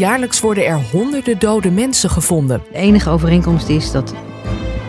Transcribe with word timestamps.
Jaarlijks 0.00 0.40
worden 0.40 0.66
er 0.66 0.80
honderden 0.90 1.38
dode 1.38 1.70
mensen 1.70 2.10
gevonden. 2.10 2.62
De 2.72 2.78
enige 2.78 3.10
overeenkomst 3.10 3.68
is 3.68 3.90
dat 3.90 4.14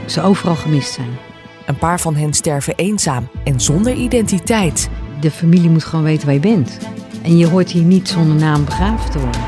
ze 0.07 0.21
overal 0.21 0.55
gemist 0.55 0.94
zijn. 0.94 1.18
Een 1.65 1.78
paar 1.78 1.99
van 1.99 2.15
hen 2.15 2.34
sterven 2.34 2.76
eenzaam 2.76 3.29
en 3.44 3.60
zonder 3.60 3.94
identiteit. 3.94 4.89
De 5.20 5.32
familie 5.32 5.70
moet 5.70 5.84
gewoon 5.84 6.05
weten 6.05 6.26
waar 6.26 6.34
je 6.34 6.39
bent. 6.39 6.78
En 7.21 7.38
je 7.38 7.47
hoort 7.47 7.71
hier 7.71 7.84
niet 7.84 8.10
zonder 8.10 8.36
naam 8.36 8.66
begraven 8.66 9.12
te 9.12 9.20
worden. 9.20 9.42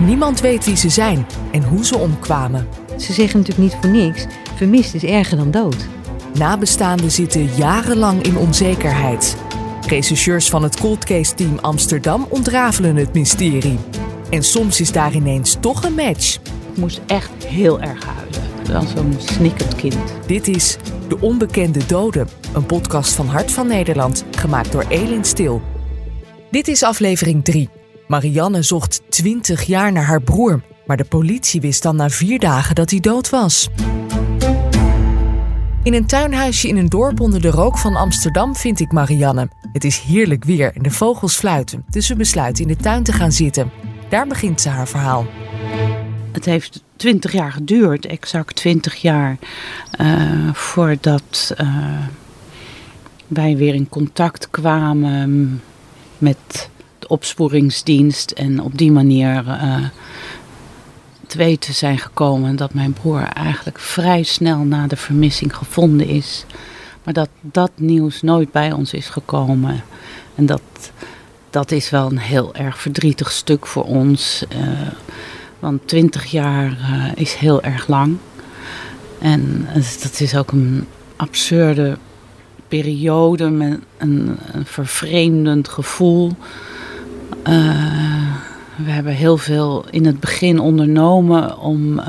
Niemand 0.00 0.40
weet 0.40 0.64
wie 0.64 0.76
ze 0.76 0.88
zijn 0.88 1.26
en 1.52 1.62
hoe 1.62 1.84
ze 1.84 1.98
omkwamen. 1.98 2.68
Ze 2.96 3.12
zeggen 3.12 3.38
natuurlijk 3.38 3.72
niet 3.72 3.80
voor 3.80 3.90
niks: 3.90 4.26
vermist 4.54 4.94
is 4.94 5.04
erger 5.04 5.36
dan 5.36 5.50
dood. 5.50 5.86
Nabestaanden 6.34 7.10
zitten 7.10 7.48
jarenlang 7.56 8.22
in 8.22 8.36
onzekerheid. 8.36 9.36
Rechercheurs 9.86 10.48
van 10.48 10.62
het 10.62 10.80
Cold 10.80 11.04
Case 11.04 11.34
Team 11.34 11.58
Amsterdam 11.60 12.26
ontrafelen 12.28 12.96
het 12.96 13.14
mysterie. 13.14 13.78
En 14.30 14.42
soms 14.42 14.80
is 14.80 14.92
daar 14.92 15.14
ineens 15.14 15.56
toch 15.60 15.84
een 15.84 15.94
match. 15.94 16.34
Ik 16.72 16.76
moest 16.76 17.00
echt 17.06 17.30
heel 17.46 17.80
erg 17.80 18.04
huilen. 18.04 18.36
Als 18.74 18.90
zo'n 18.90 19.14
snikkend 19.18 19.74
kind. 19.74 19.96
Dit 20.26 20.48
is 20.48 20.76
De 21.08 21.20
Onbekende 21.20 21.86
Doden, 21.86 22.28
een 22.54 22.66
podcast 22.66 23.12
van 23.12 23.26
Hart 23.26 23.52
van 23.52 23.66
Nederland, 23.66 24.24
gemaakt 24.30 24.72
door 24.72 24.84
Elin 24.88 25.24
Stil. 25.24 25.62
Dit 26.50 26.68
is 26.68 26.82
aflevering 26.82 27.44
3. 27.44 27.68
Marianne 28.06 28.62
zocht 28.62 29.02
20 29.08 29.62
jaar 29.62 29.92
naar 29.92 30.04
haar 30.04 30.22
broer, 30.22 30.62
maar 30.86 30.96
de 30.96 31.04
politie 31.04 31.60
wist 31.60 31.82
dan 31.82 31.96
na 31.96 32.08
vier 32.08 32.38
dagen 32.38 32.74
dat 32.74 32.90
hij 32.90 33.00
dood 33.00 33.30
was. 33.30 33.68
In 35.82 35.94
een 35.94 36.06
tuinhuisje 36.06 36.68
in 36.68 36.76
een 36.76 36.88
dorp 36.88 37.20
onder 37.20 37.40
de 37.40 37.50
rook 37.50 37.78
van 37.78 37.96
Amsterdam 37.96 38.56
vind 38.56 38.80
ik 38.80 38.92
Marianne. 38.92 39.48
Het 39.72 39.84
is 39.84 39.98
heerlijk 39.98 40.44
weer 40.44 40.72
en 40.74 40.82
de 40.82 40.90
vogels 40.90 41.36
fluiten, 41.36 41.84
dus 41.90 42.08
we 42.08 42.16
besluiten 42.16 42.62
in 42.62 42.68
de 42.68 42.82
tuin 42.82 43.02
te 43.02 43.12
gaan 43.12 43.32
zitten. 43.32 43.70
Daar 44.08 44.26
begint 44.26 44.60
ze 44.60 44.68
haar 44.68 44.88
verhaal. 44.88 45.26
Het 46.32 46.44
heeft 46.44 46.82
twintig 46.96 47.32
jaar 47.32 47.52
geduurd, 47.52 48.06
exact 48.06 48.54
twintig 48.54 48.94
jaar, 48.94 49.38
uh, 50.00 50.52
voordat 50.52 51.54
uh, 51.60 51.98
wij 53.26 53.56
weer 53.56 53.74
in 53.74 53.88
contact 53.88 54.50
kwamen 54.50 55.62
met 56.18 56.70
de 56.98 57.08
opsporingsdienst 57.08 58.30
en 58.30 58.62
op 58.62 58.78
die 58.78 58.92
manier 58.92 59.44
uh, 59.46 59.76
te 61.26 61.38
weten 61.38 61.74
zijn 61.74 61.98
gekomen 61.98 62.56
dat 62.56 62.74
mijn 62.74 62.92
broer 62.92 63.22
eigenlijk 63.22 63.78
vrij 63.78 64.22
snel 64.22 64.58
na 64.58 64.86
de 64.86 64.96
vermissing 64.96 65.56
gevonden 65.56 66.06
is. 66.06 66.44
Maar 67.04 67.14
dat 67.14 67.28
dat 67.40 67.70
nieuws 67.74 68.22
nooit 68.22 68.52
bij 68.52 68.72
ons 68.72 68.92
is 68.92 69.08
gekomen. 69.08 69.82
En 70.34 70.46
dat, 70.46 70.62
dat 71.50 71.70
is 71.70 71.90
wel 71.90 72.10
een 72.10 72.18
heel 72.18 72.54
erg 72.54 72.78
verdrietig 72.78 73.30
stuk 73.30 73.66
voor 73.66 73.84
ons. 73.84 74.44
Uh, 74.52 74.68
want 75.58 75.88
twintig 75.88 76.24
jaar 76.24 76.66
uh, 76.70 77.04
is 77.14 77.34
heel 77.34 77.62
erg 77.62 77.88
lang. 77.88 78.16
En 79.18 79.66
dat 80.02 80.20
is 80.20 80.36
ook 80.36 80.52
een 80.52 80.86
absurde 81.16 81.98
periode 82.68 83.50
met 83.50 83.78
een, 83.96 84.38
een 84.52 84.66
vervreemdend 84.66 85.68
gevoel. 85.68 86.32
Uh, 87.48 88.34
we 88.76 88.90
hebben 88.90 89.12
heel 89.12 89.36
veel 89.36 89.84
in 89.90 90.06
het 90.06 90.20
begin 90.20 90.58
ondernomen 90.58 91.58
om, 91.58 92.00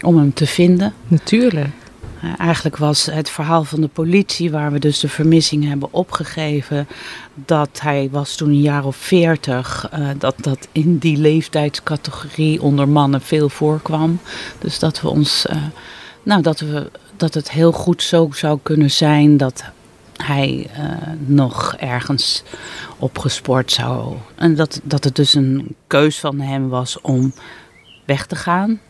om 0.00 0.16
hem 0.16 0.32
te 0.34 0.46
vinden. 0.46 0.94
Natuurlijk. 1.08 1.79
Uh, 2.24 2.32
eigenlijk 2.38 2.76
was 2.76 3.06
het 3.06 3.30
verhaal 3.30 3.64
van 3.64 3.80
de 3.80 3.88
politie, 3.88 4.50
waar 4.50 4.72
we 4.72 4.78
dus 4.78 5.00
de 5.00 5.08
vermissing 5.08 5.68
hebben 5.68 5.88
opgegeven, 5.92 6.88
dat 7.34 7.80
hij 7.80 8.08
was 8.10 8.36
toen 8.36 8.48
een 8.48 8.60
jaar 8.60 8.84
of 8.84 8.96
veertig, 8.96 9.90
uh, 9.94 10.08
dat 10.18 10.34
dat 10.40 10.68
in 10.72 10.98
die 10.98 11.16
leeftijdscategorie 11.16 12.62
onder 12.62 12.88
mannen 12.88 13.20
veel 13.20 13.48
voorkwam. 13.48 14.20
Dus 14.58 14.78
dat 14.78 15.00
we 15.00 15.08
ons, 15.08 15.46
nou 16.22 16.42
dat 16.42 16.60
we 16.60 16.90
dat 17.16 17.34
het 17.34 17.50
heel 17.50 17.72
goed 17.72 18.02
zo 18.02 18.28
zou 18.32 18.58
kunnen 18.62 18.90
zijn 18.90 19.36
dat 19.36 19.64
hij 20.16 20.70
nog 21.26 21.74
ergens 21.78 22.42
opgespoord 22.98 23.72
zou. 23.72 24.16
En 24.34 24.54
dat, 24.54 24.80
dat 24.82 25.04
het 25.04 25.16
dus 25.16 25.34
een 25.34 25.76
keus 25.86 26.18
van 26.18 26.40
hem 26.40 26.68
was 26.68 27.00
om 27.00 27.32
weg 28.04 28.26
te 28.26 28.36
gaan. 28.36 28.80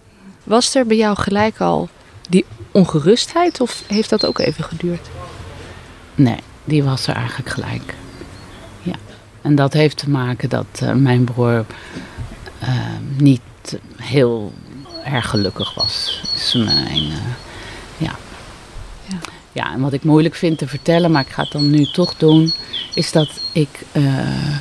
Was 0.45 0.75
er 0.75 0.87
bij 0.87 0.97
jou 0.97 1.17
gelijk 1.17 1.61
al 1.61 1.89
die 2.31 2.45
ongerustheid 2.71 3.61
of 3.61 3.83
heeft 3.87 4.11
dat 4.11 4.27
ook 4.27 4.39
even 4.39 4.65
geduurd? 4.65 5.09
Nee, 6.15 6.39
die 6.65 6.83
was 6.83 7.07
er 7.07 7.15
eigenlijk 7.15 7.49
gelijk. 7.49 7.95
Ja. 8.83 8.95
En 9.43 9.55
dat 9.55 9.73
heeft 9.73 9.97
te 9.97 10.11
maken 10.11 10.49
dat 10.49 10.81
uh, 10.83 10.93
mijn 10.93 11.25
broer 11.25 11.65
uh, 12.63 12.69
niet 13.17 13.41
heel 13.97 14.53
erg 15.05 15.29
gelukkig 15.29 15.75
was. 15.75 16.21
Is 16.35 16.55
mijn, 16.55 17.03
ja. 17.97 18.15
ja. 19.07 19.19
Ja, 19.53 19.73
en 19.73 19.81
wat 19.81 19.93
ik 19.93 20.05
moeilijk 20.05 20.35
vind 20.35 20.59
te 20.59 20.69
vertellen, 20.69 21.11
maar 21.11 21.23
ik 21.23 21.33
ga 21.33 21.43
het 21.43 21.53
dan 21.53 21.71
nu 21.71 21.85
toch 21.85 22.15
doen, 22.17 22.53
is 22.95 23.13
dat 23.13 23.29
ik, 23.53 23.69
uh, 23.93 24.57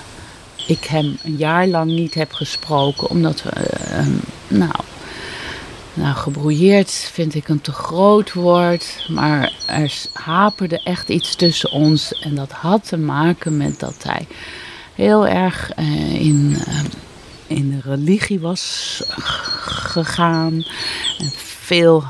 ik 0.68 0.84
hem 0.84 1.18
een 1.24 1.35
jaar 1.35 1.68
lang 1.68 1.91
niet 1.91 2.13
heb 2.13 2.34
gesproken, 2.34 3.09
omdat 3.09 3.44
we, 3.44 3.52
nou, 4.47 4.74
nou, 5.94 6.16
gebrouilleerd 6.16 6.92
vind 6.92 7.36
ik 7.36 7.48
een 7.48 7.62
te 7.62 7.72
groot 7.72 8.34
woord, 8.34 9.06
maar 9.08 9.54
er 9.66 9.94
haperde 10.14 10.82
echt 10.84 11.10
iets 11.10 11.36
tussen 11.36 11.72
ons 11.72 12.14
en 12.14 12.36
dat 12.36 12.52
had 12.52 12.88
te 12.88 12.98
maken 12.98 13.58
met 13.58 13.80
dat 13.80 14.04
hij 14.04 14.28
heel 14.94 15.28
erg 15.28 15.72
uh, 15.80 16.14
in, 16.14 16.58
in 17.48 17.70
de 17.70 17.90
religie 17.90 18.40
was 18.40 19.02
gegaan 19.66 20.54
en 21.18 21.32
veel 21.60 22.04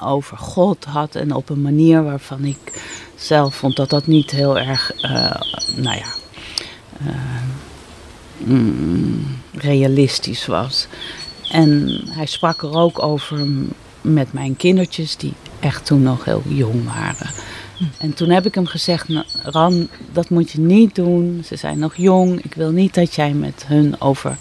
over 0.00 0.36
God 0.36 0.84
had 0.84 1.14
en 1.14 1.34
op 1.34 1.48
een 1.48 1.62
manier 1.62 2.04
waarvan 2.04 2.44
ik 2.44 2.82
zelf 3.16 3.54
vond 3.54 3.76
dat 3.76 3.90
dat 3.90 4.06
niet 4.06 4.30
heel 4.30 4.58
erg, 4.58 4.92
uh, 5.02 5.40
nou 5.76 5.96
ja, 5.96 6.06
mm, 8.38 9.38
realistisch 9.52 10.46
was. 10.46 10.86
En 11.50 12.00
hij 12.08 12.26
sprak 12.26 12.62
er 12.62 12.74
ook 12.74 13.02
over 13.02 13.46
met 14.00 14.32
mijn 14.32 14.56
kindertjes, 14.56 15.16
die 15.16 15.32
echt 15.60 15.86
toen 15.86 16.02
nog 16.02 16.24
heel 16.24 16.42
jong 16.46 16.84
waren. 16.84 17.30
En 17.98 18.14
toen 18.14 18.28
heb 18.30 18.46
ik 18.46 18.54
hem 18.54 18.66
gezegd, 18.66 19.08
nou, 19.08 19.24
Ran, 19.42 19.88
dat 20.12 20.30
moet 20.30 20.50
je 20.50 20.60
niet 20.60 20.94
doen. 20.94 21.42
Ze 21.46 21.56
zijn 21.56 21.78
nog 21.78 21.96
jong. 21.96 22.44
Ik 22.44 22.54
wil 22.54 22.70
niet 22.70 22.94
dat 22.94 23.14
jij 23.14 23.32
met 23.32 23.64
hun 23.66 24.00
over, 24.00 24.36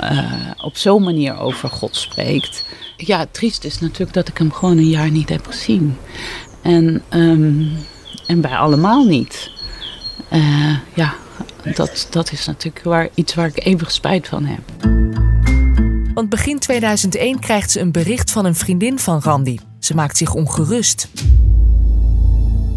uh, 0.00 0.32
op 0.62 0.76
zo'n 0.76 1.02
manier 1.02 1.38
over 1.38 1.68
God 1.68 1.96
spreekt 1.96 2.64
ja, 2.96 3.18
het 3.18 3.34
triest 3.34 3.64
is 3.64 3.78
natuurlijk 3.78 4.12
dat 4.12 4.28
ik 4.28 4.38
hem 4.38 4.52
gewoon 4.52 4.76
een 4.76 4.88
jaar 4.88 5.10
niet 5.10 5.28
heb 5.28 5.46
gezien. 5.46 5.96
En, 6.62 7.02
um, 7.10 7.72
en 8.26 8.40
bij 8.40 8.56
allemaal 8.56 9.04
niet. 9.04 9.50
Uh, 10.32 10.76
ja, 10.94 11.14
dat, 11.74 12.06
dat 12.10 12.32
is 12.32 12.46
natuurlijk 12.46 12.84
waar, 12.84 13.08
iets 13.14 13.34
waar 13.34 13.46
ik 13.46 13.64
eeuwig 13.64 13.90
spijt 13.90 14.28
van 14.28 14.44
heb. 14.44 14.94
Want 16.16 16.28
begin 16.28 16.58
2001 16.58 17.38
krijgt 17.38 17.70
ze 17.70 17.80
een 17.80 17.92
bericht 17.92 18.30
van 18.30 18.44
een 18.44 18.54
vriendin 18.54 18.98
van 18.98 19.20
Randy. 19.20 19.58
Ze 19.78 19.94
maakt 19.94 20.16
zich 20.16 20.34
ongerust. 20.34 21.08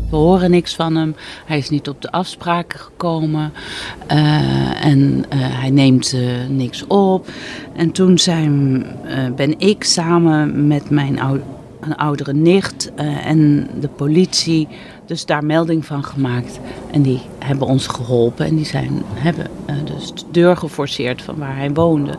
We 0.09 0.15
horen 0.15 0.51
niks 0.51 0.75
van 0.75 0.95
hem. 0.95 1.15
Hij 1.45 1.57
is 1.57 1.69
niet 1.69 1.89
op 1.89 2.01
de 2.01 2.11
afspraken 2.11 2.79
gekomen. 2.79 3.53
Uh, 4.11 4.85
en 4.85 4.99
uh, 4.99 5.21
hij 5.31 5.69
neemt 5.69 6.13
uh, 6.13 6.47
niks 6.49 6.87
op. 6.87 7.27
En 7.75 7.91
toen 7.91 8.17
zijn, 8.17 8.85
ben 9.35 9.59
ik 9.59 9.83
samen 9.83 10.67
met 10.67 10.89
mijn 10.89 11.19
ou 11.19 11.39
een 11.79 11.95
oudere 11.95 12.33
nicht 12.33 12.91
en 13.23 13.69
de 13.79 13.87
politie 13.87 14.67
dus 15.05 15.25
daar 15.25 15.45
melding 15.45 15.85
van 15.85 16.03
gemaakt. 16.03 16.59
En 16.91 17.01
die 17.01 17.21
hebben 17.39 17.67
ons 17.67 17.87
geholpen. 17.87 18.45
En 18.45 18.55
die 18.55 18.65
zijn, 18.65 19.01
hebben 19.13 19.47
dus 19.85 20.13
de 20.13 20.23
deur 20.31 20.57
geforceerd 20.57 21.21
van 21.21 21.35
waar 21.37 21.57
hij 21.57 21.71
woonde. 21.71 22.17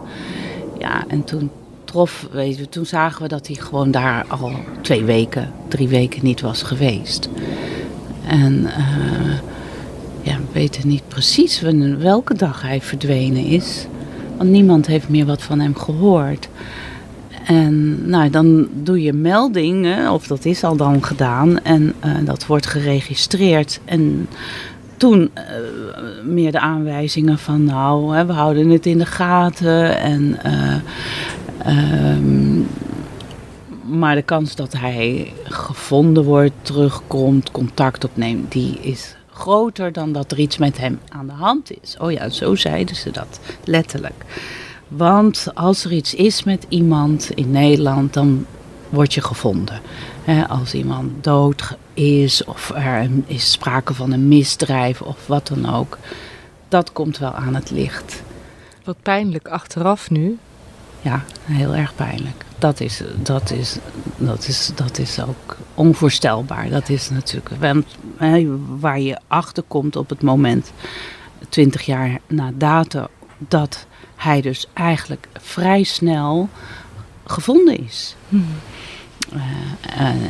Ja, 0.80 1.04
en 1.08 1.24
toen 1.24 1.50
trof, 1.84 2.28
weet 2.32 2.58
je, 2.58 2.68
toen 2.68 2.86
zagen 2.86 3.22
we 3.22 3.28
dat 3.28 3.46
hij 3.46 3.56
gewoon 3.56 3.90
daar 3.90 4.24
al 4.28 4.52
twee 4.80 5.04
weken, 5.04 5.52
drie 5.68 5.88
weken 5.88 6.24
niet 6.24 6.40
was 6.40 6.62
geweest. 6.62 7.28
En 8.26 8.52
uh, 8.52 9.38
ja, 10.22 10.36
we 10.36 10.52
weten 10.52 10.88
niet 10.88 11.08
precies 11.08 11.60
welke 11.98 12.34
dag 12.34 12.62
hij 12.62 12.80
verdwenen 12.80 13.44
is. 13.44 13.86
Want 14.36 14.50
niemand 14.50 14.86
heeft 14.86 15.08
meer 15.08 15.26
wat 15.26 15.42
van 15.42 15.60
hem 15.60 15.76
gehoord. 15.76 16.48
En 17.44 18.08
nou, 18.08 18.30
dan 18.30 18.68
doe 18.72 19.02
je 19.02 19.12
melding, 19.12 20.08
of 20.08 20.26
dat 20.26 20.44
is 20.44 20.64
al 20.64 20.76
dan 20.76 21.04
gedaan, 21.04 21.62
en 21.62 21.94
uh, 22.04 22.16
dat 22.24 22.46
wordt 22.46 22.66
geregistreerd. 22.66 23.80
En 23.84 24.28
toen 24.96 25.30
uh, 25.34 25.42
meer 26.24 26.52
de 26.52 26.60
aanwijzingen 26.60 27.38
van, 27.38 27.64
nou, 27.64 28.16
hè, 28.16 28.26
we 28.26 28.32
houden 28.32 28.70
het 28.70 28.86
in 28.86 28.98
de 28.98 29.06
gaten. 29.06 29.98
En 29.98 30.38
um, 31.66 32.66
maar 33.90 34.14
de 34.14 34.22
kans 34.22 34.54
dat 34.54 34.72
hij 34.72 35.32
gevonden 35.44 36.24
wordt, 36.24 36.52
terugkomt, 36.62 37.50
contact 37.50 38.04
opneemt, 38.04 38.52
die 38.52 38.78
is 38.80 39.16
groter 39.32 39.92
dan 39.92 40.12
dat 40.12 40.32
er 40.32 40.38
iets 40.38 40.58
met 40.58 40.78
hem 40.78 40.98
aan 41.08 41.26
de 41.26 41.32
hand 41.32 41.70
is. 41.82 41.96
Oh 41.98 42.12
ja, 42.12 42.28
zo 42.28 42.54
zeiden 42.54 42.96
ze 42.96 43.10
dat 43.10 43.40
letterlijk. 43.64 44.24
Want 44.88 45.46
als 45.54 45.84
er 45.84 45.92
iets 45.92 46.14
is 46.14 46.44
met 46.44 46.66
iemand 46.68 47.30
in 47.34 47.50
Nederland, 47.50 48.12
dan 48.12 48.46
word 48.88 49.14
je 49.14 49.20
gevonden. 49.20 49.80
Hè, 50.24 50.48
als 50.48 50.74
iemand 50.74 51.24
dood 51.24 51.76
is 52.00 52.44
of 52.44 52.70
er 52.74 53.10
is 53.26 53.50
sprake 53.50 53.94
van 53.94 54.12
een 54.12 54.28
misdrijf 54.28 55.02
of 55.02 55.26
wat 55.26 55.46
dan 55.46 55.74
ook. 55.74 55.98
Dat 56.68 56.92
komt 56.92 57.18
wel 57.18 57.32
aan 57.32 57.54
het 57.54 57.70
licht. 57.70 58.22
Wat 58.84 58.96
pijnlijk 59.02 59.48
achteraf 59.48 60.10
nu. 60.10 60.38
Ja, 61.02 61.24
heel 61.44 61.74
erg 61.74 61.94
pijnlijk. 61.94 62.44
Dat 62.58 62.80
is, 62.80 63.02
dat 63.22 63.50
is, 63.50 63.76
dat 64.16 64.48
is, 64.48 64.70
dat 64.74 64.98
is 64.98 65.20
ook 65.20 65.56
onvoorstelbaar. 65.74 66.68
Dat 66.68 66.88
is 66.88 67.10
natuurlijk 67.10 67.48
want, 67.60 67.86
hè, 68.16 68.46
waar 68.78 69.00
je 69.00 69.18
achter 69.26 69.62
komt 69.62 69.96
op 69.96 70.08
het 70.08 70.22
moment, 70.22 70.72
20 71.48 71.82
jaar 71.82 72.18
na 72.26 72.50
dato, 72.54 73.06
dat 73.38 73.86
hij 74.16 74.40
dus 74.40 74.66
eigenlijk 74.72 75.28
vrij 75.40 75.82
snel 75.82 76.48
gevonden 77.24 77.84
is. 77.84 78.14
Eh, 78.28 78.38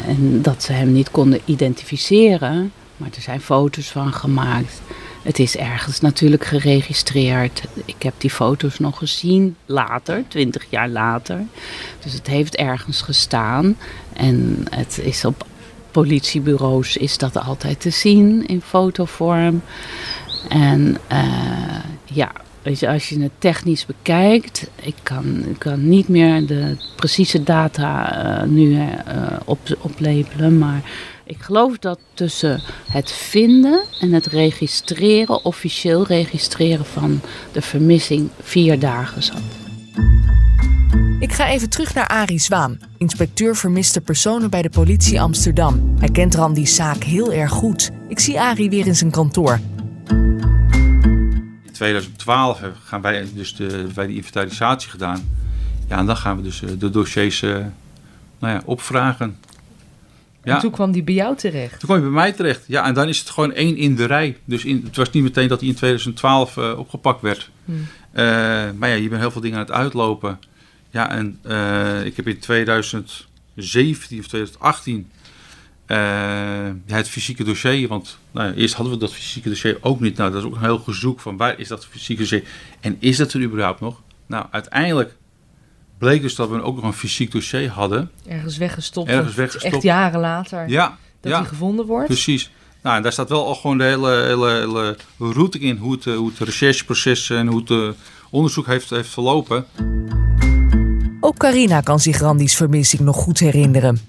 en 0.06 0.42
dat 0.42 0.62
ze 0.62 0.72
hem 0.72 0.92
niet 0.92 1.10
konden 1.10 1.40
identificeren, 1.44 2.72
maar 2.96 3.08
er 3.14 3.22
zijn 3.22 3.40
foto's 3.40 3.88
van 3.90 4.12
gemaakt. 4.12 4.80
Het 5.22 5.38
is 5.38 5.56
ergens 5.56 6.00
natuurlijk 6.00 6.44
geregistreerd. 6.44 7.62
Ik 7.84 8.02
heb 8.02 8.14
die 8.18 8.30
foto's 8.30 8.78
nog 8.78 8.98
gezien 8.98 9.56
later, 9.66 10.24
20 10.28 10.66
jaar 10.68 10.88
later. 10.88 11.44
Dus 12.02 12.12
het 12.12 12.26
heeft 12.26 12.56
ergens 12.56 13.02
gestaan. 13.02 13.76
En 14.12 14.64
het 14.70 15.00
is 15.02 15.24
op 15.24 15.46
politiebureaus 15.90 16.96
is 16.96 17.18
dat 17.18 17.38
altijd 17.38 17.80
te 17.80 17.90
zien 17.90 18.46
in 18.46 18.60
fotovorm. 18.60 19.62
En 20.48 20.96
eh, 21.06 21.24
ja, 22.04 22.32
als 22.64 23.08
je 23.08 23.20
het 23.20 23.30
technisch 23.38 23.86
bekijkt, 23.86 24.70
ik 24.82 24.94
kan, 25.02 25.44
ik 25.48 25.58
kan 25.58 25.88
niet 25.88 26.08
meer 26.08 26.46
de 26.46 26.76
precieze 26.96 27.42
data 27.42 28.12
eh, 28.42 28.48
nu 28.48 28.80
eh, 28.80 28.92
op, 29.44 29.58
oplepelen, 29.80 30.58
maar 30.58 30.82
ik 31.24 31.40
geloof 31.40 31.78
dat 31.78 31.98
tussen 32.14 32.62
het 32.90 33.12
vinden 33.12 33.82
en 34.00 34.12
het 34.12 34.26
registreren, 34.26 35.44
officieel 35.44 36.06
registreren 36.06 36.84
van 36.84 37.20
de 37.52 37.62
vermissing, 37.62 38.28
vier 38.40 38.78
dagen 38.78 39.22
zat. 39.22 39.42
Ik 41.20 41.32
ga 41.32 41.48
even 41.48 41.70
terug 41.70 41.94
naar 41.94 42.06
Arie 42.06 42.38
Zwaan, 42.38 42.78
inspecteur 42.98 43.56
vermiste 43.56 44.00
personen 44.00 44.50
bij 44.50 44.62
de 44.62 44.70
politie 44.70 45.20
Amsterdam. 45.20 45.94
Hij 45.98 46.08
kent 46.08 46.34
Randy's 46.34 46.74
zaak 46.74 47.02
heel 47.04 47.32
erg 47.32 47.50
goed. 47.50 47.90
Ik 48.08 48.18
zie 48.18 48.40
Arie 48.40 48.70
weer 48.70 48.86
in 48.86 48.96
zijn 48.96 49.10
kantoor. 49.10 49.60
In 51.80 51.86
2012 51.86 52.60
gaan 52.84 53.00
wij 53.00 53.28
dus 53.34 53.54
de, 53.54 53.92
wij 53.94 54.06
die 54.06 54.16
inventarisatie 54.16 54.90
gedaan. 54.90 55.28
Ja, 55.88 55.98
en 55.98 56.06
dan 56.06 56.16
gaan 56.16 56.36
we 56.36 56.42
dus 56.42 56.62
eh, 56.62 56.68
de 56.78 56.90
dossiers 56.90 57.42
eh, 57.42 57.50
nou 58.38 58.54
ja, 58.54 58.62
opvragen. 58.64 59.36
Ja, 60.44 60.54
En 60.54 60.60
toen 60.60 60.70
kwam 60.70 60.92
die 60.92 61.02
bij 61.02 61.14
jou 61.14 61.36
terecht. 61.36 61.70
toen 61.78 61.88
kwam 61.88 61.96
je 61.96 62.02
bij 62.02 62.12
mij 62.12 62.32
terecht. 62.32 62.64
Ja, 62.66 62.84
en 62.84 62.94
dan 62.94 63.08
is 63.08 63.18
het 63.18 63.30
gewoon 63.30 63.52
één 63.52 63.76
in 63.76 63.96
de 63.96 64.04
rij. 64.04 64.36
Dus 64.44 64.64
in, 64.64 64.82
het 64.84 64.96
was 64.96 65.10
niet 65.10 65.22
meteen 65.22 65.48
dat 65.48 65.60
hij 65.60 65.68
in 65.68 65.74
2012 65.74 66.56
eh, 66.56 66.78
opgepakt 66.78 67.20
werd. 67.20 67.50
Hmm. 67.64 67.86
Maar 68.78 68.88
ja, 68.88 68.94
je 68.94 69.08
bent 69.08 69.20
heel 69.20 69.30
veel 69.30 69.40
dingen 69.40 69.58
aan 69.58 69.64
het 69.64 69.74
uitlopen. 69.74 70.38
Ja, 70.90 71.10
en 71.10 71.38
ik 72.04 72.16
heb 72.16 72.28
in 72.28 72.38
2017 72.38 74.18
of 74.18 74.26
2018 74.26 74.96
eh, 74.96 75.19
ja, 75.19 75.19
het 76.86 77.08
fysieke 77.08 77.44
dossier. 77.44 77.88
Want 77.88 78.18
nou, 78.30 78.48
ja, 78.48 78.54
eerst 78.54 78.74
hadden 78.74 78.94
we 78.94 79.00
dat 79.00 79.12
fysieke 79.12 79.48
dossier 79.48 79.78
ook 79.80 80.00
niet. 80.00 80.16
Nou, 80.16 80.30
dat 80.32 80.40
is 80.40 80.46
ook 80.46 80.54
een 80.54 80.62
heel 80.62 80.78
gezoek 80.78 81.20
van 81.20 81.36
waar 81.36 81.58
is 81.58 81.68
dat 81.68 81.86
fysieke 81.86 82.20
dossier 82.20 82.44
en 82.80 82.96
is 82.98 83.16
dat 83.16 83.32
er 83.32 83.42
überhaupt 83.42 83.80
nog? 83.80 84.02
Nou, 84.26 84.46
uiteindelijk 84.50 85.16
bleek 85.98 86.22
dus 86.22 86.34
dat 86.34 86.48
we 86.48 86.62
ook 86.62 86.76
nog 86.76 86.84
een 86.84 86.92
fysiek 86.92 87.32
dossier 87.32 87.70
hadden. 87.70 88.10
Ergens 88.26 88.56
weggestopt. 88.56 89.08
Ergens 89.08 89.34
weggestopt. 89.34 89.74
Echt 89.74 89.82
jaren 89.82 90.20
later. 90.20 90.68
Ja, 90.68 90.98
Dat 91.20 91.32
ja. 91.32 91.38
hij 91.38 91.48
gevonden 91.48 91.86
wordt. 91.86 92.06
Precies. 92.06 92.50
Nou, 92.82 92.96
en 92.96 93.02
daar 93.02 93.12
staat 93.12 93.28
wel 93.28 93.46
al 93.46 93.54
gewoon 93.54 93.78
de 93.78 93.84
hele, 93.84 94.10
hele, 94.10 94.50
hele 94.50 94.96
route 95.18 95.58
in, 95.58 95.76
hoe 95.76 95.92
het, 95.92 96.06
eh, 96.06 96.16
hoe 96.16 96.28
het 96.28 96.38
rechercheproces 96.38 97.30
en 97.30 97.46
hoe 97.46 97.60
het 97.60 97.70
eh, 97.70 97.88
onderzoek 98.30 98.66
heeft, 98.66 98.90
heeft 98.90 99.08
verlopen. 99.08 99.66
Ook 101.20 101.38
Carina 101.38 101.80
kan 101.80 102.00
zich 102.00 102.18
Randy's 102.18 102.56
vermissing 102.56 103.02
nog 103.02 103.16
goed 103.16 103.38
herinneren. 103.38 104.00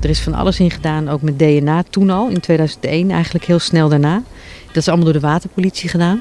Er 0.00 0.08
is 0.08 0.20
van 0.20 0.34
alles 0.34 0.60
in 0.60 0.70
gedaan, 0.70 1.08
ook 1.08 1.22
met 1.22 1.38
DNA 1.38 1.82
toen 1.90 2.10
al, 2.10 2.28
in 2.28 2.40
2001, 2.40 3.10
eigenlijk 3.10 3.44
heel 3.44 3.58
snel 3.58 3.88
daarna. 3.88 4.22
Dat 4.66 4.76
is 4.76 4.88
allemaal 4.88 5.04
door 5.04 5.20
de 5.20 5.26
waterpolitie 5.26 5.88
gedaan. 5.88 6.20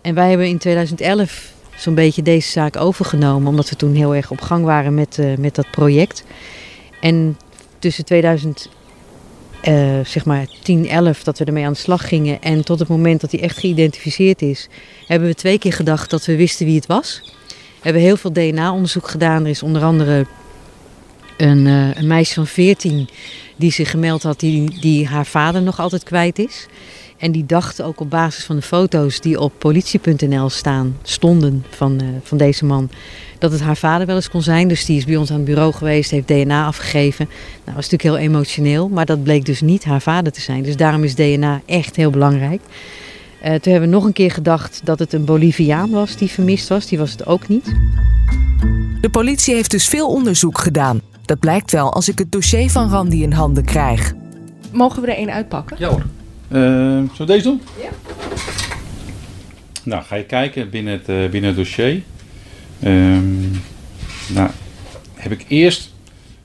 En 0.00 0.14
wij 0.14 0.28
hebben 0.28 0.48
in 0.48 0.58
2011 0.58 1.54
zo'n 1.76 1.94
beetje 1.94 2.22
deze 2.22 2.50
zaak 2.50 2.76
overgenomen, 2.76 3.48
omdat 3.48 3.68
we 3.68 3.76
toen 3.76 3.94
heel 3.94 4.14
erg 4.14 4.30
op 4.30 4.40
gang 4.40 4.64
waren 4.64 4.94
met, 4.94 5.18
eh, 5.18 5.36
met 5.38 5.54
dat 5.54 5.70
project. 5.70 6.24
En 7.00 7.36
tussen 7.78 8.04
2000, 8.04 8.68
eh, 9.60 10.00
zeg 10.04 10.24
maar 10.24 10.46
10, 10.62 10.88
11, 10.88 11.22
dat 11.22 11.38
we 11.38 11.44
ermee 11.44 11.64
aan 11.64 11.72
de 11.72 11.78
slag 11.78 12.08
gingen 12.08 12.42
en 12.42 12.64
tot 12.64 12.78
het 12.78 12.88
moment 12.88 13.20
dat 13.20 13.30
hij 13.30 13.40
echt 13.40 13.58
geïdentificeerd 13.58 14.42
is, 14.42 14.68
hebben 15.06 15.28
we 15.28 15.34
twee 15.34 15.58
keer 15.58 15.72
gedacht 15.72 16.10
dat 16.10 16.24
we 16.24 16.36
wisten 16.36 16.66
wie 16.66 16.76
het 16.76 16.86
was. 16.86 17.20
We 17.48 17.92
hebben 17.92 18.02
heel 18.02 18.16
veel 18.16 18.32
DNA-onderzoek 18.32 19.08
gedaan. 19.08 19.42
Er 19.44 19.50
is 19.50 19.62
onder 19.62 19.82
andere 19.82 20.26
een, 21.36 21.66
eh, 21.66 21.94
een 21.94 22.06
meisje 22.06 22.34
van 22.34 22.46
14 22.46 23.08
die 23.56 23.72
zich 23.72 23.90
gemeld 23.90 24.22
had, 24.22 24.40
die, 24.40 24.80
die 24.80 25.06
haar 25.06 25.26
vader 25.26 25.62
nog 25.62 25.80
altijd 25.80 26.02
kwijt 26.02 26.38
is. 26.38 26.66
En 27.18 27.32
die 27.32 27.46
dacht 27.46 27.82
ook 27.82 28.00
op 28.00 28.10
basis 28.10 28.44
van 28.44 28.56
de 28.56 28.62
foto's 28.62 29.20
die 29.20 29.40
op 29.40 29.52
politie.nl 29.58 30.50
staan, 30.50 30.96
stonden 31.02 31.64
van, 31.70 32.00
eh, 32.00 32.06
van 32.22 32.38
deze 32.38 32.64
man, 32.64 32.90
dat 33.38 33.52
het 33.52 33.60
haar 33.60 33.76
vader 33.76 34.06
wel 34.06 34.16
eens 34.16 34.30
kon 34.30 34.42
zijn. 34.42 34.68
Dus 34.68 34.84
die 34.84 34.96
is 34.96 35.04
bij 35.04 35.16
ons 35.16 35.30
aan 35.30 35.36
het 35.36 35.44
bureau 35.44 35.72
geweest, 35.72 36.10
heeft 36.10 36.28
DNA 36.28 36.66
afgegeven. 36.66 37.28
Nou, 37.64 37.76
was 37.76 37.90
natuurlijk 37.90 38.02
heel 38.02 38.28
emotioneel, 38.28 38.88
maar 38.88 39.06
dat 39.06 39.22
bleek 39.22 39.44
dus 39.44 39.60
niet 39.60 39.84
haar 39.84 40.02
vader 40.02 40.32
te 40.32 40.40
zijn. 40.40 40.62
Dus 40.62 40.76
daarom 40.76 41.04
is 41.04 41.14
DNA 41.14 41.60
echt 41.66 41.96
heel 41.96 42.10
belangrijk. 42.10 42.60
Eh, 43.40 43.54
toen 43.54 43.72
hebben 43.72 43.90
we 43.90 43.96
nog 43.96 44.04
een 44.04 44.12
keer 44.12 44.30
gedacht 44.30 44.80
dat 44.84 44.98
het 44.98 45.12
een 45.12 45.24
Boliviaan 45.24 45.90
was 45.90 46.16
die 46.16 46.30
vermist 46.30 46.68
was. 46.68 46.86
Die 46.86 46.98
was 46.98 47.10
het 47.10 47.26
ook 47.26 47.48
niet. 47.48 47.74
De 49.00 49.10
politie 49.10 49.54
heeft 49.54 49.70
dus 49.70 49.88
veel 49.88 50.08
onderzoek 50.08 50.58
gedaan. 50.58 51.00
Dat 51.26 51.38
blijkt 51.38 51.70
wel 51.70 51.92
als 51.92 52.08
ik 52.08 52.18
het 52.18 52.32
dossier 52.32 52.70
van 52.70 52.90
Randy 52.90 53.16
in 53.16 53.32
handen 53.32 53.64
krijg. 53.64 54.14
Mogen 54.72 55.02
we 55.02 55.08
er 55.08 55.16
één 55.16 55.32
uitpakken? 55.32 55.76
Ja 55.78 55.88
hoor. 55.88 56.04
zullen 56.48 57.10
we 57.16 57.24
deze 57.24 57.42
doen? 57.42 57.60
Ja. 57.80 57.88
Nou, 59.82 60.04
ga 60.04 60.16
je 60.16 60.24
kijken 60.24 60.70
binnen 60.70 60.92
het, 60.92 61.08
eh, 61.08 61.28
binnen 61.30 61.44
het 61.44 61.56
dossier. 61.56 62.02
Ehm, 62.80 63.40
nou, 64.28 64.50
heb 65.14 65.32
ik 65.32 65.44
eerst 65.48 65.92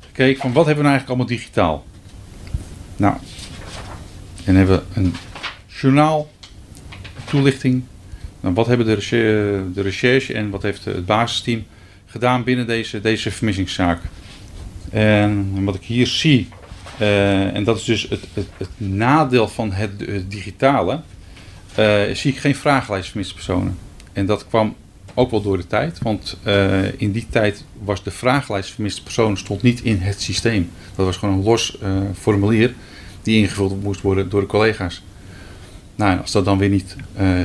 gekeken 0.06 0.42
van 0.42 0.54
wat 0.54 0.66
hebben 0.66 0.84
we 0.84 0.90
nou 0.90 0.98
eigenlijk 0.98 1.08
allemaal 1.08 1.38
digitaal. 1.38 1.86
Nou, 2.96 3.16
en 4.46 4.56
hebben 4.56 4.78
we 4.78 5.00
een 5.00 5.14
journaal, 5.68 6.32
toelichting. 7.24 7.84
Nou, 8.40 8.54
wat 8.54 8.68
hebben 8.68 8.86
de 8.86 8.94
recherche, 8.94 9.64
de 9.74 9.82
recherche 9.82 10.34
en 10.34 10.50
wat 10.50 10.62
heeft 10.62 10.86
het 10.86 11.06
basisteam 11.06 11.64
gedaan 12.06 12.44
binnen 12.44 12.68
deze, 12.68 13.02
deze 13.02 13.32
vermissingszaak. 13.32 14.02
En 14.92 15.64
wat 15.64 15.76
ik 15.76 15.84
hier 15.84 16.08
zie, 16.08 16.48
eh, 17.02 17.56
en 17.56 17.64
dat 17.64 17.78
is 17.78 17.84
dus 17.84 18.10
het, 18.10 18.28
het, 18.34 18.48
het 18.58 18.70
nadeel 18.78 19.48
van 19.48 19.72
het, 19.72 19.92
het 20.06 20.32
digitale, 20.32 21.02
eh, 21.76 22.02
zie 22.14 22.32
ik 22.32 22.38
geen 22.38 22.56
vragenlijst 22.56 23.10
vermiste 23.10 23.34
personen. 23.34 23.78
En 24.14 24.26
dat 24.26 24.48
kwam 24.48 24.76
ook 25.14 25.32
wel 25.32 25.42
door 25.42 25.58
de 25.58 25.68
tijd, 25.68 26.00
want 26.02 26.38
eh, 26.44 27.00
in 27.00 27.12
die 27.12 27.28
tijd 27.30 27.64
was 27.84 28.04
de 28.04 28.12
vragenlijst 28.12 28.72
vermiste 28.72 29.04
personen 29.04 29.38
stond 29.38 29.62
niet 29.62 29.82
in 29.82 29.98
het 29.98 30.22
systeem. 30.22 30.70
Dat 30.96 31.06
was 31.06 31.18
gewoon 31.18 31.36
een 31.36 31.44
los 31.44 31.78
formulier 32.14 32.74
die 33.22 33.38
ingevuld 33.38 33.84
moest 33.84 34.02
worden 34.02 34.30
door 34.30 34.42
de 34.42 34.48
collega's. 34.48 35.04
Nou, 35.96 36.12
en 36.12 36.22
als 36.22 36.32
dat 36.32 36.46
dan 36.46 36.58
weer 36.58 36.70
niet 36.70 36.96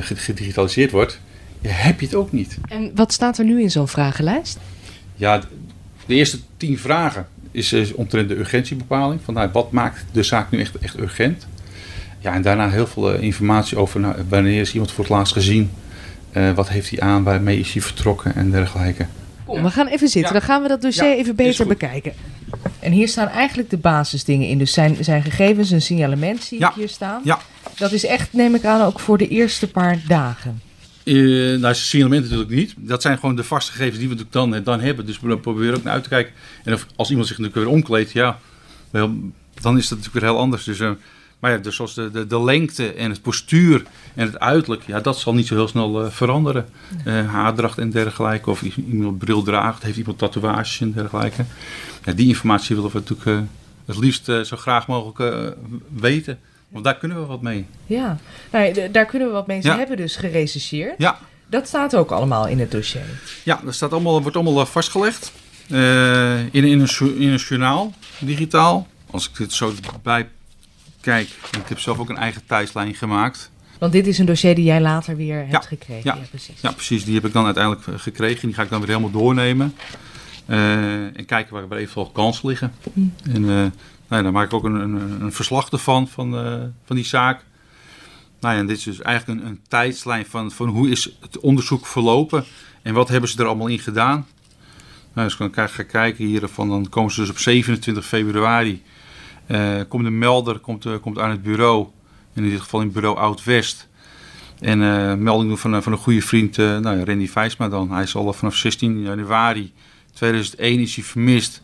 gedigitaliseerd 0.01 0.91
wordt, 0.91 1.19
heb 1.61 1.99
je 1.99 2.05
het 2.05 2.15
ook 2.15 2.31
niet. 2.31 2.57
En 2.69 2.91
wat 2.95 3.13
staat 3.13 3.37
er 3.37 3.45
nu 3.45 3.61
in 3.61 3.71
zo'n 3.71 3.87
vragenlijst? 3.87 4.59
Ja, 5.15 5.41
de 6.05 6.15
eerste 6.15 6.39
tien 6.57 6.77
vragen 6.77 7.27
is, 7.57 7.73
is 7.73 7.93
omtrent 7.93 8.29
de 8.29 8.35
urgentiebepaling. 8.35 9.19
Van, 9.23 9.33
nou, 9.33 9.49
wat 9.51 9.71
maakt 9.71 10.05
de 10.11 10.23
zaak 10.23 10.51
nu 10.51 10.59
echt, 10.59 10.77
echt 10.77 10.99
urgent? 10.99 11.47
Ja, 12.19 12.33
en 12.33 12.41
daarna 12.41 12.69
heel 12.69 12.87
veel 12.87 13.13
eh, 13.13 13.21
informatie 13.21 13.77
over 13.77 13.99
nou, 13.99 14.15
wanneer 14.29 14.61
is 14.61 14.73
iemand 14.73 14.91
voor 14.91 15.03
het 15.03 15.13
laatst 15.13 15.33
gezien? 15.33 15.71
Eh, 16.31 16.51
wat 16.51 16.69
heeft 16.69 16.89
hij 16.89 16.99
aan? 16.99 17.23
Waarmee 17.23 17.59
is 17.59 17.73
hij 17.73 17.81
vertrokken? 17.81 18.35
En 18.35 18.51
dergelijke. 18.51 19.05
Kom, 19.45 19.63
we 19.63 19.69
gaan 19.71 19.87
even 19.87 20.07
zitten. 20.07 20.33
Ja. 20.33 20.39
Dan 20.39 20.47
gaan 20.49 20.61
we 20.61 20.67
dat 20.67 20.81
dossier 20.81 21.09
Ja, 21.09 21.15
even 21.15 21.35
beter 21.35 21.67
bekijken. 21.67 22.13
En 22.79 22.91
hier 22.91 23.07
staan 23.07 23.27
eigenlijk 23.27 23.69
de 23.69 23.77
basisdingen 23.77 24.47
in. 24.47 24.57
Dus 24.57 24.73
zijn, 24.73 24.97
zijn 24.99 25.23
gegevens, 25.23 25.71
een 25.71 25.81
signalement 25.81 26.43
zie 26.43 26.59
Ja. 26.59 26.69
ik 26.69 26.75
hier 26.75 26.89
staan. 26.89 27.21
Ja. 27.23 27.39
Dat 27.77 27.91
is 27.91 28.05
echt, 28.05 28.33
neem 28.33 28.55
ik 28.55 28.65
aan, 28.65 28.81
ook 28.81 28.99
voor 28.99 29.17
de 29.17 29.27
eerste 29.27 29.67
paar 29.67 29.99
dagen. 30.07 30.61
Eh 31.07 31.59
nou, 31.59 31.75
signalement 31.75 32.23
natuurlijk 32.23 32.49
niet. 32.49 32.73
Dat 32.77 33.01
zijn 33.01 33.19
gewoon 33.19 33.35
de 33.35 33.43
vaste 33.43 33.71
gegevens 33.71 33.97
die 33.97 34.07
we 34.09 34.15
natuurlijk 34.15 34.53
dan, 34.53 34.63
dan 34.63 34.85
hebben. 34.85 35.05
Dus 35.05 35.19
we 35.19 35.37
proberen 35.37 35.75
ook 35.75 35.83
naar 35.83 35.93
uit 35.93 36.03
te 36.03 36.09
kijken. 36.09 36.33
En 36.63 36.73
of, 36.73 36.85
als 36.95 37.09
iemand 37.09 37.27
zich 37.27 37.37
natuurlijk 37.37 37.65
weer 37.65 37.73
omkleedt, 37.73 38.11
ja, 38.11 38.39
wel, 38.89 39.07
dan 39.61 39.77
is 39.77 39.87
dat 39.87 39.97
natuurlijk 39.97 40.25
weer 40.25 40.33
heel 40.33 40.41
anders. 40.41 40.63
Dus, 40.63 40.79
eh, 40.79 40.91
Maar 41.39 41.51
ja, 41.51 41.57
dus 41.57 41.75
zoals 41.75 41.93
de, 41.93 42.11
de, 42.11 42.27
de 42.27 42.43
lengte 42.43 42.93
en 42.93 43.09
het 43.09 43.21
postuur 43.21 43.83
en 44.15 44.25
het 44.25 44.39
uiterlijk, 44.39 44.83
ja, 44.85 44.99
dat 44.99 45.19
zal 45.19 45.33
niet 45.33 45.47
zo 45.47 45.55
heel 45.55 45.67
snel 45.67 46.03
eh, 46.03 46.11
veranderen. 46.11 46.65
Eh, 47.03 47.27
haardracht 47.27 47.77
en 47.77 47.89
dergelijke, 47.89 48.49
of 48.49 48.61
iemand 48.61 49.17
bril 49.17 49.43
draagt, 49.43 49.83
heeft 49.83 49.97
iemand 49.97 50.17
tatoeages 50.17 50.81
en 50.81 50.91
dergelijke. 50.91 51.45
Ja, 52.03 52.13
die 52.13 52.27
informatie 52.27 52.75
willen 52.75 52.91
we 52.91 52.97
natuurlijk 52.97 53.27
eh, 53.27 53.39
het 53.85 53.97
liefst 53.97 54.29
eh, 54.29 54.41
zo 54.41 54.57
graag 54.57 54.87
mogelijk 54.87 55.19
eh, 55.19 55.51
weten. 55.95 56.39
Want 56.69 56.83
daar 56.83 56.97
kunnen 56.97 57.19
we 57.19 57.25
wat 57.25 57.41
mee. 57.41 57.65
Ja, 57.85 58.17
nou, 58.51 58.91
daar 58.91 59.05
kunnen 59.05 59.27
we 59.27 59.33
wat 59.33 59.47
mee. 59.47 59.61
Ze 59.61 59.67
Ja. 59.67 59.77
hebben 59.77 59.97
dus 59.97 60.15
gerechercheerd. 60.15 60.95
Ja, 60.97 61.17
Dat 61.49 61.67
staat 61.67 61.95
ook 61.95 62.11
allemaal 62.11 62.47
in 62.47 62.59
het 62.59 62.71
dossier. 62.71 63.01
ja 63.43 63.59
dat 63.63 63.73
staat 63.75 63.91
allemaal, 63.91 64.21
wordt 64.21 64.35
allemaal 64.35 64.59
eh, 64.61 64.65
vastgelegd. 64.67 65.31
eh, 65.69 66.39
in, 66.39 66.49
in, 66.51 66.79
een, 66.79 67.19
in 67.19 67.29
een 67.29 67.35
journaal, 67.35 67.93
digitaal. 68.19 68.87
Als 69.11 69.29
ik 69.29 69.37
dit 69.37 69.53
zo 69.53 69.73
bij 70.03 70.27
kijk, 71.01 71.27
ik 71.51 71.67
heb 71.67 71.79
zelf 71.79 71.99
ook 71.99 72.09
een 72.09 72.17
eigen 72.17 72.41
tijdslijn 72.45 72.93
gemaakt. 72.95 73.51
Want 73.79 73.91
dit 73.91 74.07
is 74.07 74.17
een 74.17 74.25
dossier 74.25 74.55
die 74.55 74.63
jij 74.63 74.81
later 74.81 75.15
weer 75.15 75.37
hebt 75.37 75.51
Ja, 75.51 75.59
gekregen. 75.61 76.01
ja, 76.03 76.17
precies. 76.29 76.61
Ja, 76.61 76.71
precies. 76.71 77.05
Die 77.05 77.15
heb 77.15 77.25
ik 77.25 77.33
dan 77.33 77.45
uiteindelijk 77.45 77.87
eh, 77.87 77.93
gekregen. 77.97 78.47
Die 78.47 78.55
ga 78.55 78.63
ik 78.63 78.69
dan 78.69 78.79
weer 78.79 78.87
helemaal 78.89 79.11
doornemen. 79.11 79.75
Eh, 80.45 81.03
en 81.17 81.25
kijken 81.25 81.53
waar 81.53 81.63
er 81.69 81.77
eventueel 81.77 82.09
kansen 82.09 82.47
liggen. 82.49 82.73
Mm. 82.93 83.13
En 83.33 83.73
ja, 84.09 84.21
dan 84.21 84.33
maak 84.33 84.45
ik 84.45 84.53
ook 84.53 84.63
een, 84.63 85.21
een, 85.21 85.33
verslag 85.33 85.69
ervan, 85.69 86.07
van, 86.07 86.37
eh, 86.37 86.61
van 86.85 86.95
die 86.95 87.05
zaak. 87.05 87.45
Nou 88.39 88.53
ja, 88.53 88.59
en 88.59 88.67
dit 88.67 88.77
is 88.77 88.83
dus 88.83 89.01
eigenlijk 89.01 89.39
een, 89.39 89.47
een 89.47 89.59
tijdslijn 89.67 90.25
van, 90.25 90.51
van 90.51 90.67
hoe 90.67 90.89
is 90.89 91.17
het 91.19 91.39
onderzoek 91.39 91.85
verlopen. 91.85 92.43
En 92.81 92.93
wat 92.93 93.07
hebben 93.07 93.29
ze 93.29 93.39
er 93.39 93.45
allemaal 93.45 93.67
in 93.67 93.79
gedaan. 93.79 94.27
Nou, 95.13 95.27
dus 95.27 95.49
ga 95.51 95.69
ik 95.77 95.87
kijken 95.87 96.25
hier, 96.25 96.47
van, 96.47 96.69
dan 96.69 96.89
komen 96.89 97.11
ze 97.11 97.19
dus 97.19 97.29
op 97.29 97.37
27 97.37 98.05
februari. 98.05 98.83
eh, 99.47 99.81
komt 99.87 100.03
de 100.03 100.09
melder 100.09 100.59
komt, 100.59 100.85
eh, 100.85 100.93
komt 101.01 101.19
aan 101.19 101.29
het 101.29 101.43
bureau. 101.43 101.87
In 102.33 102.49
dit 102.49 102.61
geval 102.61 102.79
in 102.79 102.85
het 102.85 102.95
bureau 102.95 103.17
Oud-West. 103.17 103.87
En 104.59 104.79
melding 105.23 105.47
doen 105.47 105.57
van, 105.57 105.83
van 105.83 105.91
een 105.91 105.97
goede 105.97 106.21
vriend, 106.21 106.57
nou 106.57 106.97
ja, 106.97 107.03
Randy 107.03 107.27
Vijsma 107.27 107.69
dan. 107.69 107.91
Hij 107.91 108.03
is 108.03 108.15
al 108.15 108.33
vanaf 108.33 108.55
16 108.55 109.01
januari 109.01 109.73
2001 110.17 110.79
is 110.79 110.95
hij 110.95 111.03
vermist. 111.03 111.61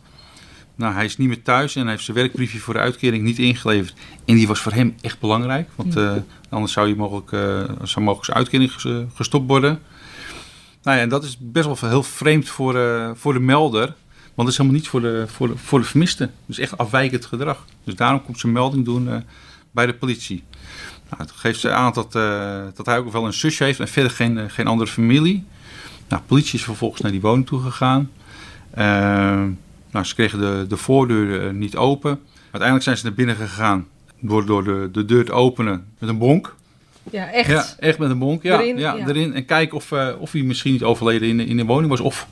Nou, 0.76 0.94
hij 0.94 1.04
is 1.04 1.16
niet 1.16 1.28
meer 1.28 1.42
thuis 1.42 1.74
en 1.74 1.82
hij 1.82 1.90
heeft 1.90 2.04
zijn 2.04 2.16
werkbriefje 2.16 2.58
voor 2.58 2.74
de 2.74 2.80
uitkering 2.80 3.22
niet 3.22 3.38
ingeleverd. 3.38 3.94
En 4.24 4.34
die 4.34 4.46
was 4.46 4.60
voor 4.60 4.72
hem 4.72 4.94
echt 5.00 5.20
belangrijk, 5.20 5.68
want 5.74 5.96
eh, 5.96 6.12
anders 6.48 6.72
zou, 6.72 6.86
hij 6.86 6.96
mogelijk, 6.96 7.32
eh, 7.32 7.86
zou 7.86 8.04
mogelijk 8.04 8.24
zijn 8.24 8.36
uitkering 8.36 8.72
eh, 8.72 9.14
gestopt 9.14 9.48
worden. 9.48 9.80
Nou 10.82 10.96
ja, 10.96 11.02
en 11.02 11.08
dat 11.08 11.24
is 11.24 11.36
best 11.40 11.66
wel 11.66 11.90
heel 11.90 12.02
vreemd 12.02 12.48
voor, 12.48 12.74
voor 13.16 13.32
de 13.32 13.40
melder. 13.40 13.94
Want 14.34 14.48
dat 14.48 14.48
is 14.48 14.56
helemaal 14.56 14.78
niet 14.78 14.88
voor 14.88 15.00
de, 15.00 15.24
voor 15.26 15.48
de, 15.48 15.56
voor 15.56 15.78
de 15.78 15.84
vermiste. 15.84 16.30
Dus 16.46 16.58
echt 16.58 16.78
afwijkend 16.78 17.26
gedrag. 17.26 17.64
Dus 17.84 17.94
daarom 17.94 18.24
komt 18.24 18.38
ze 18.38 18.48
melding 18.48 18.84
doen 18.84 19.24
bij 19.70 19.86
de 19.86 19.94
politie. 19.94 20.42
Nou, 21.10 21.22
het 21.22 21.30
geeft 21.30 21.60
ze 21.60 21.70
aan 21.70 21.92
dat, 21.92 22.12
dat 22.76 22.86
hij 22.86 22.98
ook 22.98 23.12
wel 23.12 23.26
een 23.26 23.32
zusje 23.32 23.64
heeft 23.64 23.80
en 23.80 23.88
verder 23.88 24.10
geen, 24.12 24.50
geen 24.50 24.66
andere 24.66 24.90
familie. 24.90 25.44
Nou, 26.08 26.22
de 26.22 26.28
politie 26.28 26.58
is 26.58 26.64
vervolgens 26.64 27.00
naar 27.00 27.12
die 27.12 27.20
woning 27.20 27.46
toe 27.46 27.60
gegaan. 27.60 28.10
Nou, 29.94 30.06
ze 30.06 30.14
kregen 30.14 30.38
de, 30.38 30.64
de 30.68 30.76
voordeur 30.76 31.46
eh, 31.46 31.52
niet 31.52 31.76
open. 31.76 32.20
Uiteindelijk 32.42 32.82
zijn 32.82 32.96
ze 32.96 33.04
naar 33.04 33.14
binnen 33.14 33.36
gegaan 33.36 33.86
door, 34.20 34.46
door 34.46 34.64
de, 34.64 34.88
de 34.92 35.04
deur 35.04 35.24
te 35.24 35.32
openen 35.32 35.84
met 35.98 36.08
een 36.08 36.18
bonk. 36.18 36.54
Ja, 37.10 37.30
echt. 37.30 37.48
Ja, 37.48 37.66
echt 37.78 37.98
met 37.98 38.10
een 38.10 38.18
bonk. 38.18 38.42
Ja, 38.42 38.60
Erin, 38.60 38.78
ja, 38.78 38.94
ja. 38.94 39.06
erin. 39.06 39.34
En 39.34 39.44
kijken 39.44 39.76
of, 39.76 39.92
eh, 39.92 40.08
of 40.18 40.32
hij 40.32 40.42
misschien 40.42 40.72
niet 40.72 40.82
overleden 40.82 41.28
in 41.28 41.36
de, 41.36 41.44
in 41.44 41.56
de 41.56 41.64
woning 41.64 41.90
was. 41.90 42.00
Of, 42.00 42.28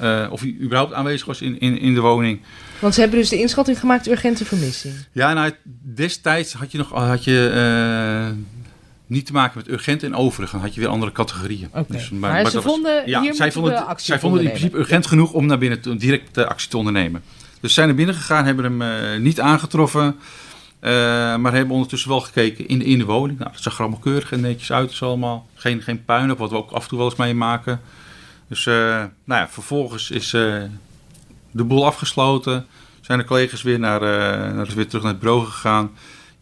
eh, 0.00 0.26
of 0.30 0.40
hij 0.40 0.56
überhaupt 0.60 0.92
aanwezig 0.92 1.26
was 1.26 1.40
in, 1.42 1.60
in, 1.60 1.78
in 1.78 1.94
de 1.94 2.00
woning. 2.00 2.40
Want 2.78 2.94
ze 2.94 3.00
hebben 3.00 3.18
dus 3.18 3.28
de 3.28 3.38
inschatting 3.38 3.78
gemaakt 3.78 4.08
urgente 4.08 4.44
vermissing. 4.44 4.94
Ja, 5.12 5.32
nou, 5.32 5.52
destijds 5.94 6.52
had 6.52 6.72
je 6.72 6.78
nog 6.78 6.90
had 6.90 7.24
je, 7.24 7.50
niet 9.14 9.26
te 9.26 9.32
maken 9.32 9.52
met 9.58 9.68
urgent 9.68 10.02
en 10.02 10.14
overige. 10.14 10.52
Dan 10.52 10.60
had 10.60 10.74
je 10.74 10.80
weer 10.80 10.88
andere 10.88 11.12
categorieën. 11.12 11.68
Dus. 11.88 12.10
Maar 12.10 12.30
ze 12.50 12.56
was- 12.62 12.64
ja, 13.06 13.20
zij 13.34 13.52
vonden, 13.52 13.72
het- 13.88 14.02
zij 14.06 14.18
vonden 14.18 14.38
het 14.44 14.48
in 14.54 14.54
principe 14.70 14.78
urgent 14.92 15.06
genoeg 15.06 15.32
om 15.32 15.46
naar 15.46 15.58
binnen 15.58 15.80
te, 15.80 15.96
direct 15.96 16.36
eh, 16.36 16.44
actie 16.44 16.68
te 16.70 16.76
ondernemen. 16.76 17.22
Dus 17.60 17.68
ze 17.68 17.74
zijn 17.74 17.86
naar 17.86 17.96
binnen 17.96 18.14
gegaan, 18.14 18.44
hebben 18.44 18.64
hem 18.64 18.82
eh, 18.82 19.20
niet 19.20 19.40
aangetroffen. 19.40 20.16
eh, 20.80 20.90
maar 21.36 21.52
hebben 21.52 21.74
ondertussen 21.74 22.08
wel 22.08 22.20
gekeken 22.20 22.68
in 22.68 22.78
de, 22.78 22.84
in 22.84 22.98
de 22.98 23.04
woning. 23.04 23.38
Nou, 23.38 23.52
dat 23.52 23.62
zag 23.62 23.74
er 23.74 23.80
allemaal 23.80 23.98
keurig 23.98 24.32
en 24.32 24.40
netjes 24.40 24.72
uit. 24.72 24.88
Dus 24.88 25.02
allemaal 25.02 25.46
geen, 25.54 25.82
geen 25.82 26.04
puin 26.04 26.30
op, 26.30 26.38
wat 26.38 26.50
we 26.50 26.56
ook 26.56 26.70
af 26.70 26.82
en 26.82 26.88
toe 26.88 26.98
wel 26.98 27.06
eens 27.06 27.16
meemaken. 27.18 27.80
Dus 28.48 28.64
nou 28.64 29.10
ja, 29.24 29.48
vervolgens 29.48 30.10
is 30.10 30.30
de 30.30 31.64
boel 31.64 31.86
afgesloten. 31.86 32.66
Zijn 33.00 33.18
de 33.18 33.24
collega's 33.24 33.62
weer, 33.62 33.78
naar, 33.78 34.00
naar, 34.54 34.66
weer 34.74 34.86
terug 34.88 35.02
naar 35.02 35.12
het 35.12 35.20
bureau 35.20 35.44
gegaan. 35.44 35.90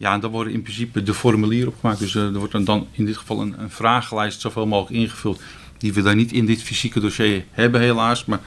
Ja, 0.03 0.13
en 0.13 0.19
dan 0.19 0.31
worden 0.31 0.53
in 0.53 0.61
principe 0.61 1.03
de 1.03 1.13
formulieren 1.13 1.67
opgemaakt. 1.67 1.99
Dus 1.99 2.15
eh, 2.15 2.23
er 2.23 2.37
wordt 2.37 2.65
dan, 2.65 2.87
in 2.91 3.05
dit 3.05 3.17
geval 3.17 3.41
een, 3.41 3.55
een 3.57 3.69
vragenlijst 3.69 4.41
zoveel 4.41 4.67
mogelijk 4.67 5.01
ingevuld. 5.01 5.41
Die 5.77 5.93
we 5.93 6.01
dan 6.01 6.15
niet 6.15 6.31
in 6.31 6.45
dit 6.45 6.63
fysieke 6.63 6.99
dossier 6.99 7.45
hebben 7.51 7.81
helaas. 7.81 8.25
Maar 8.25 8.39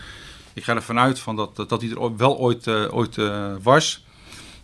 ik 0.54 0.64
ga 0.64 0.74
ervan 0.74 0.98
uit 0.98 1.18
van 1.18 1.36
dat, 1.36 1.56
dat, 1.56 1.68
dat 1.68 1.80
die 1.80 1.90
er 1.90 2.16
wel 2.16 2.38
ooit, 2.38 2.66
eh, 2.66 2.84
ooit 2.90 3.18
eh, 3.18 3.52
was. 3.62 4.04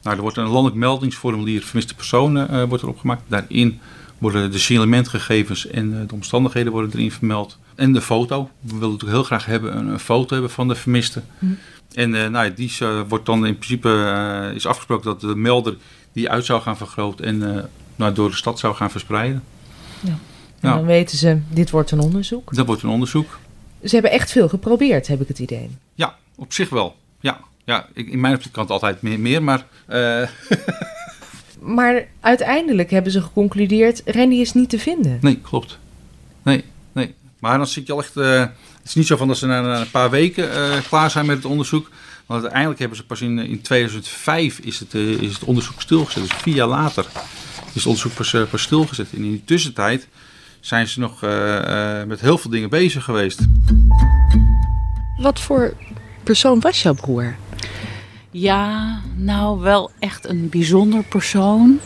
Nou, 0.03 0.17
er 0.17 0.23
wordt 0.23 0.37
een 0.37 0.47
landelijk 0.47 0.77
meldingsformulier 0.77 1.63
vermiste 1.63 1.95
personen 1.95 2.69
wordt 2.69 2.83
erop 2.83 2.99
gemaakt. 2.99 3.23
Daarin 3.27 3.81
worden 4.19 4.51
de 4.51 4.59
signamentgegevens 4.59 5.67
en 5.67 6.07
de 6.07 6.15
omstandigheden 6.15 6.73
worden 6.73 6.91
erin 6.93 7.13
vermeld. 7.13 7.59
En 7.75 7.93
de 7.93 8.01
foto. 8.01 8.51
We 8.61 8.73
willen 8.73 8.91
natuurlijk 8.91 9.13
heel 9.13 9.25
graag 9.25 9.47
hebben 9.47 9.77
een, 9.77 9.87
een 9.87 9.99
foto 9.99 10.33
hebben 10.33 10.51
van 10.51 10.69
de 10.69 10.75
vermiste. 10.75 11.23
Mhm. 11.39 11.53
En 11.93 12.11
nou, 12.11 12.55
die 12.55 12.73
wordt 13.09 13.27
dan 13.27 13.47
in 13.47 13.59
principe 13.59 14.53
is 14.55 14.67
afgesproken 14.67 15.05
dat 15.05 15.21
de 15.21 15.37
melder 15.37 15.77
die 16.12 16.31
uit 16.31 16.45
zou 16.45 16.61
gaan 16.62 16.76
vergroten 16.76 17.25
en 17.25 17.57
eh, 17.57 17.62
nou, 17.97 18.12
door 18.14 18.31
de 18.31 18.37
stad 18.37 18.59
zou 18.59 18.75
gaan 18.75 18.90
verspreiden. 18.90 19.42
En 20.04 20.19
Ja. 20.61 20.75
dan 20.75 20.85
weten 20.85 21.19
ze, 21.19 21.38
dit 21.49 21.71
wordt 21.71 21.90
een 21.90 22.00
onderzoek. 22.00 22.54
Dat 22.54 22.66
wordt 22.66 22.83
een 22.83 22.88
onderzoek. 22.88 23.38
Ze 23.85 23.95
hebben 23.95 24.11
echt 24.11 24.31
veel 24.33 24.49
geprobeerd, 24.49 25.07
heb 25.07 25.21
ik 25.21 25.28
het 25.28 25.38
idee. 25.38 25.71
Ja, 25.95 26.16
op 26.35 26.52
zich 26.52 26.69
wel. 26.69 26.97
Ja, 27.21 27.40
ja 27.64 27.87
ik, 27.92 28.09
in 28.09 28.21
mijn 28.21 28.35
optiek 28.35 28.52
kan 28.52 28.62
het 28.62 28.73
altijd 28.73 29.02
meer, 29.02 29.21
meer 29.21 29.42
maar 29.42 29.66
eh, 29.87 30.28
Maar 31.61 32.04
uiteindelijk 32.21 32.90
hebben 32.90 33.12
ze 33.12 33.23
geconcludeerd, 33.23 34.02
Randy 34.04 34.35
is 34.35 34.52
niet 34.52 34.69
te 34.71 34.78
vinden. 34.78 35.19
nee, 35.21 35.38
klopt. 35.42 35.78
Nee, 36.42 36.64
nee. 36.92 37.14
Maar 37.38 37.57
dan 37.59 37.66
zit 37.66 37.87
je 37.87 37.92
al 37.92 37.99
echt... 37.99 38.16
eh, 38.16 38.40
het 38.40 38.50
is 38.85 38.95
niet 38.95 39.07
zo 39.07 39.16
van 39.16 39.28
dat 39.28 39.37
ze 39.37 39.47
na, 39.47 39.61
na 39.61 39.81
een 39.81 39.90
paar 39.90 40.11
weken 40.11 40.49
klaar 40.88 41.11
zijn 41.11 41.26
met 41.26 41.37
het 41.37 41.45
onderzoek. 41.45 41.90
Want 42.26 42.43
uiteindelijk 42.43 42.81
hebben 42.81 42.99
ze 42.99 43.05
pas 43.05 43.21
in, 43.21 43.38
in 43.38 43.61
2005 43.61 44.59
is 44.59 44.79
het, 44.79 44.95
eh, 44.95 45.09
is 45.09 45.33
het 45.33 45.45
onderzoek 45.45 45.81
stilgezet. 45.81 46.23
Dus 46.23 46.38
vier 46.38 46.55
jaar 46.55 46.69
later 46.69 47.07
is 47.67 47.75
het 47.75 47.87
onderzoek 47.87 48.14
pas, 48.14 48.35
eh, 48.35 48.43
pas 48.50 48.62
stilgezet. 48.62 49.09
En 49.12 49.25
in 49.25 49.31
die 49.31 49.45
tussentijd 49.45 50.09
zijn 50.61 50.88
ze 50.88 51.00
nog 51.00 51.23
eh, 51.23 52.00
eh, 52.00 52.07
met 52.07 52.21
heel 52.21 52.38
veel 52.38 52.50
dingen 52.50 52.71
bezig 52.71 53.05
geweest. 53.05 53.41
Wat 55.17 55.41
voor 55.41 55.75
persoon 56.23 56.61
was 56.61 56.83
jouw 56.83 56.95
broer? 56.95 57.37
Ja, 58.35 59.01
nou 59.17 59.61
wel 59.61 59.91
echt 59.99 60.29
een 60.29 60.49
bijzonder 60.49 61.03
persoon. 61.05 61.81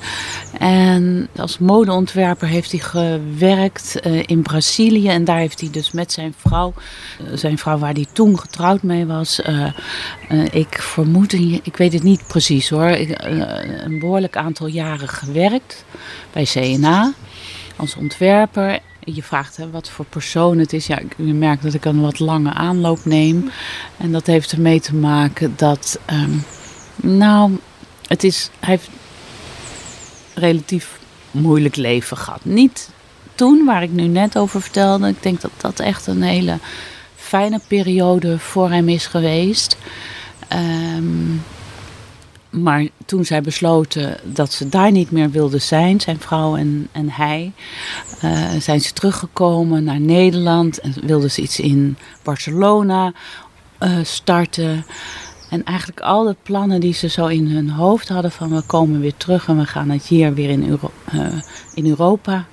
En 0.59 1.29
als 1.37 1.59
modeontwerper 1.59 2.49
heeft 2.49 2.71
hij 2.71 2.81
gewerkt 2.81 4.01
eh, 4.01 4.23
in 4.27 4.43
Brazilië. 4.43 5.09
En 5.09 5.25
daar 5.25 5.39
heeft 5.39 5.61
hij 5.61 5.71
dus 5.71 5.93
met 5.93 6.13
zijn 6.13 6.35
vrouw, 6.37 6.73
eh, 7.19 7.27
zijn 7.37 7.59
vrouw 7.59 7.79
waar 7.79 7.93
hij 7.93 8.07
toen 8.13 8.39
getrouwd 8.39 8.83
mee 8.83 9.07
was. 9.07 9.43
eh, 9.43 9.73
ik 10.51 10.83
vermoed, 10.83 11.33
ik 11.63 11.77
weet 11.77 11.93
het 11.93 12.03
niet 12.03 12.27
precies 12.27 12.69
hoor, 12.69 12.97
een 13.85 13.99
behoorlijk 13.99 14.37
aantal 14.37 14.67
jaren 14.67 15.09
gewerkt 15.09 15.85
bij 16.33 16.45
CNA 16.45 17.13
als 17.77 17.97
ontwerper. 17.97 18.79
Je 19.15 19.23
vraagt 19.23 19.57
hè, 19.57 19.71
wat 19.71 19.91
voor 19.91 20.05
persoon 20.05 20.59
het 20.59 20.73
is. 20.73 20.87
Ja, 20.87 20.99
je 21.17 21.35
merkt 21.35 21.63
dat 21.63 21.75
ik 21.75 21.85
een 21.85 22.01
wat 22.01 22.19
lange 22.19 22.53
aanloop 22.53 23.05
neem. 23.05 23.51
En 23.97 24.13
dat 24.13 24.27
heeft 24.27 24.53
ermee 24.53 24.81
te 24.81 24.95
maken 24.95 25.53
dat, 25.57 25.99
ehm, 26.05 26.37
nou, 26.97 27.59
het 28.07 28.25
is, 28.25 28.51
hij 28.61 28.69
heeft 28.69 28.89
relatief 30.35 30.99
moeilijk 31.31 31.77
leven 31.77 32.17
gehad. 32.17 32.45
Niet 32.45 32.91
toen, 33.35 33.65
waar 33.65 33.83
ik 33.83 33.91
nu 33.91 34.07
net 34.07 34.39
over 34.39 34.61
vertelde. 34.61 35.09
Ik 35.09 35.23
denk 35.23 35.41
dat 35.41 35.51
dat 35.57 35.81
echt 35.81 36.07
een 36.07 36.23
hele 36.23 36.59
fijne 37.17 37.61
periode 37.69 38.39
voor 38.39 38.71
hem 38.71 38.89
is 38.89 39.07
geweest. 39.07 39.77
Ehm, 40.49 41.35
maar 42.63 42.87
toen 43.07 43.25
zij 43.25 43.41
besloten 43.41 44.17
dat 44.25 44.53
ze 44.53 44.69
daar 44.69 44.93
niet 44.93 45.11
meer 45.11 45.31
wilden 45.31 45.63
zijn, 45.63 46.01
zijn 46.01 46.21
vrouw 46.21 46.57
en, 46.57 46.89
en 46.93 47.11
hij, 47.11 47.53
eh, 48.21 48.49
zijn 48.59 48.81
ze 48.81 48.93
teruggekomen 48.93 49.85
naar 49.85 50.01
Nederland 50.01 50.81
en 50.81 50.95
wilden 51.03 51.31
ze 51.31 51.41
iets 51.41 51.61
in 51.61 51.97
Barcelona 52.23 53.13
eh, 53.79 53.99
starten. 54.03 54.87
En 55.51 55.65
eigenlijk 55.65 56.01
al 56.01 56.25
de 56.25 56.37
plannen 56.43 56.81
die 56.81 56.95
ze 56.95 57.09
zo 57.09 57.27
in 57.27 57.47
hun 57.47 57.71
hoofd 57.71 58.09
hadden 58.09 58.31
van 58.33 58.55
we 58.55 58.63
komen 58.63 59.01
weer 59.01 59.17
terug 59.17 59.49
en 59.49 59.59
we 59.59 59.67
gaan 59.67 59.91
het 59.91 60.07
hier 60.07 60.35
weer 60.35 60.51
in, 60.51 60.69
Euro- 60.69 60.93
eh, 61.05 61.27
in 61.75 61.87
Europa 61.87 62.47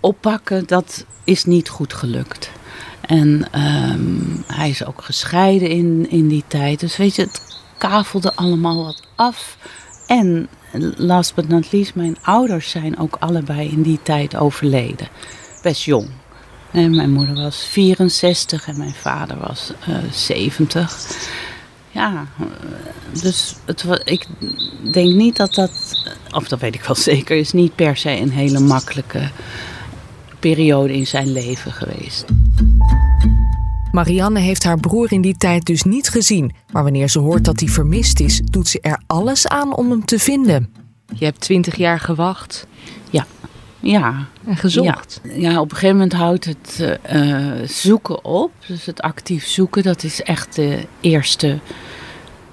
oppakken, 0.00 0.66
dat 0.66 1.04
is 1.24 1.44
niet 1.44 1.68
goed 1.68 1.92
gelukt. 1.92 2.50
En 3.00 3.48
ehm, 3.50 4.02
hij 4.46 4.68
is 4.68 4.84
ook 4.84 5.02
gescheiden 5.02 5.68
in, 5.68 6.06
in 6.10 6.28
die 6.28 6.44
tijd. 6.46 6.80
Dus 6.80 6.96
weet 6.96 7.16
je, 7.16 7.22
het 7.22 7.62
kavelde 7.78 8.34
allemaal 8.34 8.84
wat 8.84 9.02
af. 9.14 9.56
En 10.06 10.48
last 10.96 11.34
but 11.34 11.48
not 11.48 11.72
least, 11.72 11.94
mijn 11.94 12.16
ouders 12.22 12.70
zijn 12.70 12.98
ook 12.98 13.16
allebei 13.20 13.68
in 13.70 13.82
die 13.82 13.98
tijd 14.02 14.36
overleden. 14.36 15.08
Best 15.62 15.82
jong. 15.82 16.08
En 16.70 16.96
mijn 16.96 17.10
moeder 17.10 17.34
was 17.34 17.66
64 17.70 18.68
en 18.68 18.78
mijn 18.78 18.94
vader 18.94 19.38
was 19.38 19.72
uh, 19.88 19.96
70. 20.12 20.96
Ja, 21.90 22.26
dus 23.22 23.54
het, 23.64 23.84
ik 24.04 24.26
denk 24.92 25.14
niet 25.14 25.36
dat 25.36 25.54
dat, 25.54 26.02
of 26.30 26.48
dat 26.48 26.60
weet 26.60 26.74
ik 26.74 26.82
wel 26.82 26.96
zeker, 26.96 27.36
is 27.36 27.52
niet 27.52 27.74
per 27.74 27.96
se 27.96 28.10
een 28.10 28.30
hele 28.30 28.58
makkelijke 28.58 29.30
periode 30.38 30.92
in 30.92 31.06
zijn 31.06 31.32
leven 31.32 31.72
geweest. 31.72 32.24
Marianne 33.92 34.40
heeft 34.40 34.64
haar 34.64 34.80
broer 34.80 35.12
in 35.12 35.20
die 35.20 35.36
tijd 35.36 35.64
dus 35.64 35.82
niet 35.82 36.08
gezien. 36.08 36.52
Maar 36.72 36.82
wanneer 36.82 37.08
ze 37.08 37.18
hoort 37.18 37.44
dat 37.44 37.60
hij 37.60 37.68
vermist 37.68 38.20
is, 38.20 38.40
doet 38.44 38.68
ze 38.68 38.80
er 38.80 39.02
alles 39.06 39.48
aan 39.48 39.76
om 39.76 39.90
hem 39.90 40.04
te 40.04 40.18
vinden. 40.18 40.72
Je 41.14 41.24
hebt 41.24 41.40
twintig 41.40 41.76
jaar 41.76 42.00
gewacht. 42.00 42.66
Ja. 43.10 43.26
Ja. 43.80 44.26
En 44.44 44.56
gezocht. 44.56 45.20
Ja, 45.24 45.34
ja 45.34 45.60
op 45.60 45.70
een 45.70 45.76
gegeven 45.76 45.96
moment 45.96 46.12
houdt 46.12 46.44
het 46.44 46.98
uh, 47.12 47.46
zoeken 47.66 48.24
op. 48.24 48.50
Dus 48.66 48.86
het 48.86 49.00
actief 49.00 49.46
zoeken, 49.46 49.82
dat 49.82 50.02
is 50.02 50.22
echt 50.22 50.54
de 50.54 50.86
eerste 51.00 51.58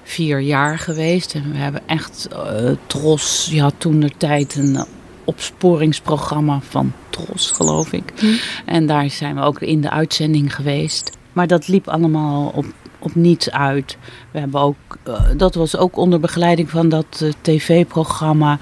vier 0.02 0.40
jaar 0.40 0.78
geweest. 0.78 1.34
En 1.34 1.52
we 1.52 1.58
hebben 1.58 1.82
echt 1.86 2.28
uh, 2.32 2.70
Tros, 2.86 3.48
je 3.50 3.60
had 3.60 3.74
toen 3.78 4.00
de 4.00 4.10
tijd 4.16 4.56
een 4.56 4.84
opsporingsprogramma 5.24 6.60
van 6.68 6.92
Tros, 7.10 7.50
geloof 7.50 7.92
ik. 7.92 8.12
Hm. 8.16 8.26
En 8.64 8.86
daar 8.86 9.10
zijn 9.10 9.34
we 9.34 9.40
ook 9.40 9.60
in 9.60 9.80
de 9.80 9.90
uitzending 9.90 10.54
geweest. 10.54 11.16
Maar 11.36 11.46
dat 11.46 11.68
liep 11.68 11.88
allemaal 11.88 12.52
op, 12.54 12.64
op 12.98 13.14
niets 13.14 13.50
uit. 13.50 13.96
We 14.30 14.38
hebben 14.38 14.60
ook, 14.60 14.76
uh, 15.08 15.20
dat 15.36 15.54
was 15.54 15.76
ook 15.76 15.96
onder 15.96 16.20
begeleiding 16.20 16.70
van 16.70 16.88
dat 16.88 17.20
uh, 17.22 17.32
tv-programma. 17.40 18.58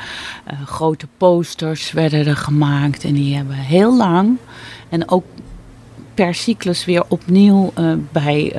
Uh, 0.53 0.67
grote 0.67 1.07
posters 1.17 1.93
werden 1.93 2.27
er 2.27 2.37
gemaakt. 2.37 3.05
En 3.05 3.13
die 3.13 3.37
hebben 3.37 3.55
heel 3.55 3.97
lang 3.97 4.37
en 4.89 5.11
ook 5.11 5.25
per 6.15 6.35
cyclus 6.35 6.85
weer 6.85 7.05
opnieuw 7.09 7.73
bij 8.13 8.57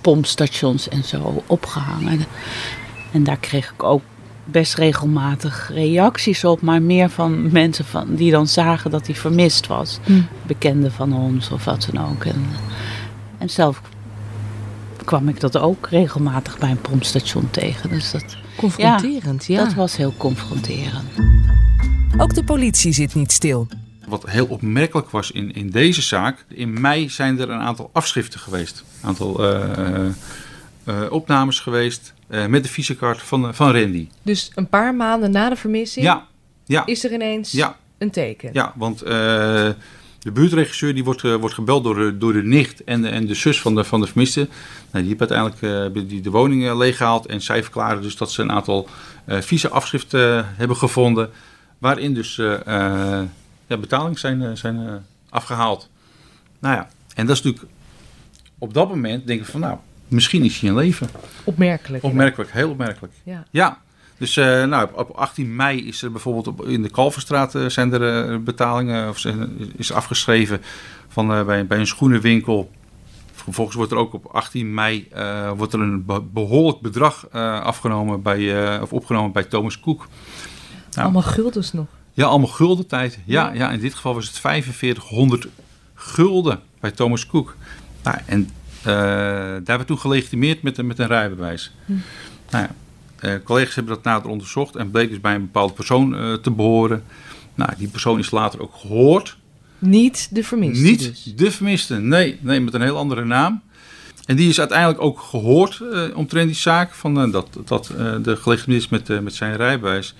pompstations 0.00 0.88
en 0.88 1.04
zo 1.04 1.42
opgehangen. 1.46 2.24
En 3.12 3.24
daar 3.24 3.36
kreeg 3.36 3.70
ik 3.70 3.82
ook 3.82 4.02
best 4.44 4.74
regelmatig 4.74 5.70
reacties 5.74 6.44
op, 6.44 6.60
maar 6.60 6.82
meer 6.82 7.08
van 7.08 7.52
mensen 7.52 7.84
van, 7.84 8.14
die 8.14 8.30
dan 8.30 8.46
zagen 8.46 8.90
dat 8.90 9.06
hij 9.06 9.14
vermist 9.14 9.66
was. 9.66 9.98
Hm. 10.04 10.20
Bekenden 10.46 10.92
van 10.92 11.12
ons 11.12 11.50
of 11.50 11.64
wat 11.64 11.88
dan 11.92 12.10
ook. 12.10 12.24
En, 12.24 12.46
en 13.38 13.50
zelf 13.50 13.80
kwam 15.04 15.28
ik 15.28 15.40
dat 15.40 15.56
ook 15.56 15.88
regelmatig 15.88 16.58
bij 16.58 16.70
een 16.70 16.80
pompstation 16.80 17.50
tegen. 17.50 17.90
Dus 17.90 18.10
dat, 18.10 18.36
confronterend, 18.56 19.46
ja, 19.46 19.64
Dat 19.64 19.74
was 19.74 19.96
heel 19.96 20.14
confronterend. 20.16 21.08
Ook 22.18 22.34
de 22.34 22.44
politie 22.44 22.92
zit 22.92 23.14
niet 23.14 23.32
stil. 23.32 23.68
Wat 24.08 24.30
heel 24.30 24.46
opmerkelijk 24.46 25.10
was 25.10 25.30
in, 25.30 25.52
in 25.52 25.70
deze 25.70 26.02
zaak, 26.02 26.44
in 26.48 26.80
mei 26.80 27.08
zijn 27.10 27.38
er 27.40 27.50
een 27.50 27.60
aantal 27.60 27.90
afschriften 27.92 28.40
geweest. 28.40 28.84
Een 29.02 29.08
aantal 29.08 29.44
uh, 29.44 30.04
uh, 30.84 31.12
opnames 31.12 31.60
geweest 31.60 32.14
uh, 32.28 32.46
met 32.46 32.62
de 32.62 32.68
visakaart 32.68 33.22
van, 33.22 33.54
van 33.54 33.72
Randy. 33.72 34.08
Dus 34.22 34.52
een 34.54 34.68
paar 34.68 34.94
maanden 34.94 35.30
na 35.30 35.48
de 35.48 35.56
vermissing 35.56 36.04
ja, 36.04 36.26
ja. 36.64 36.86
is 36.86 37.04
er 37.04 37.12
ineens 37.12 37.52
ja. 37.52 37.76
een 37.98 38.10
teken? 38.10 38.50
Ja, 38.52 38.72
want 38.76 39.02
de 40.18 40.32
buurtregisseur 40.32 40.94
die 40.94 41.04
wordt, 41.04 41.22
uh, 41.22 41.34
wordt 41.34 41.54
gebeld 41.54 41.84
door, 41.84 42.18
door 42.18 42.32
de 42.32 42.42
nicht 42.42 42.84
en 42.84 43.02
de, 43.02 43.08
en 43.08 43.26
de 43.26 43.34
zus 43.34 43.60
van 43.60 43.74
de, 43.74 43.84
van 43.84 44.00
de 44.00 44.06
vermiste. 44.06 44.48
Nou, 44.90 45.04
die 45.04 45.16
heeft 45.16 45.30
uiteindelijk 45.30 45.96
uh, 45.96 46.08
die 46.08 46.20
de 46.20 46.30
woning 46.30 46.72
leeggehaald. 46.72 47.26
En 47.26 47.40
zij 47.40 47.62
verklaren 47.62 48.02
dus 48.02 48.16
dat 48.16 48.32
ze 48.32 48.42
een 48.42 48.52
aantal 48.52 48.88
uh, 49.26 49.40
visa-afschriften 49.40 50.46
hebben 50.56 50.76
gevonden. 50.76 51.30
Waarin 51.78 52.14
dus 52.14 52.36
ja, 53.66 53.76
betalingen 53.76 54.18
zijn, 54.18 54.56
zijn 54.56 55.06
afgehaald. 55.28 55.88
Nou 56.58 56.74
ja, 56.74 56.88
en 57.14 57.26
dat 57.26 57.36
is 57.36 57.42
natuurlijk 57.42 57.72
op 58.58 58.74
dat 58.74 58.88
moment 58.88 59.26
denk 59.26 59.40
ik 59.40 59.46
van 59.46 59.60
nou, 59.60 59.78
misschien 60.08 60.44
is 60.44 60.60
hij 60.60 60.68
in 60.68 60.76
leven. 60.76 61.08
Opmerkelijk. 61.44 62.04
Opmerkelijk, 62.04 62.52
heel 62.52 62.70
opmerkelijk. 62.70 63.12
Ja. 63.22 63.44
ja. 63.50 63.78
Dus 64.18 64.36
uh, 64.36 64.64
nou, 64.64 64.88
op 64.94 65.10
18 65.10 65.56
mei 65.56 65.86
is 65.86 66.02
er 66.02 66.12
bijvoorbeeld 66.12 66.46
op, 66.46 66.66
in 66.66 66.82
de 66.82 66.90
Kalverstraat 66.90 67.54
uh, 67.54 67.68
zijn 67.68 67.92
er 67.92 68.30
uh, 68.30 68.38
betalingen, 68.38 69.08
of 69.08 69.24
is 69.76 69.92
afgeschreven 69.92 70.62
van, 71.08 71.26
bij, 71.26 71.66
bij 71.66 71.78
een 71.78 71.86
schoenenwinkel. 71.86 72.70
Vervolgens 73.32 73.76
wordt 73.76 73.92
er 73.92 73.98
ook 73.98 74.12
op 74.12 74.26
18 74.26 74.74
mei 74.74 75.08
wordt 75.56 75.72
er 75.72 75.80
een 75.80 76.04
behoorlijk 76.32 76.80
bedrag 76.80 77.30
afgenomen 77.30 78.22
bij, 78.22 78.80
of 78.80 78.92
opgenomen 78.92 79.32
bij 79.32 79.44
Thomas 79.44 79.80
Cook. 79.80 80.08
Nou, 80.90 81.02
allemaal 81.02 81.22
guldens 81.22 81.72
nog? 81.72 81.86
Ja, 82.12 82.26
allemaal 82.26 82.48
gulden 82.48 82.86
tijd. 82.86 83.18
Ja, 83.24 83.52
ja. 83.52 83.70
in 83.70 83.80
dit 83.80 83.94
geval 83.94 84.14
was 84.14 84.26
het 84.26 84.38
4500 84.38 85.46
gulden 85.94 86.60
bij 86.80 86.90
Thomas 86.90 87.26
Cook. 87.26 87.56
Nou, 88.02 88.16
en 88.26 88.50
daar 89.64 89.76
werd 89.76 89.86
toen 89.86 89.98
gelegitimeerd 89.98 90.62
met, 90.62 90.82
met 90.82 90.98
een 90.98 91.06
rijbewijs. 91.06 91.74
Hm. 91.86 91.92
Nou 92.50 92.64
ja. 92.64 92.70
Uh, 93.20 93.34
collega's 93.44 93.74
hebben 93.74 93.94
dat 93.94 94.04
nader 94.04 94.30
onderzocht 94.30 94.76
en 94.76 94.90
bleek 94.90 95.08
dus 95.08 95.20
bij 95.20 95.34
een 95.34 95.40
bepaalde 95.40 95.72
persoon 95.72 96.14
uh, 96.14 96.34
te 96.34 96.50
behoren. 96.50 97.04
Nou, 97.54 97.70
die 97.78 97.88
persoon 97.88 98.18
is 98.18 98.30
later 98.30 98.60
ook 98.60 98.74
gehoord. 98.74 99.36
Niet 99.78 100.28
de 100.30 100.44
vermiste 100.44 100.84
Niet 100.84 100.98
dus. 101.00 101.32
de 101.36 101.50
vermiste, 101.50 101.94
nee, 101.94 102.38
nee, 102.40 102.60
met 102.60 102.74
een 102.74 102.82
heel 102.82 102.96
andere 102.96 103.24
naam. 103.24 103.62
En 104.26 104.36
die 104.36 104.48
is 104.48 104.58
uiteindelijk 104.58 105.00
ook 105.00 105.20
gehoord 105.20 105.80
uh, 105.82 106.16
omtrent 106.16 106.46
die 106.46 106.56
zaak, 106.56 106.94
van, 106.94 107.30
dat, 107.30 107.58
dat 107.64 107.86
de 108.22 108.62
is 108.66 108.88
met, 108.88 109.22
met 109.22 109.34
zijn 109.34 109.56
rijbewijs. 109.56 110.14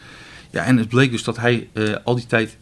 Ja, 0.50 0.64
en 0.64 0.76
het 0.76 0.88
bleek 0.88 1.10
dus 1.10 1.22
dat 1.22 1.36
hij 1.36 1.68
al 2.04 2.14
die 2.14 2.26
tijd, 2.26 2.56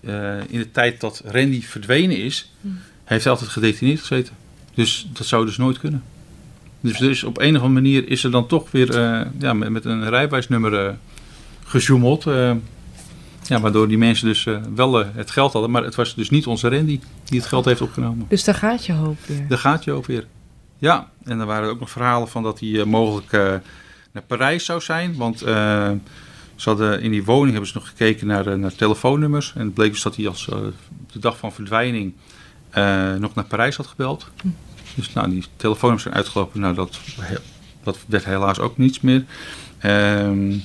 in 0.48 0.58
de 0.58 0.70
tijd 0.72 1.00
dat 1.00 1.22
Randy 1.24 1.62
verdwenen 1.62 2.16
is, 2.16 2.52
hm. 2.60 2.68
heeft 3.04 3.24
hij 3.24 3.32
altijd 3.32 3.50
gedetineerd 3.50 4.00
gezeten. 4.00 4.34
Dus 4.74 5.08
dat 5.12 5.26
zou 5.26 5.46
dus 5.46 5.56
nooit 5.56 5.78
kunnen. 5.78 6.02
Dus, 6.86 6.98
dus 6.98 7.24
op 7.24 7.38
een 7.38 7.56
of 7.56 7.62
andere 7.62 7.82
manier 7.82 8.08
is 8.08 8.24
er 8.24 8.30
dan 8.30 8.46
toch 8.46 8.70
weer 8.70 8.88
uh, 8.88 9.20
ja, 9.38 9.52
met, 9.52 9.70
met, 9.70 9.84
een 9.84 10.08
rijbewijsnummer 10.08 10.86
uh, 10.86 10.92
gezoemeld. 11.64 12.26
Uh, 12.26 12.52
ja, 13.42 13.60
waardoor 13.60 13.88
die 13.88 13.98
mensen 13.98 14.26
dus 14.26 14.46
wel 14.74 15.04
het 15.04 15.30
geld 15.30 15.52
hadden. 15.52 15.70
Maar 15.70 15.84
het 15.84 15.94
was 15.94 16.14
dus 16.14 16.30
niet 16.30 16.46
onze 16.46 16.68
Randy 16.68 17.00
die 17.24 17.38
het 17.38 17.48
geld 17.48 17.64
heeft 17.64 17.80
opgenomen. 17.80 18.26
Dus 18.28 18.44
daar 18.44 18.54
gaat 18.54 18.86
je 18.86 18.92
hoop 18.92 19.18
weer. 19.26 19.48
Daar 19.48 19.58
gaat 19.58 19.84
je 19.84 19.90
hoop 19.90 20.06
weer. 20.06 20.26
Ja, 20.78 21.10
en 21.24 21.40
er 21.40 21.46
waren 21.46 21.68
ook 21.68 21.80
nog 21.80 21.90
verhalen 21.90 22.28
van 22.28 22.42
dat 22.42 22.60
hij 22.60 22.84
mogelijk 22.84 23.30
naar 24.12 24.22
Parijs 24.26 24.64
zou 24.64 24.80
zijn. 24.80 25.16
Want 25.16 25.38
ze 25.38 25.98
hadden, 26.64 27.02
in 27.02 27.10
die 27.10 27.24
woning 27.24 27.50
hebben 27.50 27.68
ze 27.68 27.78
nog 27.78 27.88
gekeken 27.88 28.26
naar, 28.26 28.58
naar 28.58 28.74
telefoonnummers. 28.74 29.52
En 29.56 29.64
het 29.64 29.74
bleek 29.74 29.92
dus 29.92 30.02
dat 30.02 30.16
hij 30.16 30.28
als 30.28 30.44
de 31.12 31.18
dag 31.18 31.38
van 31.38 31.52
verdwijning 31.52 32.14
nog 33.18 33.34
naar 33.34 33.44
Parijs 33.44 33.76
had 33.76 33.86
gebeld. 33.86 34.30
Hm. 34.42 34.48
Dus 34.96 35.12
nou, 35.12 35.30
die 35.30 35.44
telefoons 35.56 36.02
zijn 36.02 36.14
uitgelopen. 36.14 36.60
Nou, 36.60 36.74
dat, 36.74 36.98
dat 37.82 37.98
werd 38.06 38.24
helaas 38.24 38.58
ook 38.58 38.78
niets 38.78 39.00
meer. 39.00 39.24
Um, 39.84 40.62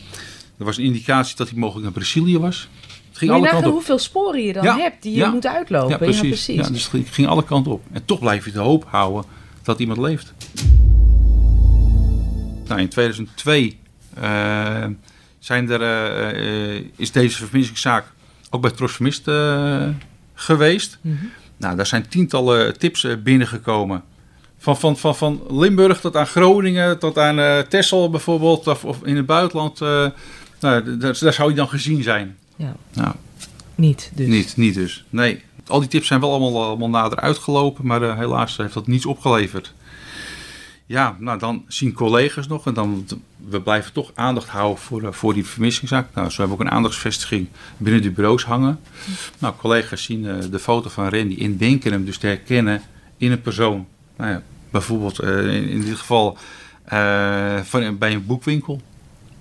er 0.57 0.65
was 0.65 0.77
een 0.77 0.83
indicatie 0.83 1.35
dat 1.35 1.49
hij 1.49 1.57
mogelijk 1.57 1.83
naar 1.83 1.93
Brazilië 1.93 2.39
was. 2.39 2.69
Het 3.09 3.17
ging 3.17 3.31
alle 3.31 3.47
kanten 3.47 3.67
op. 3.67 3.73
hoeveel 3.73 3.99
sporen 3.99 4.43
je 4.43 4.53
dan 4.53 4.63
ja, 4.63 4.77
hebt 4.77 5.03
die 5.03 5.15
je 5.15 5.25
moet 5.25 5.47
uitlopen. 5.47 5.89
Ja, 5.89 5.97
precies. 5.97 6.21
Ja, 6.21 6.27
precies. 6.27 6.55
Ja, 6.55 6.69
dus 6.69 6.91
het 6.91 7.13
ging 7.13 7.27
alle 7.27 7.43
kanten 7.43 7.71
op. 7.71 7.83
En 7.91 8.05
toch 8.05 8.19
blijf 8.19 8.45
je 8.45 8.51
de 8.51 8.59
hoop 8.59 8.85
houden 8.87 9.23
dat 9.63 9.79
iemand 9.79 9.99
leeft. 9.99 10.33
Nou, 12.67 12.81
in 12.81 12.89
2002 12.89 13.79
uh, 14.17 14.85
zijn 15.39 15.69
er, 15.69 15.81
uh, 16.35 16.85
is 16.95 17.11
deze 17.11 17.37
vermissingszaak 17.37 18.05
ook 18.49 18.61
bij 18.61 18.71
Tros 18.71 18.91
Vermist 18.91 19.23
geweest. 20.33 20.99
Mm 21.01 21.17
-hmm. 21.17 21.31
Nou, 21.57 21.75
daar 21.75 21.85
zijn 21.85 22.07
tientallen 22.07 22.77
tips 22.77 23.07
binnengekomen 23.23 24.03
van, 24.61 24.77
van, 24.77 24.97
van, 24.97 25.15
van 25.15 25.41
Limburg 25.49 25.99
tot 25.99 26.15
aan 26.15 26.27
Groningen, 26.27 26.99
tot 26.99 27.17
aan 27.17 27.39
uh, 27.39 27.59
Texel 27.59 28.09
bijvoorbeeld, 28.09 28.67
of, 28.67 28.85
of, 28.85 29.03
in 29.03 29.15
het 29.15 29.25
buitenland. 29.25 29.81
Uh, 29.81 29.87
nou, 30.59 30.97
daar, 30.97 31.17
daar, 31.19 31.33
zou 31.33 31.49
je 31.49 31.55
dan 31.55 31.69
gezien 31.69 32.03
zijn. 32.03 32.37
Ja. 32.55 32.75
Nou, 32.93 33.13
niet 33.75 34.11
dus. 34.15 34.27
Niet, 34.27 34.57
niet 34.57 34.73
dus. 34.73 35.05
Nee, 35.09 35.41
al 35.67 35.79
die 35.79 35.89
tips 35.89 36.07
zijn 36.07 36.19
wel 36.19 36.31
allemaal, 36.31 36.63
allemaal 36.63 36.89
nader 36.89 37.19
uitgelopen, 37.19 37.85
maar 37.85 38.01
uh, 38.01 38.17
helaas 38.17 38.57
heeft 38.57 38.73
dat 38.73 38.87
niets 38.87 39.05
opgeleverd. 39.05 39.73
Ja, 40.85 41.15
nou 41.19 41.39
dan 41.39 41.63
zien 41.67 41.93
collega's 41.93 42.47
nog 42.47 42.65
en 42.65 42.73
dan 42.73 43.07
we 43.49 43.61
blijven 43.61 43.93
toch 43.93 44.11
aandacht 44.15 44.47
houden 44.47 44.83
voor, 44.83 45.13
voor 45.13 45.33
die 45.33 45.45
vermissingszaak. 45.45 46.07
Nou, 46.13 46.29
zo 46.29 46.37
hebben 46.37 46.57
we 46.57 46.63
ook 46.63 46.69
een 46.69 46.75
aandachtsvestiging 46.75 47.47
binnen 47.77 48.01
de 48.01 48.11
bureaus 48.11 48.43
hangen. 48.43 48.79
Nou, 49.39 49.53
collega's 49.57 50.03
zien 50.03 50.49
de 50.51 50.59
foto 50.59 50.89
van 50.89 51.09
Randy 51.09 51.43
en 51.43 51.57
denken 51.57 51.91
hem 51.91 52.05
dus 52.05 52.17
te 52.17 52.27
herkennen 52.27 52.81
in 53.17 53.31
een 53.31 53.41
persoon. 53.41 53.87
Nou 54.21 54.33
ja, 54.33 54.41
bijvoorbeeld 54.69 55.23
uh, 55.23 55.55
in, 55.55 55.69
in, 55.69 55.81
dit 55.81 55.97
geval 55.97 56.37
uh, 56.93 57.59
van, 57.59 57.97
bij 57.97 58.13
een 58.13 58.25
boekwinkel. 58.25 58.81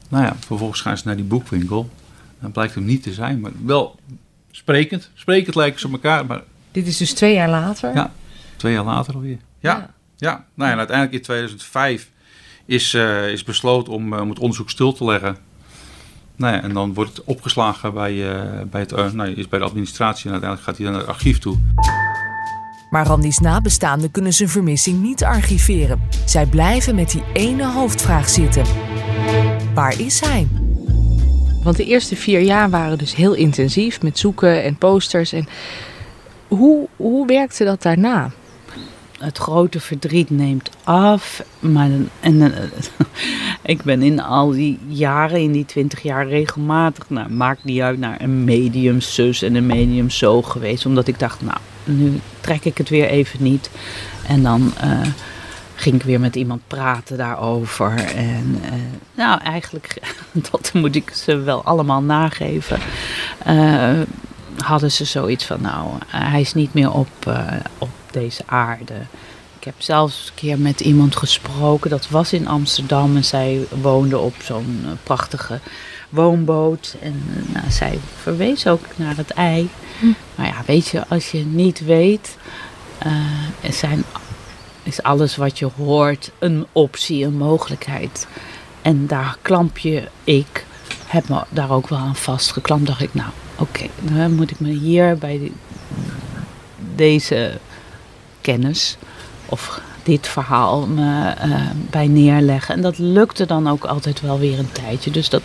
Nou 0.09 0.25
ja, 0.25 0.37
vervolgens 0.47 0.81
gaan 0.81 0.99
ze 0.99 1.07
naar 1.07 1.17
die 1.17 1.25
boekwinkel. 1.25 1.91
Dan 2.41 2.53
blijkt 2.53 2.75
hem 2.75 2.85
niet 2.85 3.03
te 3.03 3.13
zijn, 3.13 3.41
maar 3.41 3.51
wel 3.65 3.99
sprekend. 4.51 5.11
Sprekend 5.15 5.55
lijken 5.55 5.81
ze 5.81 5.87
op 5.87 5.93
elkaar. 5.93 6.27
Maar... 6.27 6.43
Dit 6.73 6.87
is 6.87 6.97
dus 6.97 7.13
twee 7.13 7.35
jaar 7.35 7.49
later? 7.49 7.95
Ja, 7.95 8.13
twee 8.57 8.73
jaar 8.73 8.85
later 8.85 9.15
alweer. 9.15 9.39
Ja, 9.59 9.77
ja. 9.77 9.91
ja. 10.17 10.45
Nou 10.55 10.69
ja, 10.69 10.71
en 10.71 10.79
uiteindelijk 10.79 11.17
in 11.17 11.23
2005 11.23 12.11
is, 12.65 12.95
uh, 12.95 13.29
is 13.29 13.45
besloten 13.45 13.93
om, 13.93 14.15
om 14.15 14.29
het 14.29 14.39
onderzoek 14.39 14.71
stil 14.71 14.93
te 14.93 15.05
leggen. 15.05 15.37
Nou 16.37 16.55
ja, 16.55 16.63
en 16.63 16.73
dan 16.73 16.95
wordt 16.95 17.17
het 17.17 17.25
opgeslagen 17.25 17.95
bij, 17.95 18.33
eh, 18.33 18.63
bij, 18.71 18.81
het, 18.81 18.93
uh, 18.93 19.11
nou, 19.11 19.31
is 19.31 19.49
bij 19.49 19.59
de 19.59 19.65
administratie 19.65 20.25
en 20.25 20.31
uiteindelijk 20.31 20.69
gaat 20.69 20.77
hij 20.77 20.87
dan 20.87 20.95
naar 20.95 21.07
het 21.07 21.15
archief 21.17 21.39
toe. 21.39 21.59
Maar 22.91 23.07
Randy's 23.07 23.39
nabestaanden 23.39 24.11
kunnen 24.11 24.33
zijn 24.33 24.49
vermissing 24.49 25.03
niet 25.03 25.25
archiveren. 25.25 26.01
Zij 26.25 26.47
blijven 26.47 26.95
met 26.95 27.11
die 27.11 27.23
ene 27.33 27.67
hoofdvraag 27.67 28.29
zitten. 28.29 28.65
Waar 29.75 30.01
is 30.01 30.21
hij? 30.21 30.49
Want 31.63 31.77
de 31.77 31.85
eerste 31.85 32.17
vier 32.17 32.41
jaar 32.41 32.71
waren 32.71 32.99
dus 32.99 33.15
heel 33.15 33.35
intensief 33.35 34.03
met 34.03 34.19
zoeken 34.19 34.63
en 34.63 34.77
posters. 34.77 35.33
En 35.33 35.49
hoe, 36.49 36.89
hoe 36.97 37.27
werkte 37.27 37.65
dat 37.65 37.83
daarna? 37.83 38.31
Het 39.19 39.39
grote 39.39 39.81
verdriet 39.81 40.31
neemt 40.31 40.71
af. 40.85 41.45
Maar 41.59 41.89
en, 42.21 42.35
uh, 42.35 42.47
ik 43.63 43.83
ben 43.83 44.03
in 44.03 44.21
al 44.21 44.51
die 44.51 44.79
jaren, 44.87 45.41
in 45.41 45.53
die 45.53 45.65
twintig 45.65 46.03
jaar, 46.03 46.29
regelmatig, 46.29 47.11
nou, 47.11 47.31
maakt 47.31 47.65
niet 47.65 47.81
uit, 47.81 47.99
naar 47.99 48.21
een 48.21 48.45
medium 48.45 49.01
zus 49.01 49.43
en 49.43 49.55
een 49.55 49.67
medium 49.67 50.11
zo 50.11 50.43
geweest. 50.43 50.87
Omdat 50.87 51.09
ik 51.09 51.19
dacht, 51.19 51.41
nou, 51.41 51.59
nu 51.85 52.21
trek 52.41 52.65
ik 52.65 52.79
het 52.79 52.89
weer 52.89 53.07
even 53.07 53.43
niet. 53.43 53.71
En 54.27 54.43
dan 54.43 54.73
uh, 54.85 55.01
ging 55.75 55.95
ik 55.95 56.03
weer 56.03 56.21
met 56.21 56.37
iemand 56.37 56.61
praten 56.67 57.17
daarover. 57.17 57.95
En 58.05 58.61
uh, 58.65 58.71
nou, 59.15 59.41
eigenlijk, 59.41 60.03
dat 60.51 60.71
moet 60.75 60.95
ik 60.95 61.11
ze 61.11 61.37
wel 61.37 61.65
allemaal 61.65 62.03
nageven. 62.03 62.79
Uh, 63.49 64.01
hadden 64.59 64.93
ze 64.93 65.05
zoiets 65.05 65.45
van, 65.45 65.61
nou, 65.61 65.89
hij 66.07 66.41
is 66.41 66.55
niet 66.55 66.75
meer 66.75 66.93
op, 66.93 67.41
op 67.79 67.91
deze 68.11 68.43
aarde. 68.47 68.95
Ik 69.59 69.67
heb 69.67 69.75
zelfs 69.79 70.27
een 70.27 70.35
keer 70.35 70.59
met 70.59 70.81
iemand 70.81 71.17
gesproken, 71.17 71.91
dat 71.91 72.09
was 72.09 72.33
in 72.33 72.49
Amsterdam. 72.49 73.17
En 73.17 73.25
zij 73.25 73.67
woonde 73.81 74.19
op 74.19 74.35
zo'n 74.43 74.87
prachtige 75.03 75.61
woonboot. 76.11 76.97
En 77.01 77.23
nou, 77.53 77.71
zij 77.71 77.99
verwees 78.17 78.67
ook 78.67 78.85
naar 78.97 79.17
het 79.17 79.31
ei. 79.31 79.69
Hm. 80.01 80.07
Maar 80.35 80.47
ja, 80.47 80.63
weet 80.67 80.89
je, 80.89 81.07
als 81.09 81.31
je 81.31 81.45
niet 81.45 81.85
weet, 81.85 82.37
uh, 83.07 83.73
zijn, 83.73 84.05
is 84.83 85.03
alles 85.03 85.37
wat 85.37 85.59
je 85.59 85.69
hoort 85.77 86.31
een 86.39 86.67
optie, 86.73 87.25
een 87.25 87.37
mogelijkheid. 87.37 88.27
En 88.83 89.07
daar 89.07 89.37
klamp 89.43 89.79
je, 89.79 90.09
ik 90.25 90.65
heb 91.07 91.29
me 91.29 91.43
daar 91.49 91.71
ook 91.71 91.89
wel 91.89 91.99
aan 91.99 92.17
vastgeklampt. 92.17 92.87
Dacht 92.87 93.03
ik, 93.03 93.15
nou, 93.15 93.31
oké, 93.55 93.63
okay, 93.63 93.91
dan 94.17 94.35
moet 94.35 94.51
ik 94.51 94.61
me 94.61 94.71
hier 94.71 95.19
bij 95.19 95.39
die, 95.39 95.53
deze 96.95 97.59
kennis 98.41 98.97
of 99.47 99.81
dit 100.03 100.29
verhaal 100.29 100.87
me 100.87 101.35
uh, 101.45 101.71
bij 101.91 102.07
neerleggen. 102.07 102.75
En 102.75 102.81
dat 102.81 102.99
lukte 102.99 103.47
dan 103.47 103.69
ook 103.69 103.85
altijd 103.85 104.21
wel 104.21 104.39
weer 104.39 104.59
een 104.59 104.73
tijdje. 104.73 105.11
Dus 105.11 105.29
dat 105.29 105.43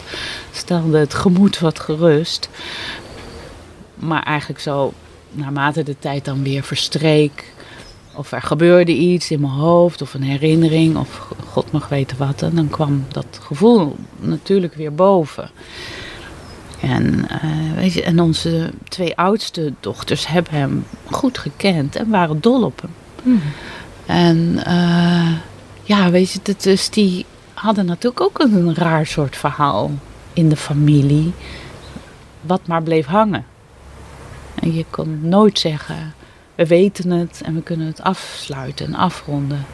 stelde 0.51 0.97
het 0.97 1.13
gemoed 1.13 1.59
wat 1.59 1.79
gerust. 1.79 2.49
Maar 3.95 4.23
eigenlijk 4.23 4.59
zo, 4.59 4.93
naarmate 5.31 5.83
de 5.83 5.95
tijd 5.99 6.25
dan 6.25 6.43
weer 6.43 6.63
verstreek, 6.63 7.53
of 8.15 8.31
er 8.31 8.41
gebeurde 8.41 8.91
iets 8.91 9.31
in 9.31 9.39
mijn 9.39 9.53
hoofd, 9.53 10.01
of 10.01 10.13
een 10.13 10.23
herinnering, 10.23 10.97
of 10.97 11.27
God 11.47 11.71
mag 11.71 11.87
weten 11.87 12.17
wat, 12.17 12.41
en 12.41 12.55
dan 12.55 12.69
kwam 12.69 13.05
dat 13.11 13.39
gevoel 13.41 13.95
natuurlijk 14.19 14.73
weer 14.73 14.93
boven. 14.93 15.49
En, 16.81 17.27
uh, 17.43 17.73
weet 17.75 17.93
je, 17.93 18.03
en 18.03 18.19
onze 18.19 18.71
twee 18.89 19.17
oudste 19.17 19.73
dochters 19.79 20.27
hebben 20.27 20.53
hem 20.53 20.85
goed 21.11 21.37
gekend 21.37 21.95
en 21.95 22.09
waren 22.09 22.41
dol 22.41 22.63
op 22.63 22.81
hem. 22.81 22.91
Mm. 23.23 23.41
En 24.05 24.61
uh, 24.67 25.31
ja, 25.83 26.09
weet 26.09 26.31
je, 26.31 26.55
dus 26.57 26.89
die 26.89 27.25
hadden 27.53 27.85
natuurlijk 27.85 28.21
ook 28.21 28.39
een 28.39 28.75
raar 28.75 29.05
soort 29.05 29.37
verhaal 29.37 29.91
in 30.33 30.49
de 30.49 30.55
familie, 30.55 31.33
wat 32.41 32.67
maar 32.67 32.83
bleef 32.83 33.05
hangen. 33.05 33.45
En 34.55 34.73
je 34.73 34.85
kon 34.89 35.19
nooit 35.29 35.59
zeggen, 35.59 36.13
we 36.55 36.67
weten 36.67 37.09
het 37.09 37.41
en 37.45 37.55
we 37.55 37.61
kunnen 37.61 37.87
het 37.87 38.01
afsluiten 38.01 38.85
en 38.85 38.95
afronden. 38.95 39.65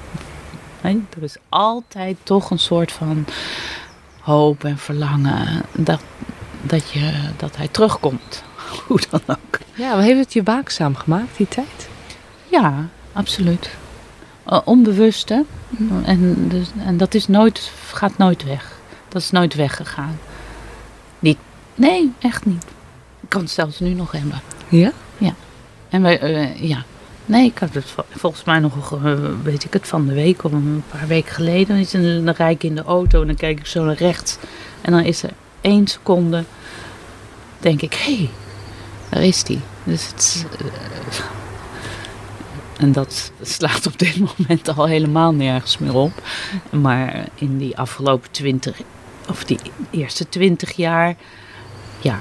Nee, 0.81 1.03
er 1.17 1.23
is 1.23 1.37
altijd 1.49 2.17
toch 2.23 2.51
een 2.51 2.59
soort 2.59 2.91
van 2.91 3.25
hoop 4.19 4.63
en 4.63 4.77
verlangen 4.77 5.61
dat, 5.71 6.01
dat, 6.61 6.89
je, 6.89 7.13
dat 7.37 7.55
hij 7.55 7.67
terugkomt. 7.67 8.43
Hoe 8.87 8.99
dan 9.09 9.21
ook. 9.25 9.59
Ja, 9.73 9.93
maar 9.93 10.03
heeft 10.03 10.19
het 10.19 10.33
je 10.33 10.43
waakzaam 10.43 10.95
gemaakt, 10.95 11.37
die 11.37 11.47
tijd? 11.47 11.89
Ja, 12.47 12.87
absoluut. 13.13 13.69
Uh, 14.51 14.59
onbewust, 14.63 15.29
hè. 15.29 15.41
Mm. 15.69 16.03
En, 16.03 16.47
dus, 16.49 16.67
en 16.85 16.97
dat 16.97 17.13
is 17.13 17.27
nooit, 17.27 17.71
gaat 17.93 18.17
nooit 18.17 18.43
weg. 18.43 18.79
Dat 19.07 19.21
is 19.21 19.31
nooit 19.31 19.55
weggegaan. 19.55 20.19
Niet, 21.19 21.37
nee, 21.75 22.11
echt 22.19 22.45
niet. 22.45 22.63
Ik 23.21 23.29
kan 23.29 23.41
het 23.41 23.51
zelfs 23.51 23.79
nu 23.79 23.89
nog 23.89 24.11
hebben. 24.11 24.41
Ja? 24.69 24.91
Ja. 25.17 25.33
En 25.89 26.01
wij, 26.01 26.23
uh, 26.23 26.69
ja. 26.69 26.83
Nee, 27.25 27.45
ik 27.45 27.57
had 27.57 27.73
het 27.73 27.85
volgens 28.09 28.43
mij 28.43 28.59
nog, 28.59 29.03
uh, 29.03 29.13
weet 29.43 29.63
ik 29.63 29.73
het, 29.73 29.87
van 29.87 30.05
de 30.05 30.13
week 30.13 30.43
of 30.43 30.51
een 30.51 30.83
paar 30.89 31.07
weken 31.07 31.33
geleden. 31.33 31.77
is 31.77 31.93
een, 31.93 32.25
dan 32.25 32.33
rijd 32.33 32.55
ik 32.55 32.63
in 32.63 32.75
de 32.75 32.83
auto 32.83 33.21
en 33.21 33.27
dan 33.27 33.35
kijk 33.35 33.59
ik 33.59 33.65
zo 33.65 33.83
naar 33.83 33.95
rechts. 33.95 34.37
En 34.81 34.91
dan 34.91 35.03
is 35.03 35.23
er 35.23 35.31
één 35.61 35.87
seconde, 35.87 36.43
denk 37.59 37.81
ik, 37.81 37.93
hé, 37.93 38.15
hey, 38.15 38.29
daar 39.09 39.23
is 39.23 39.43
die. 39.43 39.59
Dus 39.83 40.07
het 40.07 40.45
uh, 40.61 40.67
en 42.81 42.91
dat 42.91 43.31
slaat 43.41 43.87
op 43.87 43.99
dit 43.99 44.19
moment 44.37 44.77
al 44.77 44.85
helemaal 44.85 45.33
nergens 45.33 45.77
meer 45.77 45.95
op. 45.95 46.11
Maar 46.69 47.27
in 47.35 47.57
die 47.57 47.77
afgelopen 47.77 48.31
twintig, 48.31 48.81
of 49.29 49.43
die 49.43 49.59
eerste 49.89 50.29
twintig 50.29 50.71
jaar, 50.71 51.15
ja, 52.01 52.19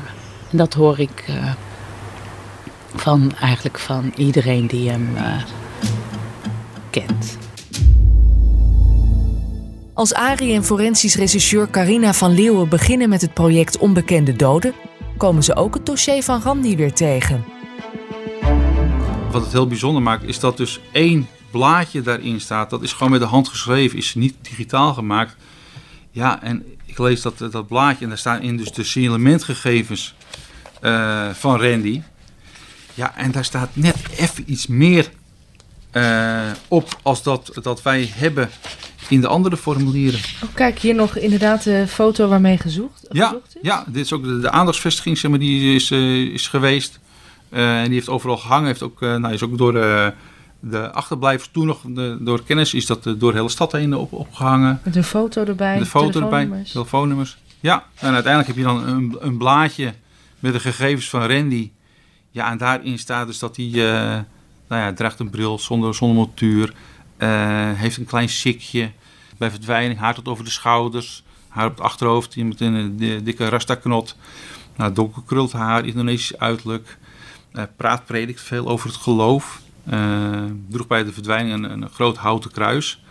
en 0.50 0.56
dat 0.56 0.74
hoor 0.74 0.98
ik 0.98 1.24
uh, 1.30 1.52
van 2.94 3.32
eigenlijk 3.40 3.78
van 3.78 4.12
iedereen 4.16 4.66
die 4.66 4.90
hem 4.90 5.08
uh, 5.14 5.42
kent. 6.90 7.38
Als 9.94 10.14
Arie 10.14 10.54
en 10.54 10.64
forensisch 10.64 11.14
regisseur 11.14 11.70
Carina 11.70 12.12
van 12.12 12.30
Leeuwen 12.30 12.68
beginnen 12.68 13.08
met 13.08 13.20
het 13.20 13.34
project 13.34 13.78
Onbekende 13.78 14.36
Doden, 14.36 14.74
komen 15.16 15.42
ze 15.42 15.56
ook 15.56 15.74
het 15.74 15.86
dossier 15.86 16.22
van 16.22 16.40
Randy 16.42 16.76
weer 16.76 16.92
tegen. 16.92 17.44
Wat 19.30 19.42
het 19.42 19.52
heel 19.52 19.66
bijzonder 19.66 20.02
maakt, 20.02 20.24
is 20.24 20.40
dat 20.40 20.56
dus 20.56 20.80
één 20.92 21.28
blaadje 21.50 22.02
daarin 22.02 22.40
staat. 22.40 22.70
Dat 22.70 22.82
is 22.82 22.92
gewoon 22.92 23.10
met 23.10 23.20
de 23.20 23.26
hand 23.26 23.48
geschreven, 23.48 23.98
is 23.98 24.14
niet 24.14 24.34
digitaal 24.42 24.94
gemaakt. 24.94 25.36
Ja, 26.10 26.42
en 26.42 26.64
ik 26.84 26.98
lees 26.98 27.22
dat, 27.22 27.38
dat 27.38 27.66
blaadje 27.66 28.02
en 28.02 28.08
daar 28.08 28.18
staan 28.18 28.42
in 28.42 28.56
dus 28.56 28.72
de 28.72 28.84
signalementgegevens 28.84 30.14
uh, 30.82 31.28
van 31.30 31.60
Randy. 31.60 32.02
Ja, 32.94 33.16
en 33.16 33.30
daar 33.30 33.44
staat 33.44 33.68
net 33.72 33.96
even 34.16 34.44
iets 34.46 34.66
meer 34.66 35.10
uh, 35.92 36.50
op 36.68 36.98
als 37.02 37.22
dat, 37.22 37.50
dat 37.62 37.82
wij 37.82 38.10
hebben 38.14 38.50
in 39.08 39.20
de 39.20 39.26
andere 39.26 39.56
formulieren. 39.56 40.20
Oh, 40.42 40.54
kijk, 40.54 40.78
hier 40.78 40.94
nog 40.94 41.16
inderdaad 41.16 41.62
de 41.62 41.84
foto 41.88 42.28
waarmee 42.28 42.58
gezocht, 42.58 43.06
ja, 43.10 43.26
gezocht 43.26 43.56
is. 43.56 43.62
Ja, 43.62 43.84
dit 43.86 44.04
is 44.04 44.12
ook 44.12 44.22
de, 44.22 44.40
de 44.40 44.50
aandachtsvestiging 44.50 45.18
zeg 45.18 45.30
maar, 45.30 45.40
die 45.40 45.74
is, 45.74 45.90
uh, 45.90 46.32
is 46.32 46.48
geweest. 46.48 46.98
Uh, 47.50 47.78
en 47.78 47.84
die 47.84 47.94
heeft 47.94 48.08
overal 48.08 48.36
gehangen. 48.36 48.66
Heeft 48.66 48.82
ook, 48.82 49.02
uh, 49.02 49.16
nou, 49.16 49.34
is 49.34 49.42
ook 49.42 49.58
door 49.58 49.72
de, 49.72 50.12
de 50.60 50.90
achterblijvers 50.90 51.48
toen 51.52 51.66
nog, 51.66 51.80
de, 51.84 52.16
door 52.20 52.44
kennis, 52.44 52.74
is 52.74 52.86
dat 52.86 53.02
door 53.02 53.30
de 53.30 53.36
hele 53.36 53.48
stad 53.48 53.72
heen 53.72 53.94
op, 53.94 54.12
opgehangen. 54.12 54.80
Met 54.84 54.96
een 54.96 55.04
foto 55.04 55.44
erbij, 55.44 55.72
Met 55.72 55.80
een 55.80 55.86
foto 55.86 56.20
erbij, 56.20 56.64
telefoonnummers. 56.72 57.38
Ja, 57.60 57.84
en 57.94 58.12
uiteindelijk 58.12 58.46
heb 58.46 58.56
je 58.56 58.72
dan 58.72 58.88
een, 58.88 59.16
een 59.20 59.38
blaadje 59.38 59.94
met 60.38 60.52
de 60.52 60.60
gegevens 60.60 61.08
van 61.08 61.26
Randy. 61.26 61.70
Ja, 62.30 62.50
en 62.50 62.58
daarin 62.58 62.98
staat 62.98 63.26
dus 63.26 63.38
dat 63.38 63.56
hij, 63.56 63.66
uh, 63.66 63.82
nou 64.68 64.82
ja, 64.82 64.92
draagt 64.92 65.20
een 65.20 65.30
bril 65.30 65.58
zonder, 65.58 65.94
zonder 65.94 66.16
montuur. 66.16 66.72
heeft 67.76 67.96
een 67.96 68.04
klein 68.04 68.28
sikje 68.28 68.90
bij 69.38 69.50
verdwijning, 69.50 69.98
haar 69.98 70.14
tot 70.14 70.28
over 70.28 70.44
de 70.44 70.50
schouders. 70.50 71.22
Haar 71.48 71.66
op 71.66 71.76
het 71.76 71.80
achterhoofd, 71.80 72.36
met 72.36 72.60
een 72.60 72.96
dikke 73.24 73.48
rasta-knot. 73.48 74.16
Nou, 74.76 74.92
donkerkruld 74.92 75.52
haar, 75.52 75.86
Indonesisch 75.86 76.38
uiterlijk. 76.38 76.98
Uh, 77.52 77.62
praat, 77.76 78.04
predikt 78.06 78.40
veel 78.40 78.68
over 78.68 78.88
het 78.88 78.98
geloof. 78.98 79.60
Uh, 79.92 80.42
droeg 80.68 80.86
bij 80.86 81.04
de 81.04 81.12
verdwijning 81.12 81.54
een, 81.54 81.70
een, 81.70 81.88
groot 81.88 82.16
houten 82.16 82.50
kruis. 82.50 83.02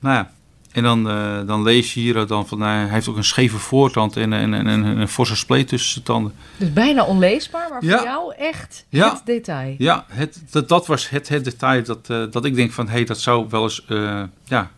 Nou 0.00 0.14
ja, 0.14 0.30
en 0.72 0.82
dan, 0.82 1.08
uh, 1.10 1.46
dan 1.46 1.62
lees 1.62 1.94
je 1.94 2.00
hier 2.00 2.26
dan 2.26 2.46
van, 2.46 2.60
hij 2.60 2.88
heeft 2.88 3.08
ook 3.08 3.16
een 3.16 3.24
scheve 3.24 3.58
voortand 3.58 4.16
en, 4.16 4.32
en, 4.32 4.54
en, 4.54 4.66
en 4.66 4.84
een 4.84 5.08
forse 5.08 5.36
spleet 5.36 5.68
tussen 5.68 5.90
zijn 5.92 6.04
tanden. 6.04 6.32
Dus 6.56 6.72
bijna 6.72 7.04
onleesbaar, 7.04 7.68
maar 7.70 7.84
ja. 7.84 7.96
voor 7.96 8.06
jou 8.06 8.34
echt 8.34 8.86
ja. 8.88 9.12
het 9.12 9.22
detail. 9.24 9.74
Ja, 9.78 10.04
het, 10.08 10.42
dat, 10.50 10.68
dat 10.68 10.86
was 10.86 11.08
het, 11.08 11.28
het 11.28 11.44
detail 11.44 11.84
dat, 11.84 12.06
dat 12.06 12.44
ik 12.44 12.54
denk 12.54 12.72
van, 12.72 12.86
hé, 12.86 12.92
hey, 12.92 13.04
dat 13.04 13.20
zou 13.20 13.46
wel 13.50 13.62
eens 13.62 13.84
ja, 14.44 14.70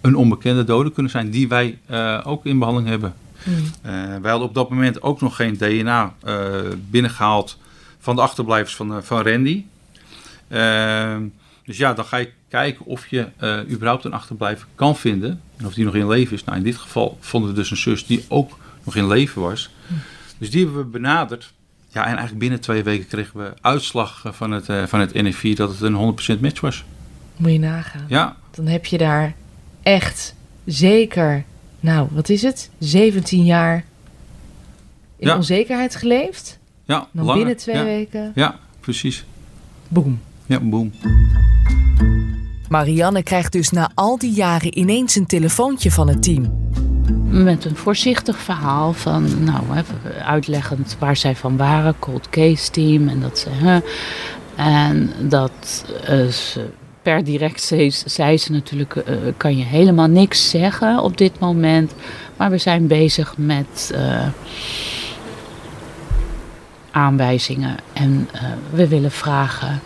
een 0.00 0.16
onbekende 0.16 0.64
dode 0.64 0.92
kunnen 0.92 1.12
zijn 1.12 1.30
die 1.30 1.48
wij 1.48 1.78
ook 2.24 2.46
in 2.46 2.58
behandeling 2.58 2.90
hebben. 2.90 3.14
Hmm. 3.42 3.64
wij 4.22 4.30
hadden 4.30 4.48
op 4.48 4.54
dat 4.54 4.70
moment 4.70 5.02
ook 5.02 5.20
nog 5.20 5.36
geen 5.36 5.56
DNA 5.56 6.14
binnengehaald 6.90 7.58
van 8.00 8.16
de 8.16 8.22
achterblijvers 8.22 8.76
van, 8.76 9.04
van 9.04 9.22
Randy. 9.22 9.64
Uh, 10.48 11.16
dus 11.64 11.76
ja, 11.76 11.94
dan 11.94 12.04
ga 12.04 12.16
je 12.16 12.30
kijken 12.48 12.86
of 12.86 13.06
je 13.06 13.26
uh, 13.40 13.58
überhaupt 13.70 14.04
een 14.04 14.12
achterblijver 14.12 14.66
kan 14.74 14.96
vinden. 14.96 15.40
En 15.56 15.66
of 15.66 15.74
die 15.74 15.84
nog 15.84 15.94
in 15.94 16.08
leven 16.08 16.34
is. 16.34 16.44
Nou, 16.44 16.58
in 16.58 16.64
dit 16.64 16.76
geval 16.76 17.16
vonden 17.20 17.50
we 17.50 17.56
dus 17.56 17.70
een 17.70 17.76
zus 17.76 18.06
die 18.06 18.24
ook 18.28 18.58
nog 18.84 18.96
in 18.96 19.06
leven 19.06 19.42
was. 19.42 19.70
Dus 20.38 20.50
die 20.50 20.64
hebben 20.64 20.82
we 20.82 20.88
benaderd. 20.90 21.52
Ja, 21.88 22.00
en 22.00 22.08
eigenlijk 22.08 22.38
binnen 22.38 22.60
twee 22.60 22.82
weken 22.82 23.06
kregen 23.06 23.40
we 23.40 23.52
uitslag 23.60 24.24
van 24.28 24.50
het, 24.50 24.88
van 24.88 25.00
het 25.00 25.14
NFI 25.14 25.54
dat 25.54 25.70
het 25.70 25.80
een 25.80 26.16
100% 26.36 26.40
match 26.40 26.60
was. 26.60 26.84
Moet 27.36 27.52
je 27.52 27.58
nagaan. 27.58 28.04
Ja. 28.08 28.36
Dan 28.50 28.66
heb 28.66 28.86
je 28.86 28.98
daar 28.98 29.34
echt 29.82 30.34
zeker, 30.64 31.44
nou, 31.80 32.08
wat 32.10 32.28
is 32.28 32.42
het? 32.42 32.70
17 32.78 33.44
jaar 33.44 33.84
in 35.16 35.26
Ja. 35.26 35.36
onzekerheid 35.36 35.96
geleefd. 35.96 36.58
Ja, 36.90 37.06
Dan 37.12 37.24
langer. 37.24 37.34
binnen 37.36 37.56
twee 37.56 37.76
ja. 37.76 37.84
weken, 37.84 38.32
Ja, 38.34 38.58
precies. 38.80 39.24
boem. 39.88 40.20
Ja, 40.46 40.60
boom. 40.60 40.92
Marianne 42.68 43.22
krijgt 43.22 43.52
dus 43.52 43.70
na 43.70 43.90
al 43.94 44.18
die 44.18 44.32
jaren 44.32 44.78
ineens 44.78 45.14
een 45.16 45.26
telefoontje 45.26 45.90
van 45.90 46.08
het 46.08 46.22
team. 46.22 46.68
Met 47.28 47.64
een 47.64 47.76
voorzichtig 47.76 48.38
verhaal 48.38 48.92
van, 48.92 49.44
nou, 49.44 49.64
uitleggend 50.24 50.96
waar 50.98 51.16
zij 51.16 51.36
van 51.36 51.56
waren, 51.56 51.98
cold 51.98 52.28
case 52.28 52.70
team. 52.70 53.08
En 53.08 53.20
dat 53.20 53.38
ze, 53.38 53.48
hè, 53.50 53.80
en 54.56 55.10
dat 55.28 55.84
eh, 56.04 56.26
ze 56.26 56.68
per 57.02 57.24
direct 57.24 57.62
zei, 57.62 57.90
zei 57.90 58.38
ze 58.38 58.52
natuurlijk, 58.52 58.96
eh, 58.96 59.16
kan 59.36 59.56
je 59.56 59.64
helemaal 59.64 60.08
niks 60.08 60.50
zeggen 60.50 61.02
op 61.02 61.16
dit 61.18 61.38
moment. 61.38 61.92
Maar 62.36 62.50
we 62.50 62.58
zijn 62.58 62.86
bezig 62.86 63.34
met 63.36 63.90
eh, 63.94 64.26
aanwijzingen. 66.90 67.76
En 67.92 68.28
eh, 68.32 68.42
we 68.70 68.88
willen 68.88 69.10
vragen 69.10 69.80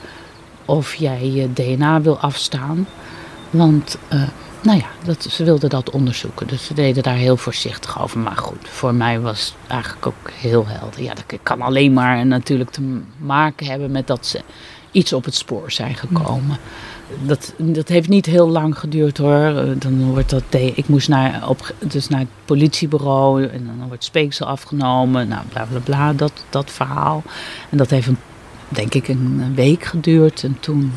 of 0.64 0.94
jij 0.94 1.30
je 1.30 1.52
DNA 1.52 2.00
wil 2.00 2.18
afstaan. 2.18 2.86
Want 3.50 3.98
eh, 4.08 4.22
nou 4.62 4.78
ja, 4.78 4.86
dat, 5.04 5.22
ze 5.22 5.44
wilden 5.44 5.70
dat 5.70 5.90
onderzoeken. 5.90 6.46
Dus 6.46 6.64
ze 6.64 6.74
deden 6.74 7.02
daar 7.02 7.14
heel 7.14 7.36
voorzichtig 7.36 8.02
over. 8.02 8.18
Maar 8.18 8.36
goed, 8.36 8.68
voor 8.68 8.94
mij 8.94 9.20
was 9.20 9.44
het 9.44 9.70
eigenlijk 9.70 10.06
ook 10.06 10.30
heel 10.32 10.66
helder. 10.66 11.02
Ja, 11.02 11.14
dat 11.14 11.38
kan 11.42 11.62
alleen 11.62 11.92
maar 11.92 12.26
natuurlijk 12.26 12.70
te 12.70 13.00
maken 13.16 13.66
hebben 13.66 13.90
met 13.90 14.06
dat 14.06 14.26
ze 14.26 14.40
iets 14.90 15.12
op 15.12 15.24
het 15.24 15.34
spoor 15.34 15.72
zijn 15.72 15.94
gekomen. 15.94 16.58
Dat, 17.22 17.54
dat 17.56 17.88
heeft 17.88 18.08
niet 18.08 18.26
heel 18.26 18.48
lang 18.48 18.78
geduurd 18.78 19.18
hoor. 19.18 19.56
Eh, 19.56 19.70
Dan 19.78 20.04
wordt 20.04 20.30
dat, 20.30 20.42
ik 20.50 20.88
moest 20.88 21.08
naar, 21.08 21.48
op, 21.48 21.74
dus 21.78 22.08
naar 22.08 22.20
het 22.20 22.28
politiebureau 22.44 23.46
en 23.46 23.64
dan 23.78 23.88
wordt 23.88 24.04
speeksel 24.04 24.46
afgenomen. 24.46 25.28
Nou, 25.28 25.42
bla 25.48 25.64
bla 25.70 25.78
bla, 25.78 26.12
dat, 26.12 26.44
dat 26.50 26.70
verhaal. 26.70 27.22
En 27.70 27.76
dat 27.76 27.90
heeft 27.90 28.06
een, 28.06 28.18
denk 28.68 28.94
ik 28.94 29.08
een, 29.08 29.52
week 29.54 29.84
geduurd. 29.84 30.42
En 30.42 30.56
toen 30.60 30.92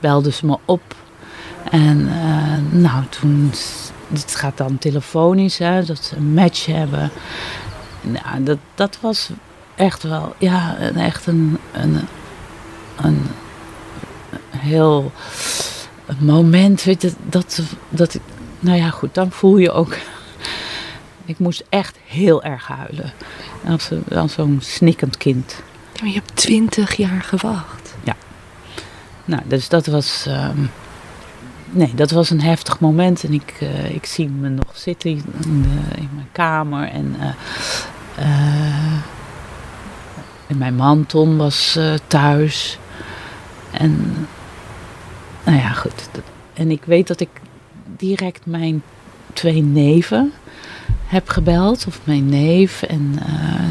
belden 0.00 0.32
ze 0.32 0.46
me 0.46 0.58
op. 0.64 0.94
En 1.70 2.08
eh, 2.08 2.80
nou, 2.80 3.04
toen, 3.08 3.50
het 4.12 4.34
gaat 4.34 4.56
dan 4.56 4.78
telefonisch, 4.78 5.58
hè, 5.58 5.84
dat 5.84 6.04
ze 6.04 6.16
een 6.16 6.34
match 6.34 6.66
hebben. 6.66 7.10
Nou, 8.00 8.42
dat, 8.42 8.58
dat 8.74 8.98
was 9.00 9.30
echt 9.74 10.02
wel, 10.02 10.34
ja, 10.38 10.76
echt 10.94 11.26
een, 11.26 11.58
een, 11.72 12.00
een 12.96 13.22
heel 14.56 15.12
een 16.06 16.24
moment, 16.24 16.82
weet 16.82 17.02
je, 17.02 17.12
dat, 17.22 17.60
dat 17.88 18.14
ik, 18.14 18.20
nou 18.60 18.76
ja, 18.78 18.90
goed, 18.90 19.14
dan 19.14 19.30
voel 19.30 19.56
je 19.56 19.70
ook, 19.72 19.96
ik 21.24 21.38
moest 21.38 21.64
echt 21.68 21.96
heel 22.06 22.42
erg 22.42 22.66
huilen. 22.66 23.12
Als, 23.68 23.90
als 24.14 24.32
zo'n 24.32 24.58
snikkend 24.62 25.16
kind. 25.16 25.54
Ja, 25.92 26.00
maar 26.00 26.08
je 26.10 26.14
hebt 26.16 26.36
20 26.36 26.94
jaar 26.96 27.22
gewacht. 27.22 27.94
Nou, 29.28 29.42
dus 29.46 29.68
dat 29.68 29.86
was. 29.86 30.24
ehm, 30.28 30.58
nee, 31.70 31.92
dat 31.94 32.10
was 32.10 32.30
een 32.30 32.40
heftig 32.40 32.80
moment. 32.80 33.24
En 33.24 33.32
ik, 33.32 33.54
eh, 33.60 33.90
ik 33.94 34.06
zie 34.06 34.28
me 34.28 34.48
nog 34.48 34.66
zitten 34.72 35.10
in, 35.10 35.22
de- 35.62 35.96
in 36.00 36.08
mijn 36.14 36.28
kamer. 36.32 36.88
En, 36.88 37.16
eh, 37.20 37.28
eh, 38.24 38.92
en 40.46 40.58
mijn 40.58 40.74
man 40.74 41.06
Tom 41.06 41.36
was 41.36 41.78
thuis. 42.06 42.78
En. 43.70 44.14
Nou 45.46 45.58
ja, 45.58 45.72
goed. 45.72 46.08
En 46.54 46.70
ik 46.70 46.82
weet 46.84 47.06
dat 47.06 47.20
ik 47.20 47.28
direct 47.96 48.46
mijn 48.46 48.82
twee 49.32 49.62
neven 49.62 50.32
heb 51.06 51.28
gebeld. 51.28 51.84
Of 51.86 52.00
mijn 52.04 52.28
neef. 52.28 52.82
En. 52.82 53.18
eh, 53.26 53.64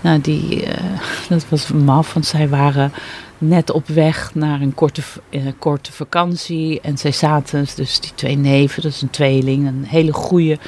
nou, 0.00 0.20
die. 0.20 0.64
eh, 0.64 0.84
dat 1.28 1.46
was 1.48 1.68
maf, 1.72 2.12
want 2.12 2.26
zij 2.26 2.48
waren 2.48 2.92
net 3.38 3.70
op 3.70 3.88
weg 3.88 4.34
naar 4.34 4.60
een 4.60 4.74
korte, 4.74 5.02
eh, 5.30 5.40
korte 5.58 5.92
vakantie. 5.92 6.80
En 6.80 6.98
zij 6.98 7.12
zaten, 7.12 7.66
dus 7.76 8.00
die 8.00 8.12
twee 8.14 8.36
neven, 8.36 8.82
dat 8.82 8.92
is 8.92 9.02
een 9.02 9.10
tweeling, 9.10 9.66
een 9.66 9.84
hele 9.86 10.12
goede 10.12 10.58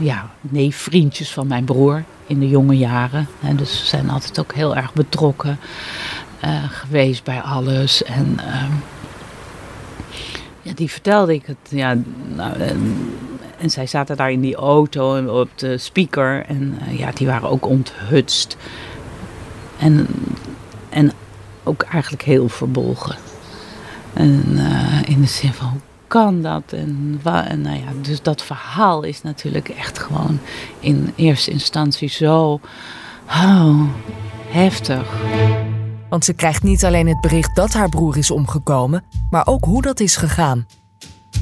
ja, 0.00 0.30
neefvriendjes 0.40 1.30
van 1.32 1.46
mijn 1.46 1.64
broer 1.64 2.04
in 2.26 2.38
de 2.38 2.48
jonge 2.48 2.76
jaren. 2.76 3.28
En 3.42 3.56
dus 3.56 3.78
ze 3.78 3.86
zijn 3.86 4.10
altijd 4.10 4.40
ook 4.40 4.54
heel 4.54 4.76
erg 4.76 4.92
betrokken 4.92 5.58
geweest 6.68 7.24
bij 7.24 7.40
alles. 7.40 8.02
En 8.02 8.38
ehm, 8.38 8.72
ja, 10.62 10.72
die 10.74 10.90
vertelde 10.90 11.34
ik 11.34 11.46
het. 11.46 11.56
Ja, 11.68 11.96
nou, 12.34 12.52
en, 13.58 13.70
zij 13.70 13.86
zaten 13.86 14.16
daar 14.16 14.30
in 14.30 14.40
die 14.40 14.56
auto 14.56 15.40
op 15.40 15.48
de 15.54 15.78
speaker. 15.78 16.44
En 16.46 16.78
eh, 16.80 16.98
ja, 16.98 17.10
die 17.10 17.26
waren 17.26 17.48
ook 17.48 17.66
onthutst. 17.66 18.56
En, 19.78 20.06
en 20.88 21.12
ook 21.64 21.82
eigenlijk 21.82 22.22
heel 22.22 22.48
verbolgen. 22.48 23.16
En 24.12 24.44
eh, 24.56 25.08
in 25.08 25.20
de 25.20 25.26
zin 25.26 25.52
van, 25.52 25.68
hoe 25.68 25.80
kan 26.06 26.42
dat? 26.42 26.62
En, 26.72 27.20
en 27.24 27.60
nou 27.60 27.76
ja, 27.76 27.90
dus 28.02 28.22
dat 28.22 28.42
verhaal 28.42 29.02
is 29.02 29.22
natuurlijk 29.22 29.68
echt 29.68 29.98
gewoon 29.98 30.38
in 30.80 31.12
eerste 31.16 31.50
instantie 31.50 32.08
zo 32.08 32.60
oh, 33.28 33.80
heftig. 34.48 35.14
Want 36.16 36.28
ze 36.28 36.34
krijgt 36.34 36.62
niet 36.62 36.84
alleen 36.84 37.06
het 37.06 37.20
bericht 37.20 37.56
dat 37.56 37.72
haar 37.72 37.88
broer 37.88 38.16
is 38.16 38.30
omgekomen, 38.30 39.04
maar 39.30 39.46
ook 39.46 39.64
hoe 39.64 39.82
dat 39.82 40.00
is 40.00 40.16
gegaan. 40.16 40.66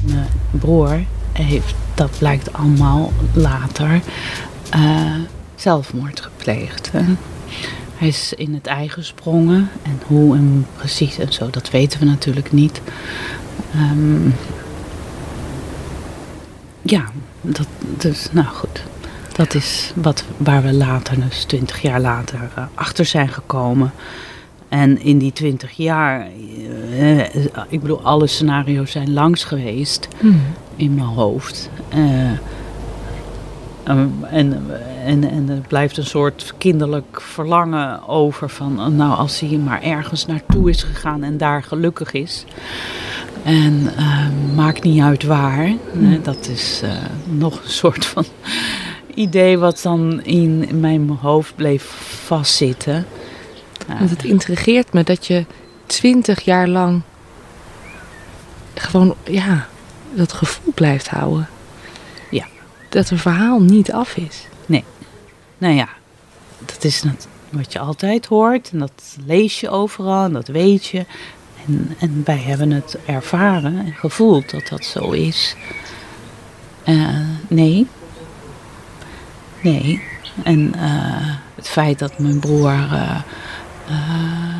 Mijn 0.05 0.27
broer 0.51 1.03
heeft, 1.31 1.75
dat 1.93 2.17
blijkt 2.17 2.53
allemaal 2.53 3.11
later, 3.33 4.01
eh, 4.69 5.15
zelfmoord 5.55 6.21
gepleegd. 6.21 6.91
Hij 7.97 8.07
is 8.07 8.33
in 8.33 8.53
het 8.53 8.67
ei 8.67 8.89
gesprongen 8.89 9.69
en 9.83 10.01
hoe 10.07 10.35
en 10.35 10.67
precies 10.77 11.17
en 11.17 11.33
zo, 11.33 11.49
dat 11.49 11.69
weten 11.69 11.99
we 11.99 12.05
natuurlijk 12.05 12.51
niet. 12.51 12.81
Ehm, 13.73 14.29
ja, 16.81 17.05
dat, 17.41 17.67
dus 17.79 18.27
nou 18.31 18.47
goed. 18.47 18.83
Dat 19.31 19.53
is 19.53 19.91
wat, 19.95 20.23
waar 20.37 20.63
we 20.63 20.73
later, 20.73 21.19
dus 21.19 21.43
twintig 21.43 21.81
jaar 21.81 22.01
later, 22.01 22.39
eh, 22.55 22.63
achter 22.73 23.05
zijn 23.05 23.29
gekomen. 23.29 23.93
En 24.69 25.01
in 25.01 25.17
die 25.17 25.33
twintig 25.33 25.71
jaar, 25.71 26.27
eh, 26.99 27.19
ik 27.69 27.81
bedoel, 27.81 28.01
alle 28.01 28.27
scenario's 28.27 28.91
zijn 28.91 29.13
langs 29.13 29.43
geweest 29.43 30.07
in 30.75 30.93
mijn 30.93 31.07
hoofd. 31.07 31.69
Eh, 31.89 32.31
en, 33.85 34.13
en, 34.31 34.63
en, 35.05 35.29
en 35.29 35.49
er 35.49 35.61
blijft 35.67 35.97
een 35.97 36.05
soort 36.05 36.53
kinderlijk 36.57 37.21
verlangen 37.21 38.07
over 38.07 38.49
van, 38.49 38.79
eh, 38.79 38.87
nou, 38.87 39.17
als 39.17 39.39
hij 39.39 39.57
maar 39.57 39.81
ergens 39.81 40.25
naartoe 40.25 40.69
is 40.69 40.83
gegaan 40.83 41.23
en 41.23 41.37
daar 41.37 41.63
gelukkig 41.63 42.11
is. 42.13 42.45
En 43.43 43.93
eh, 43.97 44.27
maakt 44.55 44.83
niet 44.83 45.01
uit 45.01 45.23
waar. 45.23 45.65
Eh, 45.65 45.75
dat 46.23 46.47
is 46.47 46.81
nog 47.25 47.63
een 47.63 47.69
soort 47.69 48.05
van 48.05 48.25
idee 49.25 49.57
wat 49.57 49.81
dan 49.83 50.23
in 50.23 50.67
mijn 50.79 51.09
hoofd 51.09 51.55
bleef 51.55 51.83
vastzitten. 52.25 53.05
Want 53.87 54.09
het 54.09 54.23
intrigeert 54.23 54.93
me 54.93 55.03
dat 55.03 55.27
je 55.27 55.45
20 55.85 56.41
jaar 56.41 56.67
lang 56.67 57.01
gewoon, 58.73 59.15
ja, 59.23 59.67
dat 60.13 60.33
gevoel 60.33 60.73
blijft 60.73 61.09
houden. 61.09 61.49
Ja. 62.29 62.45
Dat 62.89 63.09
een 63.09 63.17
verhaal 63.17 63.61
niet 63.61 63.91
af 63.91 64.17
is. 64.17 64.47
Nou 65.57 65.73
ja, 65.73 65.87
dat 66.65 66.83
is 66.83 67.03
wat 67.49 67.73
je 67.73 67.79
altijd 67.79 68.25
hoort. 68.25 68.69
En 68.71 68.79
dat 68.79 69.17
lees 69.25 69.59
je 69.59 69.69
overal 69.69 70.25
en 70.25 70.33
dat 70.33 70.47
weet 70.47 70.85
je. 70.85 71.05
En, 71.67 71.95
en 71.99 72.21
wij 72.25 72.37
hebben 72.37 72.71
het 72.71 72.97
ervaren 73.05 73.79
en 73.79 73.93
gevoeld 73.93 74.49
dat 74.51 74.67
dat 74.67 74.85
zo 74.85 75.11
is. 75.11 75.55
Eh, 76.83 77.19
nee. 77.47 77.87
Nee. 79.61 80.01
En 80.43 80.73
eh, 80.75 81.35
het 81.55 81.67
feit 81.67 81.99
dat 81.99 82.19
mijn 82.19 82.39
broer... 82.39 82.71
eh, 82.71 83.19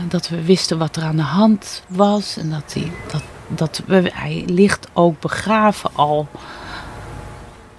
dat 0.07 0.27
we 0.27 0.43
wisten 0.43 0.77
wat 0.77 0.95
er 0.95 1.03
aan 1.03 1.15
de 1.15 1.21
hand 1.21 1.83
was. 1.87 2.37
En 2.37 2.49
dat, 2.49 2.73
hij, 2.73 2.91
dat, 3.11 3.23
dat 3.47 3.81
we, 3.85 4.11
hij 4.13 4.43
ligt 4.45 4.87
ook 4.93 5.19
begraven 5.19 5.89
al 5.93 6.27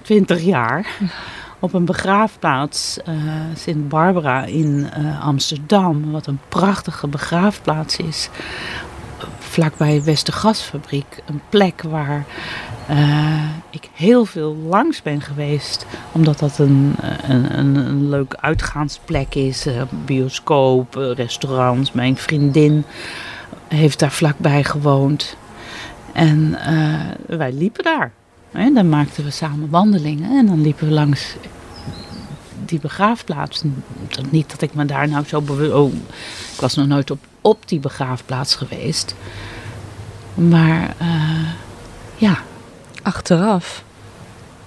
20 0.03 0.43
jaar 0.43 0.87
op 1.59 1.75
een 1.75 1.85
begraafplaats, 1.85 2.99
eh 3.05 3.15
Sint 3.55 3.89
Barbara 3.89 4.45
in 4.45 4.91
eh, 4.93 5.25
Amsterdam, 5.27 6.11
wat 6.11 6.27
een 6.27 6.41
prachtige 6.49 7.07
begraafplaats 7.07 7.97
is. 7.97 8.29
vlakbij 9.39 10.03
Westergasfabriek. 10.03 11.23
Een 11.27 11.41
plek 11.49 11.83
waar 11.83 12.25
eh, 12.87 13.49
ik 13.71 13.89
heel 13.93 14.25
veel 14.25 14.55
langs 14.55 15.03
ben 15.03 15.21
geweest. 15.21 15.87
Omdat 16.13 16.39
dat 16.39 16.59
een, 16.59 16.95
een, 17.23 17.59
een, 17.59 17.77
een 17.77 18.09
leuk 18.09 18.35
uitgaansplek 18.35 19.35
is. 19.35 19.67
Uh, 19.67 19.83
bioscoop, 20.05 20.97
uh, 20.97 21.13
restaurants. 21.13 21.93
Mijn 21.93 22.17
vriendin 22.17 22.85
heeft 23.69 23.99
daar 23.99 24.13
vlakbij 24.13 24.65
gewoond. 24.65 25.37
En 26.13 26.59
wij 27.27 27.53
liepen 27.53 27.85
daar. 27.85 28.13
En 28.53 28.75
dan 28.75 28.89
maakten 28.89 29.25
we 29.25 29.31
samen 29.31 29.71
wandelingen. 29.71 30.39
En 30.39 30.47
dan 30.47 30.61
liepen 30.61 30.87
we 30.87 30.93
langs 30.93 31.37
die 32.65 32.81
begraafplaats. 32.81 33.63
Niet 34.31 34.51
dat 34.51 34.63
ik 34.63 34.75
me 34.75 34.85
daar 34.85 35.09
nou 35.09 35.27
zo 35.27 35.41
bewust... 35.41 35.73
Oh, 35.73 35.93
ik 36.55 36.61
was 36.61 36.75
nog 36.75 36.87
nooit 36.87 37.11
op, 37.11 37.19
op 37.41 37.69
die 37.69 37.81
begraafplaats 37.81 38.55
geweest. 38.55 39.15
Maar 40.35 40.95
ja, 42.17 42.39
achteraf 43.07 43.85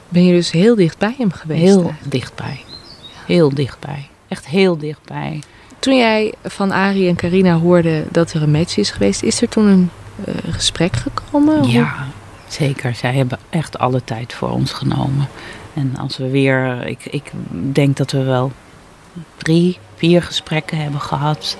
ben 0.09 0.25
je 0.25 0.33
dus 0.33 0.51
heel 0.51 0.75
dichtbij 0.75 1.15
hem 1.17 1.31
geweest. 1.31 1.61
Heel 1.61 1.93
dichtbij. 2.03 2.63
Heel 3.25 3.53
dichtbij. 3.53 4.09
Echt 4.27 4.47
heel 4.47 4.77
dichtbij. 4.77 5.41
Toen 5.79 5.97
jij 5.97 6.33
van 6.43 6.71
Arie 6.71 7.07
en 7.07 7.15
Carina 7.15 7.57
hoorde 7.57 8.05
dat 8.11 8.33
er 8.33 8.41
een 8.41 8.51
match 8.51 8.77
is 8.77 8.91
geweest, 8.91 9.23
is 9.23 9.41
er 9.41 9.49
toen 9.49 9.67
een 9.67 9.89
uh, 10.27 10.53
gesprek 10.53 10.95
gekomen? 10.95 11.69
Ja, 11.69 12.07
zeker. 12.47 12.95
Zij 12.95 13.13
hebben 13.13 13.39
echt 13.49 13.77
alle 13.77 14.03
tijd 14.03 14.33
voor 14.33 14.49
ons 14.49 14.71
genomen. 14.71 15.27
En 15.73 15.97
als 15.97 16.17
we 16.17 16.29
weer, 16.29 16.87
ik, 16.87 17.05
ik 17.05 17.31
denk 17.71 17.97
dat 17.97 18.11
we 18.11 18.23
wel 18.23 18.51
drie, 19.37 19.77
vier 19.95 20.23
gesprekken 20.23 20.77
hebben 20.77 21.01
gehad. 21.01 21.57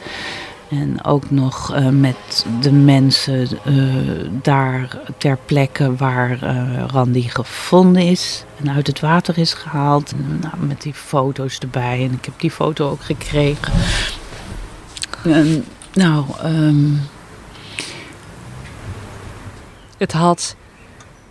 En 0.69 1.03
ook 1.03 1.31
nog 1.31 1.75
uh, 1.75 1.87
met 1.89 2.45
de 2.61 2.71
mensen 2.71 3.47
uh, 3.65 4.29
daar 4.41 4.99
ter 5.17 5.37
plekke 5.45 5.95
waar 5.95 6.43
uh, 6.43 6.83
Randy 6.87 7.27
gevonden 7.27 8.01
is 8.01 8.43
en 8.63 8.71
uit 8.71 8.87
het 8.87 8.99
water 8.99 9.37
is 9.37 9.53
gehaald. 9.53 10.11
En, 10.11 10.39
nou, 10.41 10.57
met 10.57 10.81
die 10.81 10.93
foto's 10.93 11.57
erbij. 11.57 12.03
En 12.03 12.11
ik 12.11 12.25
heb 12.25 12.39
die 12.39 12.51
foto 12.51 12.89
ook 12.89 13.03
gekregen. 13.03 13.73
En, 15.23 15.65
nou, 15.93 16.25
um... 16.45 17.01
het 19.97 20.11
had 20.11 20.55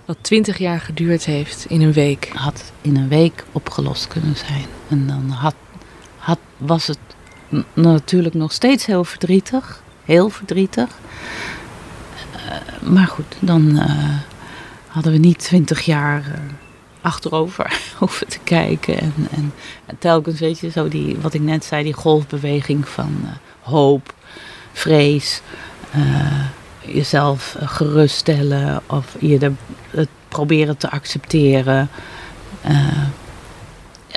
wat 0.05 0.16
twintig 0.20 0.59
jaar 0.59 0.81
geduurd 0.81 1.24
heeft 1.24 1.66
in 1.68 1.81
een 1.81 1.92
week. 1.92 2.31
Had 2.35 2.72
in 2.83 2.96
een 2.96 3.09
week 3.09 3.44
opgelost 3.53 4.09
kunnen 4.09 4.37
zijn. 4.37 4.64
En 4.88 5.07
dan 5.07 5.31
had, 5.31 5.55
had, 6.16 6.38
was 6.57 6.87
het 6.87 6.98
natuurlijk 7.74 8.34
nog 8.34 8.52
steeds 8.52 8.87
heel 8.87 9.04
verdrietig. 9.04 9.82
Heel 10.04 10.28
verdrietig. 10.28 10.88
Uh, 12.37 12.90
maar 12.90 13.06
goed, 13.06 13.37
dan 13.38 13.76
uh, 13.76 14.16
hadden 14.87 15.12
we 15.12 15.18
niet 15.18 15.38
twintig 15.38 15.80
jaar 15.80 16.20
uh, 16.20 16.34
achterover 17.00 17.80
hoeven 17.98 18.28
te 18.28 18.38
kijken. 18.44 19.00
En, 19.00 19.14
en, 19.30 19.52
en, 19.87 19.98
telkens, 19.98 20.40
weet 20.40 20.58
je, 20.58 20.70
zo 20.70 20.88
die, 20.88 21.16
wat 21.20 21.34
ik 21.34 21.40
net 21.40 21.64
zei, 21.64 21.82
die 21.82 21.92
golfbeweging 21.92 22.88
van 22.88 23.26
hoop, 23.61 24.14
vrees, 24.72 25.40
jezelf 26.80 27.56
geruststellen 27.61 28.80
of 28.87 29.16
je 29.20 29.52
het 29.90 30.08
proberen 30.28 30.76
te 30.76 30.90
accepteren 30.90 31.88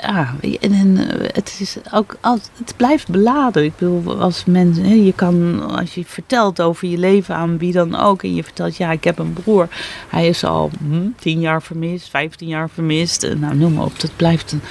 ja, 0.02 0.34
en, 0.60 0.72
en 0.72 1.08
eh, 1.08 1.28
het 1.32 1.56
is 1.60 1.76
ook 1.92 2.16
het 2.58 2.74
blijft 2.76 3.08
beladen. 3.08 3.64
Ik 3.64 3.76
bedoel, 3.76 4.20
als 4.20 4.44
mensen, 4.44 5.04
je 5.04 5.12
kan, 5.12 5.66
als 5.78 5.94
je 5.94 6.04
vertelt 6.04 6.60
over 6.60 6.88
je 6.88 6.98
leven 6.98 7.34
aan 7.34 7.58
wie 7.58 7.72
dan 7.72 7.94
ook, 7.94 8.22
en 8.22 8.34
je 8.34 8.44
vertelt, 8.44 8.76
ja, 8.76 8.90
ik 8.90 9.04
heb 9.04 9.18
een 9.18 9.32
broer, 9.32 9.68
hij 10.08 10.28
is 10.28 10.44
al 10.44 10.70
hm, 10.78 11.08
tien 11.18 11.40
jaar 11.40 11.62
vermist, 11.62 12.10
vijftien 12.10 12.48
jaar 12.48 12.70
vermist, 12.70 13.34
nou 13.36 13.56
noem 13.56 13.72
maar 13.72 13.84
op, 13.84 14.00
dat 14.00 14.16
blijft 14.16 14.52
een, 14.52 14.62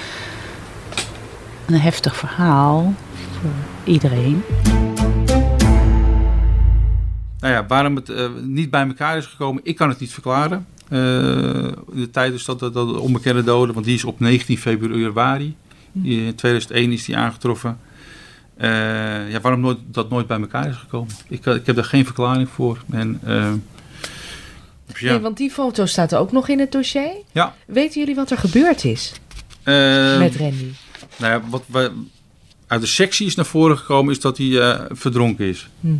een 1.66 1.80
heftig 1.80 2.16
verhaal 2.16 2.94
voor 3.40 3.50
iedereen. 3.84 4.42
Nou 7.38 7.54
ja, 7.54 7.66
waarom 7.66 7.96
het 7.96 8.08
uh, 8.08 8.28
niet 8.42 8.70
bij 8.70 8.86
elkaar 8.86 9.16
is 9.16 9.26
gekomen, 9.26 9.60
ik 9.64 9.76
kan 9.76 9.88
het 9.88 10.00
niet 10.00 10.12
verklaren. 10.12 10.66
Uh, 10.92 10.98
de 11.92 12.08
tijd 12.10 12.32
is 12.32 12.44
dat, 12.44 12.58
dat, 12.58 12.74
dat 12.74 12.98
onbekende 12.98 13.44
doden, 13.44 13.74
want 13.74 13.86
die 13.86 13.94
is 13.94 14.04
op 14.04 14.20
19 14.20 14.58
februari. 14.58 15.56
In 16.02 16.34
2001 16.34 16.92
is 16.92 17.04
die 17.04 17.16
aangetroffen. 17.16 17.78
Uh, 18.58 19.30
ja, 19.30 19.40
waarom 19.40 19.60
nooit, 19.60 19.78
dat 19.84 20.10
nooit 20.10 20.26
bij 20.26 20.40
elkaar 20.40 20.68
is 20.68 20.76
gekomen? 20.76 21.14
Ik, 21.28 21.46
ik 21.46 21.66
heb 21.66 21.74
daar 21.76 21.84
geen 21.84 22.04
verklaring 22.04 22.48
voor. 22.48 22.78
En, 22.90 23.20
uh, 23.26 23.52
ja. 24.98 25.10
nee, 25.10 25.18
want 25.20 25.36
die 25.36 25.50
foto 25.50 25.86
staat 25.86 26.14
ook 26.14 26.32
nog 26.32 26.48
in 26.48 26.58
het 26.58 26.72
dossier. 26.72 27.12
Ja. 27.32 27.54
Weten 27.66 28.00
jullie 28.00 28.14
wat 28.14 28.30
er 28.30 28.38
gebeurd 28.38 28.84
is 28.84 29.12
met 30.18 30.36
Randy? 30.36 30.70
Nou 31.16 31.32
ja, 31.32 31.42
wat 31.48 31.62
we, 31.66 31.92
uit 32.66 32.80
de 32.80 32.86
sectie 32.86 33.26
is 33.26 33.34
naar 33.34 33.46
voren 33.46 33.78
gekomen 33.78 34.12
is 34.12 34.20
dat 34.20 34.38
hij 34.38 34.78
verdronken 34.90 35.46
is. 35.46 35.68
Hm. 35.80 35.96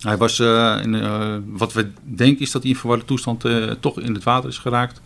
Hij 0.00 0.16
was, 0.16 0.38
uh, 0.38 0.78
in, 0.82 0.94
uh, 0.94 1.36
wat 1.46 1.72
we 1.72 1.90
denken 2.02 2.40
is 2.40 2.50
dat 2.50 2.62
hij 2.62 2.70
in 2.70 2.76
verwarde 2.76 3.04
toestand 3.04 3.44
uh, 3.44 3.70
toch 3.70 4.00
in 4.00 4.14
het 4.14 4.22
water 4.22 4.48
is 4.48 4.58
geraakt. 4.58 5.00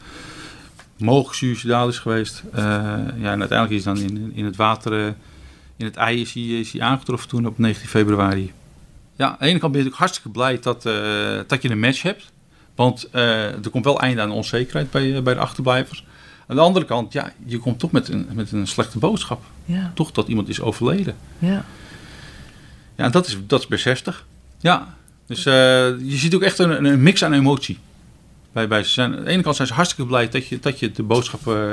Mogelijk 0.98 1.34
suicidaal 1.34 1.88
is 1.88 1.98
geweest. 1.98 2.42
ja, 2.54 3.14
en 3.16 3.40
uiteindelijk 3.40 3.70
is 3.70 3.84
hij 3.84 3.94
dan 3.94 4.02
in, 4.02 4.32
in 4.34 4.44
het 4.44 4.56
water, 4.56 5.14
in 5.76 5.84
het 5.84 5.96
ei 5.96 6.20
is 6.20 6.32
hij, 6.32 6.42
is 6.42 6.72
hij 6.72 6.80
aangetroffen 6.80 7.28
toen 7.28 7.46
op 7.46 7.58
19 7.58 7.88
februari. 7.88 8.52
Ja, 9.16 9.28
aan 9.28 9.36
de 9.38 9.46
ene 9.46 9.58
kant 9.58 9.72
ben 9.72 9.82
je 9.82 9.88
natuurlijk 9.88 9.96
hartstikke 9.96 10.28
blij 10.28 10.58
dat, 10.60 10.82
dat 11.48 11.62
je 11.62 11.70
een 11.70 11.80
match 11.80 12.02
hebt. 12.02 12.32
Want 12.74 13.08
er 13.12 13.70
komt 13.70 13.84
wel 13.84 14.00
einde 14.00 14.22
aan 14.22 14.30
onzekerheid 14.30 14.90
bij, 14.90 15.22
bij 15.22 15.34
de 15.34 15.40
achterblijvers. 15.40 16.04
Aan 16.46 16.56
de 16.56 16.62
andere 16.62 16.84
kant, 16.84 17.12
ja, 17.12 17.32
je 17.46 17.58
komt 17.58 17.78
toch 17.78 17.90
met 17.90 18.08
een, 18.08 18.28
met 18.32 18.52
een 18.52 18.66
slechte 18.66 18.98
boodschap. 18.98 19.42
Ja. 19.64 19.92
Toch 19.94 20.12
dat 20.12 20.28
iemand 20.28 20.48
is 20.48 20.60
overleden. 20.60 21.16
Ja. 21.38 21.64
Ja, 22.96 23.04
en 23.04 23.10
dat 23.10 23.26
is, 23.26 23.38
dat 23.46 23.60
is 23.60 23.66
beseftig. 23.66 24.24
Ja, 24.64 24.94
dus 25.26 25.46
uh, 25.46 25.52
je 25.98 26.16
ziet 26.16 26.34
ook 26.34 26.42
echt 26.42 26.58
een, 26.58 26.84
een, 26.84 27.02
mix 27.02 27.24
aan 27.24 27.32
emotie. 27.32 27.78
Bij, 28.52 28.68
bij 28.68 28.82
ze 28.82 28.90
zijn, 28.90 29.16
aan 29.16 29.24
de 29.24 29.30
ene 29.30 29.42
kant 29.42 29.56
zijn 29.56 29.68
ze 29.68 29.74
hartstikke 29.74 30.06
blij 30.06 30.28
dat 30.28 30.46
je, 30.46 30.58
dat 30.58 30.78
je 30.78 30.92
de 30.92 31.02
boodschap 31.02 31.46
uh, 31.46 31.72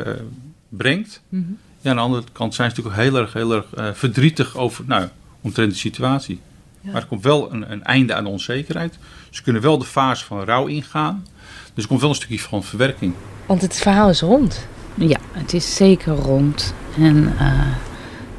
brengt. 0.69 1.21
Mm 1.29 1.43
-hmm. 1.45 1.57
Ja, 1.81 1.89
aan 1.89 1.95
de 1.95 2.01
andere 2.01 2.23
kant 2.31 2.55
zijn 2.55 2.71
ze 2.71 2.75
natuurlijk 2.75 3.03
heel 3.03 3.21
erg, 3.21 3.33
heel 3.33 3.53
erg 3.53 3.65
uh, 3.77 3.87
verdrietig 3.93 4.57
over, 4.57 4.83
nou, 4.87 5.07
omtrent 5.41 5.71
de 5.71 5.77
situatie. 5.77 6.39
Ja. 6.81 6.91
Maar 6.91 7.01
er 7.01 7.07
komt 7.07 7.23
wel 7.23 7.51
een, 7.51 7.71
een, 7.71 7.83
einde 7.83 8.13
aan 8.13 8.23
de 8.23 8.29
onzekerheid. 8.29 8.97
Ze 9.29 9.43
kunnen 9.43 9.61
wel 9.61 9.77
de 9.77 9.85
fase 9.85 10.25
van 10.25 10.43
rouw 10.43 10.65
ingaan. 10.65 11.27
Dus 11.73 11.83
er 11.83 11.89
komt 11.89 12.01
wel 12.01 12.09
een 12.09 12.15
stukje 12.15 12.39
van 12.39 12.63
verwerking. 12.63 13.13
Want 13.45 13.61
het 13.61 13.75
verhaal 13.75 14.09
is 14.09 14.21
rond. 14.21 14.67
Ja, 14.95 15.19
het 15.31 15.53
is 15.53 15.75
zeker 15.75 16.13
rond. 16.13 16.73
En 16.97 17.33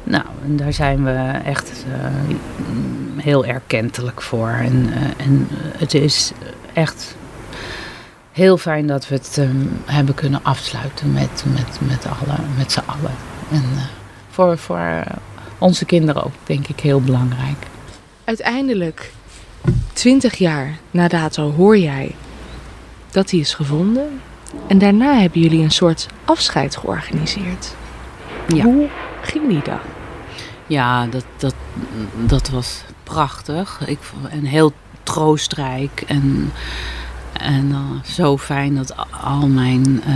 nou, 0.03 0.25
en 0.43 0.55
daar 0.55 0.73
zijn 0.73 1.03
we 1.03 1.39
echt 1.45 1.85
uh, 1.87 2.35
heel 3.23 3.45
erkentelijk 3.45 4.21
voor. 4.21 4.49
En, 4.49 4.89
uh, 4.89 5.25
en 5.25 5.47
het 5.77 5.93
is 5.93 6.31
echt 6.73 7.15
heel 8.31 8.57
fijn 8.57 8.87
dat 8.87 9.07
we 9.07 9.15
het 9.15 9.37
um, 9.37 9.81
hebben 9.85 10.15
kunnen 10.15 10.43
afsluiten 10.43 11.11
met, 11.11 11.43
met, 11.53 11.79
met, 11.79 12.05
alle, 12.05 12.37
met 12.57 12.71
z'n 12.71 12.83
allen. 12.85 13.15
En 13.51 13.63
uh, 13.73 13.81
voor, 14.29 14.57
voor 14.57 15.03
onze 15.57 15.85
kinderen 15.85 16.23
ook, 16.23 16.33
denk 16.43 16.67
ik, 16.67 16.79
heel 16.79 17.01
belangrijk. 17.01 17.67
Uiteindelijk, 18.23 19.11
twintig 19.93 20.35
jaar 20.35 20.77
na 20.91 21.07
dato, 21.07 21.51
hoor 21.51 21.77
jij 21.77 22.15
dat 23.11 23.31
hij 23.31 23.39
is 23.39 23.53
gevonden. 23.53 24.21
En 24.67 24.77
daarna 24.77 25.13
hebben 25.19 25.41
jullie 25.41 25.63
een 25.63 25.71
soort 25.71 26.07
afscheid 26.25 26.75
georganiseerd. 26.75 27.75
Ja. 28.47 28.63
Hoe 28.63 28.89
ging 29.21 29.47
die 29.47 29.61
dag? 29.63 29.81
Ja, 30.73 31.07
dat, 31.07 31.25
dat, 31.37 31.55
dat 32.25 32.49
was 32.49 32.83
prachtig. 33.03 33.81
Ik, 33.85 33.99
en 34.29 34.45
heel 34.45 34.73
troostrijk. 35.03 36.03
En, 36.07 36.51
en 37.33 37.69
uh, 37.69 37.77
zo 38.03 38.37
fijn 38.37 38.75
dat 38.75 38.95
al 39.23 39.47
mijn 39.47 40.03
uh, 40.07 40.15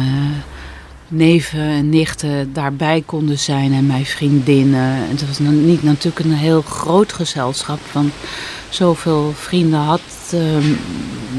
neven 1.08 1.60
en 1.60 1.90
nichten 1.90 2.54
daarbij 2.54 3.04
konden 3.06 3.40
zijn. 3.40 3.74
En 3.74 3.86
mijn 3.86 4.06
vriendinnen. 4.06 5.10
Het 5.10 5.28
was 5.28 5.40
niet 5.40 5.84
natuurlijk 5.84 6.26
een 6.26 6.34
heel 6.34 6.62
groot 6.62 7.14
gezelschap. 7.14 7.80
Want 7.92 8.14
zoveel 8.70 9.34
vrienden 9.36 9.80
had 9.80 10.02
uh, 10.34 10.42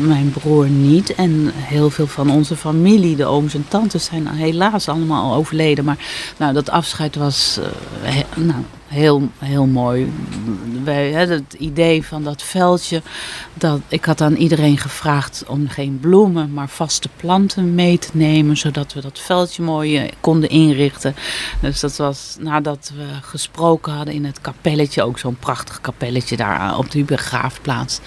mijn 0.07 0.31
broer 0.31 0.69
niet. 0.69 1.15
En 1.15 1.51
heel 1.55 1.91
veel 1.91 2.07
van 2.07 2.31
onze 2.31 2.57
familie, 2.57 3.17
de 3.17 3.25
ooms 3.25 3.55
en 3.55 3.65
tantes, 3.69 4.05
zijn 4.05 4.27
helaas 4.27 4.89
allemaal 4.89 5.35
overleden. 5.35 5.85
Maar 5.85 5.99
nou, 6.37 6.53
dat 6.53 6.71
afscheid 6.71 7.17
was 7.17 7.61
he, 8.03 8.23
nou, 8.37 8.63
heel, 8.89 9.29
heel 9.39 9.67
mooi. 9.67 10.13
wij, 10.85 11.11
hè, 11.11 11.27
het 11.27 11.55
idee 11.59 12.05
van 12.05 12.23
dat 12.23 12.43
veldje. 12.43 13.03
Dat, 13.55 13.81
ik 13.89 14.05
had 14.05 14.21
aan 14.21 14.35
iedereen 14.35 14.79
gevraagd 14.79 15.45
om 15.47 15.69
geen 15.69 15.99
bloemen, 16.01 16.53
maar 16.53 16.69
vaste 16.69 17.09
planten 17.17 17.75
mee 17.75 17.99
te 17.99 18.11
nemen. 18.13 18.57
Zodat 18.57 18.93
we 18.93 19.01
dat 19.01 19.19
veldje 19.19 19.63
mooi 19.63 19.97
eh, 19.97 20.13
konden 20.21 20.49
inrichten. 20.49 21.15
Dus 21.61 21.81
dat 21.81 21.97
was 21.97 22.37
nadat 22.41 22.93
we 22.97 23.07
gesproken 23.23 23.93
hadden 23.93 24.15
in 24.15 24.25
het 24.25 24.41
kapelletje. 24.41 25.03
Ook 25.03 25.19
zo'n 25.19 25.37
prachtig 25.37 25.81
kapelletje 25.81 26.37
daar 26.37 26.79
op 26.79 26.91
die 26.91 27.05
begraafplaats. 27.05 28.01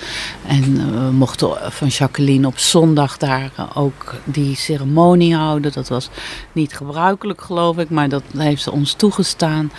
En 0.48 0.78
eh, 0.78 1.06
we 1.06 1.12
mochten 1.12 1.72
van 1.72 1.88
Jacqueline 1.88 2.48
op 2.48 2.58
zondag 2.58 3.18
daar 3.18 3.52
ook 3.74 4.16
die 4.24 4.56
ceremonie 4.56 5.36
houden. 5.36 5.72
Dat 5.72 5.90
was 5.90 6.10
niet 6.52 6.74
gebruikelijk 6.74 7.42
geloof 7.42 7.78
ik, 7.78 7.90
maar 7.90 8.10
dat 8.10 8.24
heeft 8.38 8.62
ze 8.62 8.72
ons 8.72 8.94
toegestaan. 8.94 9.72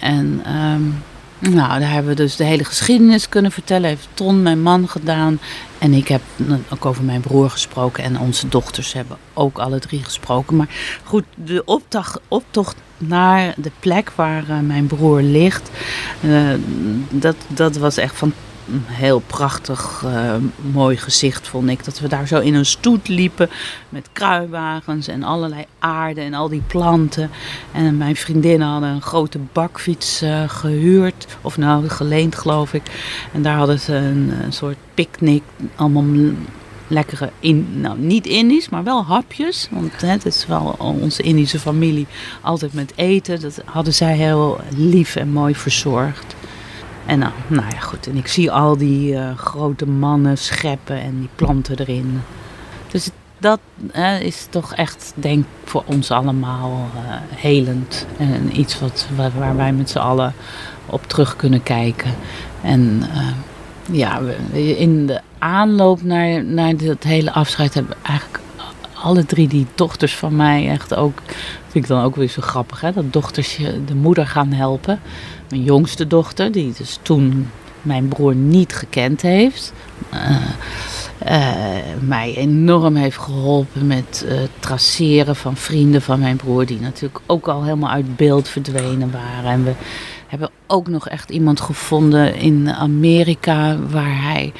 En 0.00 0.40
ehm, 0.44 0.82
nou, 1.54 1.80
daar 1.80 1.90
hebben 1.90 2.10
we 2.10 2.22
dus 2.22 2.36
de 2.36 2.44
hele 2.44 2.64
geschiedenis 2.64 3.28
kunnen 3.28 3.52
vertellen. 3.52 3.88
Heeft 3.88 4.08
Ton, 4.14 4.42
mijn 4.42 4.62
man, 4.62 4.88
gedaan. 4.88 5.38
En 5.78 5.92
ik 5.92 6.08
heb 6.08 6.22
ook 6.68 6.86
over 6.86 7.04
mijn 7.04 7.20
broer 7.20 7.50
gesproken. 7.50 8.04
En 8.04 8.18
onze 8.18 8.48
dochters 8.48 8.92
hebben 8.92 9.16
ook 9.34 9.58
alle 9.58 9.78
drie 9.78 10.04
gesproken. 10.04 10.56
Maar 10.56 10.68
goed, 11.04 11.24
de 11.34 11.64
optocht, 11.64 12.20
optocht 12.28 12.76
naar 12.98 13.54
de 13.56 13.70
plek 13.80 14.12
waar 14.14 14.44
uh, 14.48 14.58
mijn 14.58 14.86
broer 14.86 15.22
ligt. 15.22 15.70
Uh, 16.20 16.50
dat, 17.10 17.36
dat 17.48 17.76
was 17.76 17.96
echt 17.96 18.14
fantastisch 18.14 18.48
een 18.68 18.84
heel 18.86 19.18
prachtig, 19.18 20.02
uh, 20.04 20.34
mooi 20.72 20.96
gezicht 20.96 21.48
vond 21.48 21.68
ik. 21.68 21.84
Dat 21.84 21.98
we 21.98 22.08
daar 22.08 22.26
zo 22.26 22.38
in 22.38 22.54
een 22.54 22.66
stoet 22.66 23.08
liepen 23.08 23.50
met 23.88 24.08
kruiwagens 24.12 25.08
en 25.08 25.22
allerlei 25.22 25.64
aarde 25.78 26.20
en 26.20 26.34
al 26.34 26.48
die 26.48 26.62
planten. 26.66 27.30
En 27.72 27.96
mijn 27.96 28.16
vriendinnen 28.16 28.68
hadden 28.68 28.88
een 28.88 29.02
grote 29.02 29.38
bakfiets 29.52 30.22
uh, 30.22 30.48
gehuurd, 30.48 31.26
of 31.40 31.56
nou 31.56 31.88
geleend 31.88 32.34
geloof 32.34 32.74
ik. 32.74 32.82
En 33.32 33.42
daar 33.42 33.56
hadden 33.56 33.80
ze 33.80 33.94
een, 33.94 34.32
een 34.42 34.52
soort 34.52 34.76
picknick, 34.94 35.42
allemaal 35.76 36.32
lekkere, 36.90 37.30
in, 37.40 37.80
nou 37.80 37.98
niet 37.98 38.26
Indisch, 38.26 38.68
maar 38.68 38.84
wel 38.84 39.04
hapjes. 39.04 39.68
Want 39.70 40.00
het 40.00 40.26
is 40.26 40.46
wel 40.46 40.74
onze 40.78 41.22
Indische 41.22 41.58
familie 41.58 42.06
altijd 42.40 42.72
met 42.72 42.92
eten. 42.94 43.40
Dat 43.40 43.62
hadden 43.64 43.94
zij 43.94 44.16
heel 44.16 44.60
lief 44.76 45.16
en 45.16 45.28
mooi 45.28 45.54
verzorgd. 45.54 46.34
En 47.10 47.18
nou, 47.18 47.32
nou 47.46 47.66
ja, 47.70 47.80
goed. 47.80 48.06
En 48.06 48.16
ik 48.16 48.26
zie 48.26 48.50
al 48.50 48.76
die 48.76 49.12
uh, 49.12 49.36
grote 49.36 49.86
mannen 49.86 50.38
scheppen 50.38 51.00
en 51.00 51.18
die 51.18 51.28
planten 51.34 51.78
erin. 51.78 52.22
Dus 52.90 53.10
dat 53.38 53.60
uh, 53.96 54.20
is 54.20 54.46
toch 54.50 54.74
echt, 54.74 55.12
denk 55.14 55.44
voor 55.64 55.82
ons 55.86 56.10
allemaal 56.10 56.88
uh, 56.94 57.00
helend. 57.34 58.06
En 58.18 58.60
iets 58.60 58.80
wat, 58.80 59.06
waar, 59.16 59.56
wij 59.56 59.72
met 59.72 59.90
z'n 59.90 59.98
allen 59.98 60.34
op 60.86 61.06
terug 61.06 61.36
kunnen 61.36 61.62
kijken. 61.62 62.14
En 62.62 63.02
ja, 63.90 64.20
in 64.52 65.06
de 65.06 65.20
aanloop 65.38 66.02
naar, 66.02 66.44
naar 66.44 66.76
dat 66.76 67.02
hele 67.02 67.32
afscheid 67.32 67.74
hebben 67.74 67.96
eigenlijk 68.02 68.40
alle 69.02 69.24
drie 69.26 69.48
die 69.48 69.66
dochters 69.74 70.16
van 70.16 70.36
mij 70.36 70.68
echt 70.68 70.94
ook, 70.94 71.20
vind 71.68 71.84
ik 71.84 71.86
dan 71.86 72.02
ook 72.02 72.16
weer 72.16 72.28
zo 72.28 72.42
grappig, 72.42 72.80
hè? 72.80 72.92
dat 72.92 73.12
dochters 73.12 73.56
de 73.86 73.94
moeder 73.94 74.26
gaan 74.26 74.52
helpen. 74.52 75.00
Mijn 75.50 75.62
jongste 75.62 76.06
dochter, 76.06 76.52
die 76.52 76.72
dus 76.78 76.98
toen 77.02 77.50
mijn 77.82 78.08
broer 78.08 78.34
niet 78.34 78.74
gekend 78.74 79.22
heeft. 79.22 79.72
Uh, 81.28 81.36
mij 82.00 82.34
enorm 82.36 82.96
heeft 82.96 83.18
geholpen 83.18 83.86
met 83.86 84.26
uh, 84.28 84.40
traceren 84.58 85.36
van 85.36 85.56
vrienden 85.56 86.02
van 86.02 86.20
mijn 86.20 86.36
broer, 86.36 86.66
die 86.66 86.80
natuurlijk 86.80 87.20
ook 87.26 87.48
al 87.48 87.64
helemaal 87.64 87.90
uit 87.90 88.16
beeld 88.16 88.48
verdwenen 88.48 89.10
waren. 89.10 89.50
En 89.50 89.64
we 89.64 89.74
hebben 90.26 90.50
ook 90.66 90.88
nog 90.88 91.08
echt 91.08 91.30
iemand 91.30 91.60
gevonden 91.60 92.34
in 92.34 92.70
Amerika 92.70 93.78
waar 93.90 94.22
hij 94.22 94.52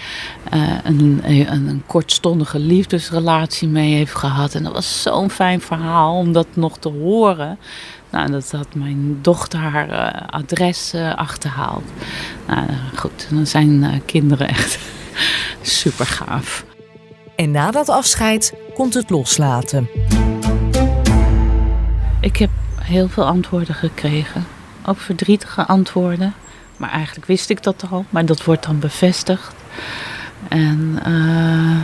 een, 0.82 1.20
een, 1.22 1.52
een, 1.52 1.82
kortstondige 1.86 2.58
liefdesrelatie 2.58 3.68
mee 3.68 3.94
heeft 3.94 4.14
gehad. 4.14 4.54
En 4.54 4.62
dat 4.62 4.72
was 4.72 5.02
zo'n 5.02 5.30
fijn 5.30 5.60
verhaal 5.60 6.16
om 6.16 6.32
dat 6.32 6.46
nog 6.54 6.78
te 6.78 6.88
horen. 6.88 7.58
Nou, 8.10 8.30
dat 8.30 8.50
had 8.50 8.74
mijn 8.74 9.18
dochter 9.22 9.58
haar 9.58 9.88
uh, 9.88 10.28
adres 10.28 10.94
uh, 10.94 11.14
achterhaald. 11.14 11.84
Nou, 12.46 12.66
goed, 12.96 13.26
dan 13.30 13.46
zijn 13.46 14.02
kinderen 14.04 14.48
echt 14.48 14.78
super 15.62 16.06
gaaf. 16.06 16.64
En 17.36 17.50
na 17.50 17.70
dat 17.70 17.88
afscheid 17.88 18.54
komt 18.74 18.94
het 18.94 19.10
loslaten. 19.10 19.88
Ik 22.20 22.36
heb 22.36 22.50
heel 22.80 23.08
veel 23.08 23.24
antwoorden 23.24 23.74
gekregen. 23.74 24.46
Ook 24.86 24.98
verdrietige 24.98 25.66
antwoorden. 25.66 26.34
Maar 26.76 26.90
eigenlijk 26.90 27.26
wist 27.26 27.50
ik 27.50 27.62
dat 27.62 27.84
al, 27.90 28.04
maar 28.10 28.24
dat 28.24 28.44
wordt 28.44 28.64
dan 28.64 28.78
bevestigd. 28.78 29.54
En 30.48 30.98
uh, 31.06 31.80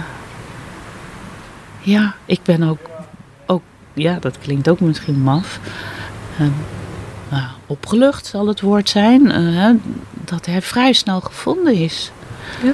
ja, 1.80 2.14
ik 2.24 2.42
ben 2.42 2.62
ook, 2.62 2.90
ook, 3.46 3.62
ja, 3.92 4.18
dat 4.18 4.38
klinkt 4.38 4.68
ook 4.68 4.80
misschien 4.80 5.20
maf. 5.20 5.60
Uh, 6.40 6.46
uh, 7.32 7.50
opgelucht 7.66 8.26
zal 8.26 8.46
het 8.46 8.60
woord 8.60 8.88
zijn, 8.88 9.30
eh, 9.30 9.70
dat 10.12 10.46
hij 10.46 10.62
vrij 10.62 10.92
snel 10.92 11.20
gevonden 11.20 11.74
is. 11.74 12.10
Ja. 12.62 12.72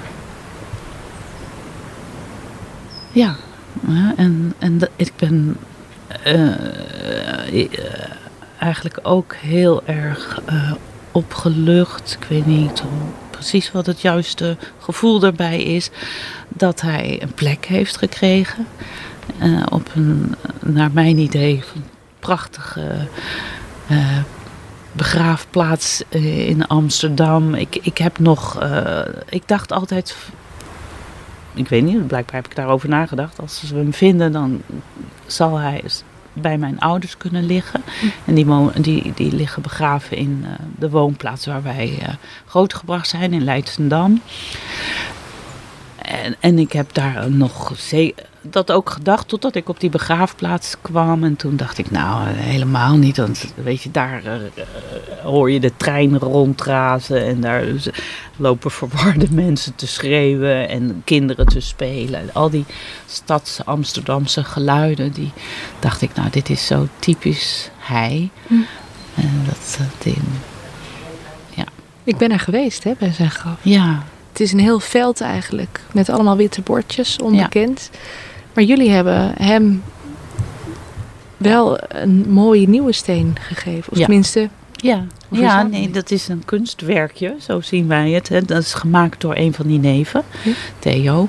Ja, 3.13 3.37
en, 4.17 4.55
en 4.59 4.81
ik 4.97 5.13
ben 5.17 5.57
uh, 6.27 6.51
eigenlijk 8.59 8.99
ook 9.03 9.35
heel 9.35 9.83
erg 9.85 10.41
uh, 10.51 10.73
opgelucht. 11.13 12.17
Ik 12.21 12.27
weet 12.29 12.47
niet 12.47 12.83
precies 13.31 13.73
wat 13.73 13.87
het 13.87 14.01
juiste 14.01 14.57
gevoel 14.79 15.19
daarbij 15.19 15.63
is. 15.63 15.91
Dat 16.49 16.81
hij 16.81 17.19
een 17.23 17.35
plek 17.35 17.67
heeft 17.67 17.97
gekregen. 17.97 18.67
Uh, 19.43 19.63
op 19.69 19.91
een, 19.95 20.35
naar 20.61 20.91
mijn 20.93 21.19
idee, 21.19 21.63
prachtige 22.23 23.09
uh, 23.91 24.19
begraafplaats 24.93 26.03
in 26.09 26.67
Amsterdam. 26.67 27.55
Ik, 27.55 27.77
ik 27.83 27.99
heb 27.99 28.19
nog, 28.19 28.63
ik 29.29 29.43
dacht 29.47 29.73
altijd 29.73 30.17
ik 31.55 31.69
weet 31.69 31.83
niet, 31.83 32.07
blijkbaar 32.07 32.35
heb 32.35 32.47
ik 32.47 32.57
daarover 32.57 32.89
nagedacht. 32.89 33.41
Als 33.41 33.63
we 33.71 33.77
hem 33.77 33.93
vinden, 33.93 34.33
dan 34.33 34.63
zal 35.27 35.59
hij 35.59 35.85
bij 36.33 36.59
mijn 36.59 36.81
ouders 36.81 37.17
kunnen 37.17 37.45
liggen. 37.45 37.83
En 38.25 38.35
die, 38.35 38.47
die, 38.81 39.13
die 39.15 39.33
liggen 39.33 39.63
begraven 39.63 40.17
in 40.17 40.41
uh, 40.43 40.51
de 40.79 40.91
woonplaats 40.91 41.47
waar 41.47 41.63
wij 41.63 41.99
uh, 42.03 42.09
grootgebracht 42.47 43.09
zijn, 43.09 43.33
in 43.33 43.45
Leidsendam. 43.45 44.21
En, 45.97 46.37
en 46.41 46.59
ik 46.59 46.73
heb 46.73 46.93
daar 46.93 47.31
nog 47.31 47.73
dat 48.43 48.73
ook 48.73 48.91
gedacht 48.91 49.29
totdat 49.29 49.55
ik 49.55 49.69
op 49.69 49.81
die 49.81 49.91
begraafplaats 49.91 50.77
kwam. 50.81 51.25
En 51.25 51.37
toen 51.37 51.57
dacht 51.57 51.79
ik, 51.79 51.91
nou, 51.91 52.29
helemaal 52.29 52.97
niet. 52.97 53.17
Want 53.17 53.53
weet 53.55 53.83
je, 53.83 53.91
daar 53.91 54.23
uh, 54.25 54.65
hoor 55.23 55.51
je 55.51 55.61
de 55.61 55.73
trein 55.77 56.19
rondrazen. 56.19 57.27
En 57.27 57.41
daar 57.41 57.65
lopen 58.37 58.71
verwarde 58.71 59.27
mensen 59.45 59.75
te 59.75 59.87
schreeuwen 59.87 60.69
en 60.69 61.03
kinderen 61.05 61.47
te 61.47 61.61
spelen. 61.61 62.31
Al 62.33 62.51
die 62.51 62.65
stads-Amsterdamse 63.07 64.45
geluiden, 64.45 65.13
die 65.13 65.33
dacht 65.79 66.03
ik, 66.03 66.15
nou, 66.15 66.31
dit 66.31 66.51
is 66.51 66.67
zo 66.67 66.89
typisch 66.99 67.71
hij. 67.79 68.31
Hm. 68.47 68.55
En 69.15 69.43
dat, 69.47 69.79
dat 69.79 70.15
ja. 71.51 71.65
Ik 72.05 72.17
ben 72.17 72.31
er 72.31 72.41
geweest, 72.41 72.85
hè, 72.85 72.93
bij 72.99 73.13
zijn 73.13 73.31
graf. 73.31 73.59
Ja. 73.63 74.03
Het 74.33 74.41
is 74.41 74.53
een 74.53 74.61
heel 74.61 74.81
veld 74.81 75.21
eigenlijk, 75.21 75.81
met 75.93 76.09
allemaal 76.09 76.37
witte 76.37 76.61
bordjes, 76.61 77.19
onbekend. 77.19 77.91
Ja. 77.93 77.99
Maar 78.55 78.65
jullie 78.65 78.91
hebben 78.91 79.35
hem 79.39 79.83
wel 81.37 81.79
een 81.89 82.25
mooie 82.29 82.69
nieuwe 82.69 82.93
steen 82.93 83.37
gegeven. 83.41 83.93
Of 83.93 83.99
ja. 83.99 84.05
tenminste. 84.05 84.49
Ja, 84.77 85.05
ja 85.29 85.63
nee, 85.63 85.91
dat 85.91 86.11
is 86.11 86.29
een 86.29 86.45
kunstwerkje, 86.45 87.37
zo 87.41 87.61
zien 87.61 87.89
wij 87.89 88.11
het. 88.11 88.29
Hè. 88.29 88.43
Dat 88.43 88.63
is 88.63 88.75
gemaakt 88.75 89.21
door 89.21 89.37
een 89.37 89.55
van 89.55 89.67
die 89.67 89.79
neven, 89.79 90.23
ja. 90.45 90.53
Theo. 90.79 91.29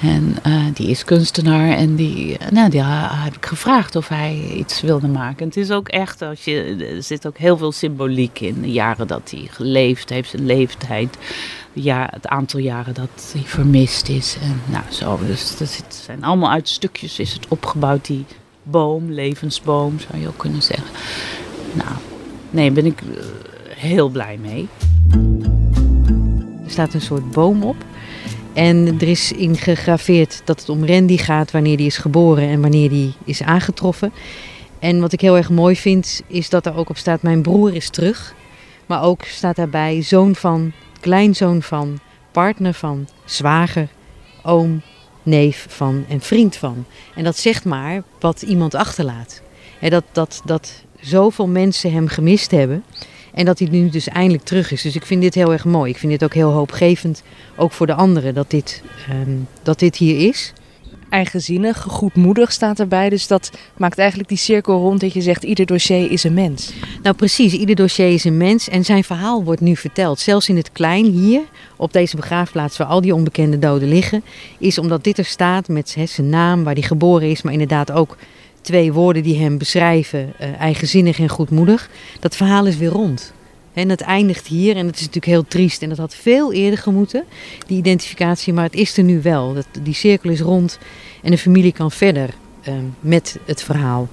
En 0.00 0.36
uh, 0.46 0.64
die 0.74 0.88
is 0.88 1.04
kunstenaar 1.04 1.76
en 1.76 1.94
die, 1.94 2.36
nou, 2.50 2.70
die 2.70 2.82
heb 2.82 3.36
ik 3.36 3.46
gevraagd 3.46 3.96
of 3.96 4.08
hij 4.08 4.52
iets 4.54 4.80
wilde 4.80 5.08
maken. 5.08 5.38
En 5.38 5.46
het 5.46 5.56
is 5.56 5.70
ook 5.70 5.88
echt, 5.88 6.22
als 6.22 6.44
je, 6.44 6.86
er 6.96 7.02
zit 7.02 7.26
ook 7.26 7.38
heel 7.38 7.56
veel 7.56 7.72
symboliek 7.72 8.40
in. 8.40 8.60
De 8.60 8.72
jaren 8.72 9.06
dat 9.06 9.30
hij 9.30 9.48
geleefd 9.50 10.08
heeft, 10.10 10.30
zijn 10.30 10.46
leeftijd. 10.46 11.16
Ja, 11.72 12.08
het 12.12 12.26
aantal 12.26 12.60
jaren 12.60 12.94
dat 12.94 13.30
hij 13.32 13.42
vermist 13.42 14.08
is. 14.08 14.36
En 14.42 14.60
nou 14.70 14.84
zo, 14.90 15.18
dus 15.26 15.56
het 15.58 16.02
zijn 16.04 16.24
allemaal 16.24 16.50
uit 16.50 16.68
stukjes 16.68 17.18
is 17.18 17.32
het 17.32 17.48
opgebouwd, 17.48 18.06
die 18.06 18.24
boom, 18.62 19.10
levensboom 19.10 19.98
zou 19.98 20.22
je 20.22 20.28
ook 20.28 20.38
kunnen 20.38 20.62
zeggen. 20.62 20.90
Nou, 21.72 21.94
nee, 22.50 22.70
ben 22.70 22.86
ik 22.86 23.02
heel 23.68 24.08
blij 24.08 24.38
mee. 24.40 24.68
Er 26.64 26.70
staat 26.70 26.94
een 26.94 27.00
soort 27.00 27.30
boom 27.30 27.62
op. 27.62 27.76
En 28.52 28.96
er 29.00 29.08
is 29.08 29.32
in 29.32 29.56
gegraveerd 29.56 30.42
dat 30.44 30.60
het 30.60 30.68
om 30.68 30.86
Randy 30.86 31.16
gaat 31.16 31.50
wanneer 31.50 31.76
die 31.76 31.86
is 31.86 31.96
geboren 31.96 32.48
en 32.48 32.60
wanneer 32.60 32.88
die 32.88 33.14
is 33.24 33.42
aangetroffen. 33.42 34.12
En 34.78 35.00
wat 35.00 35.12
ik 35.12 35.20
heel 35.20 35.36
erg 35.36 35.50
mooi 35.50 35.76
vind, 35.76 36.22
is 36.26 36.48
dat 36.48 36.66
er 36.66 36.76
ook 36.76 36.88
op 36.88 36.96
staat: 36.96 37.22
Mijn 37.22 37.42
broer 37.42 37.74
is 37.74 37.90
terug. 37.90 38.34
Maar 38.86 39.02
ook 39.02 39.24
staat 39.24 39.56
daarbij 39.56 40.02
zoon 40.02 40.34
van 40.34 40.72
kleinzoon 41.00 41.62
van, 41.62 41.98
partner 42.30 42.74
van, 42.74 43.08
zwager, 43.24 43.88
oom, 44.42 44.82
neef 45.22 45.66
van 45.68 46.04
en 46.08 46.20
vriend 46.20 46.56
van. 46.56 46.84
En 47.14 47.24
dat 47.24 47.36
zegt 47.36 47.64
maar 47.64 48.02
wat 48.20 48.42
iemand 48.42 48.74
achterlaat. 48.74 49.42
Dat, 49.80 50.04
dat, 50.12 50.42
dat 50.44 50.84
zoveel 51.00 51.48
mensen 51.48 51.92
hem 51.92 52.08
gemist 52.08 52.50
hebben. 52.50 52.84
En 53.34 53.44
dat 53.44 53.58
hij 53.58 53.68
nu 53.68 53.88
dus 53.88 54.08
eindelijk 54.08 54.44
terug 54.44 54.72
is. 54.72 54.82
Dus 54.82 54.96
ik 54.96 55.06
vind 55.06 55.22
dit 55.22 55.34
heel 55.34 55.52
erg 55.52 55.64
mooi. 55.64 55.90
Ik 55.90 55.98
vind 55.98 56.12
dit 56.12 56.24
ook 56.24 56.34
heel 56.34 56.50
hoopgevend, 56.50 57.22
ook 57.56 57.72
voor 57.72 57.86
de 57.86 57.94
anderen, 57.94 58.34
dat 58.34 58.50
dit, 58.50 58.82
ehm, 59.08 59.36
dat 59.62 59.78
dit 59.78 59.96
hier 59.96 60.28
is. 60.28 60.52
Eigenzinnig, 61.10 61.82
goedmoedig 61.88 62.52
staat 62.52 62.80
erbij. 62.80 63.08
Dus 63.08 63.26
dat 63.26 63.50
maakt 63.76 63.98
eigenlijk 63.98 64.28
die 64.28 64.38
cirkel 64.38 64.78
rond 64.78 65.00
dat 65.00 65.12
je 65.12 65.20
zegt, 65.20 65.42
ieder 65.42 65.66
dossier 65.66 66.10
is 66.10 66.24
een 66.24 66.34
mens. 66.34 66.72
Nou 67.02 67.16
precies, 67.16 67.52
ieder 67.52 67.76
dossier 67.76 68.12
is 68.12 68.24
een 68.24 68.36
mens 68.36 68.68
en 68.68 68.84
zijn 68.84 69.04
verhaal 69.04 69.44
wordt 69.44 69.60
nu 69.60 69.76
verteld. 69.76 70.18
Zelfs 70.18 70.48
in 70.48 70.56
het 70.56 70.72
klein 70.72 71.04
hier, 71.04 71.40
op 71.76 71.92
deze 71.92 72.16
begraafplaats 72.16 72.76
waar 72.76 72.86
al 72.86 73.00
die 73.00 73.14
onbekende 73.14 73.58
doden 73.58 73.88
liggen, 73.88 74.22
is 74.58 74.78
omdat 74.78 75.04
dit 75.04 75.18
er 75.18 75.24
staat 75.24 75.68
met 75.68 75.96
zijn 76.04 76.28
naam, 76.28 76.64
waar 76.64 76.74
hij 76.74 76.82
geboren 76.82 77.30
is, 77.30 77.42
maar 77.42 77.52
inderdaad 77.52 77.92
ook 77.92 78.16
twee 78.60 78.92
woorden 78.92 79.22
die 79.22 79.38
hem 79.38 79.58
beschrijven, 79.58 80.32
uh, 80.40 80.60
eigenzinnig 80.60 81.18
en 81.18 81.28
goedmoedig. 81.28 81.90
Dat 82.20 82.36
verhaal 82.36 82.66
is 82.66 82.76
weer 82.76 82.90
rond. 82.90 83.32
En 83.72 83.88
het 83.88 84.00
eindigt 84.00 84.46
hier 84.46 84.76
en 84.76 84.86
het 84.86 84.94
is 84.94 85.00
natuurlijk 85.00 85.26
heel 85.26 85.44
triest. 85.48 85.82
En 85.82 85.88
dat 85.88 85.98
had 85.98 86.14
veel 86.14 86.52
eerder 86.52 86.78
gemoeten, 86.78 87.24
die 87.66 87.78
identificatie, 87.78 88.52
maar 88.52 88.64
het 88.64 88.74
is 88.74 88.96
er 88.96 89.04
nu 89.04 89.22
wel. 89.22 89.54
Dat, 89.54 89.66
die 89.82 89.94
cirkel 89.94 90.30
is 90.30 90.40
rond 90.40 90.78
en 91.22 91.30
de 91.30 91.38
familie 91.38 91.72
kan 91.72 91.90
verder 91.90 92.30
uh, 92.68 92.74
met 93.00 93.38
het 93.44 93.62
verhaal. 93.62 94.08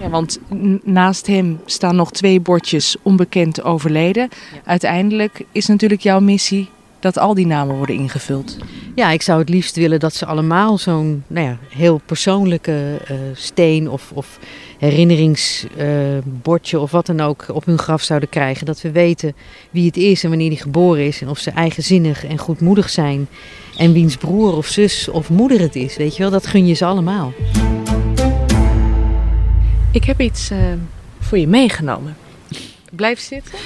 Ja, 0.00 0.08
want 0.08 0.38
naast 0.82 1.26
hem 1.26 1.60
staan 1.64 1.96
nog 1.96 2.12
twee 2.12 2.40
bordjes 2.40 2.96
onbekend 3.02 3.62
overleden. 3.62 4.28
Uiteindelijk 4.64 5.44
is 5.52 5.66
natuurlijk 5.66 6.00
jouw 6.00 6.20
missie 6.20 6.68
dat 7.06 7.18
al 7.18 7.34
die 7.34 7.46
namen 7.46 7.76
worden 7.76 7.96
ingevuld. 7.96 8.56
Ja, 8.94 9.10
ik 9.10 9.22
zou 9.22 9.38
het 9.38 9.48
liefst 9.48 9.76
willen 9.76 10.00
dat 10.00 10.14
ze 10.14 10.26
allemaal 10.26 10.78
zo'n 10.78 11.24
nou 11.26 11.46
ja, 11.46 11.58
heel 11.68 12.00
persoonlijke 12.06 13.00
uh, 13.10 13.16
steen 13.34 13.90
of, 13.90 14.10
of 14.14 14.38
herinneringsbordje 14.78 16.76
uh, 16.76 16.82
of 16.82 16.90
wat 16.90 17.06
dan 17.06 17.20
ook 17.20 17.46
op 17.52 17.64
hun 17.64 17.78
graf 17.78 18.02
zouden 18.02 18.28
krijgen. 18.28 18.66
Dat 18.66 18.80
we 18.80 18.90
weten 18.90 19.34
wie 19.70 19.86
het 19.86 19.96
is 19.96 20.24
en 20.24 20.28
wanneer 20.28 20.48
die 20.48 20.58
geboren 20.58 21.06
is 21.06 21.20
en 21.20 21.28
of 21.28 21.38
ze 21.38 21.50
eigenzinnig 21.50 22.24
en 22.24 22.38
goedmoedig 22.38 22.90
zijn. 22.90 23.28
En 23.76 23.92
wiens 23.92 24.16
broer 24.16 24.56
of 24.56 24.66
zus 24.66 25.08
of 25.08 25.30
moeder 25.30 25.60
het 25.60 25.76
is, 25.76 25.96
weet 25.96 26.16
je 26.16 26.22
wel, 26.22 26.30
dat 26.30 26.46
gun 26.46 26.66
je 26.66 26.74
ze 26.74 26.84
allemaal. 26.84 27.32
Ik 29.92 30.04
heb 30.04 30.20
iets 30.20 30.50
uh, 30.50 30.58
voor 31.20 31.38
je 31.38 31.46
meegenomen. 31.46 32.16
Blijf 32.90 33.20
zitten. 33.20 33.58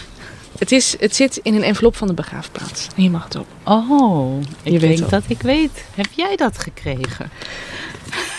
Het, 0.61 0.73
is, 0.73 0.97
het 0.99 1.17
zit 1.17 1.37
in 1.37 1.55
een 1.55 1.63
envelop 1.63 1.97
van 1.97 2.07
de 2.07 2.15
begraafplaats. 2.15 2.87
En 2.97 3.03
je 3.03 3.11
mag 3.11 3.25
het 3.25 3.37
op. 3.37 3.47
Oh, 3.65 4.41
ik 4.63 4.73
je 4.73 4.79
weet 4.79 5.11
dat 5.11 5.23
ik 5.27 5.43
weet. 5.43 5.85
Heb 5.95 6.07
jij 6.17 6.37
dat 6.37 6.59
gekregen? 6.59 7.31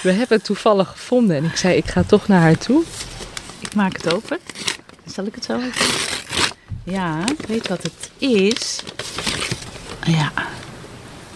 We 0.02 0.12
hebben 0.12 0.38
het 0.38 0.44
toevallig 0.46 0.88
gevonden 0.88 1.36
en 1.36 1.44
ik 1.44 1.56
zei, 1.56 1.78
ik 1.78 1.86
ga 1.86 2.04
toch 2.04 2.28
naar 2.28 2.42
haar 2.42 2.58
toe. 2.58 2.84
Ik 3.60 3.76
maak 3.76 3.94
het 3.94 4.14
open. 4.14 4.40
Zal 5.06 5.26
ik 5.26 5.36
het 5.36 5.46
zo 5.46 5.60
even? 5.60 5.86
Ja, 6.84 7.20
ik 7.40 7.46
weet 7.48 7.68
wat 7.68 7.84
het 7.84 8.12
is. 8.18 8.84
Ja, 10.06 10.32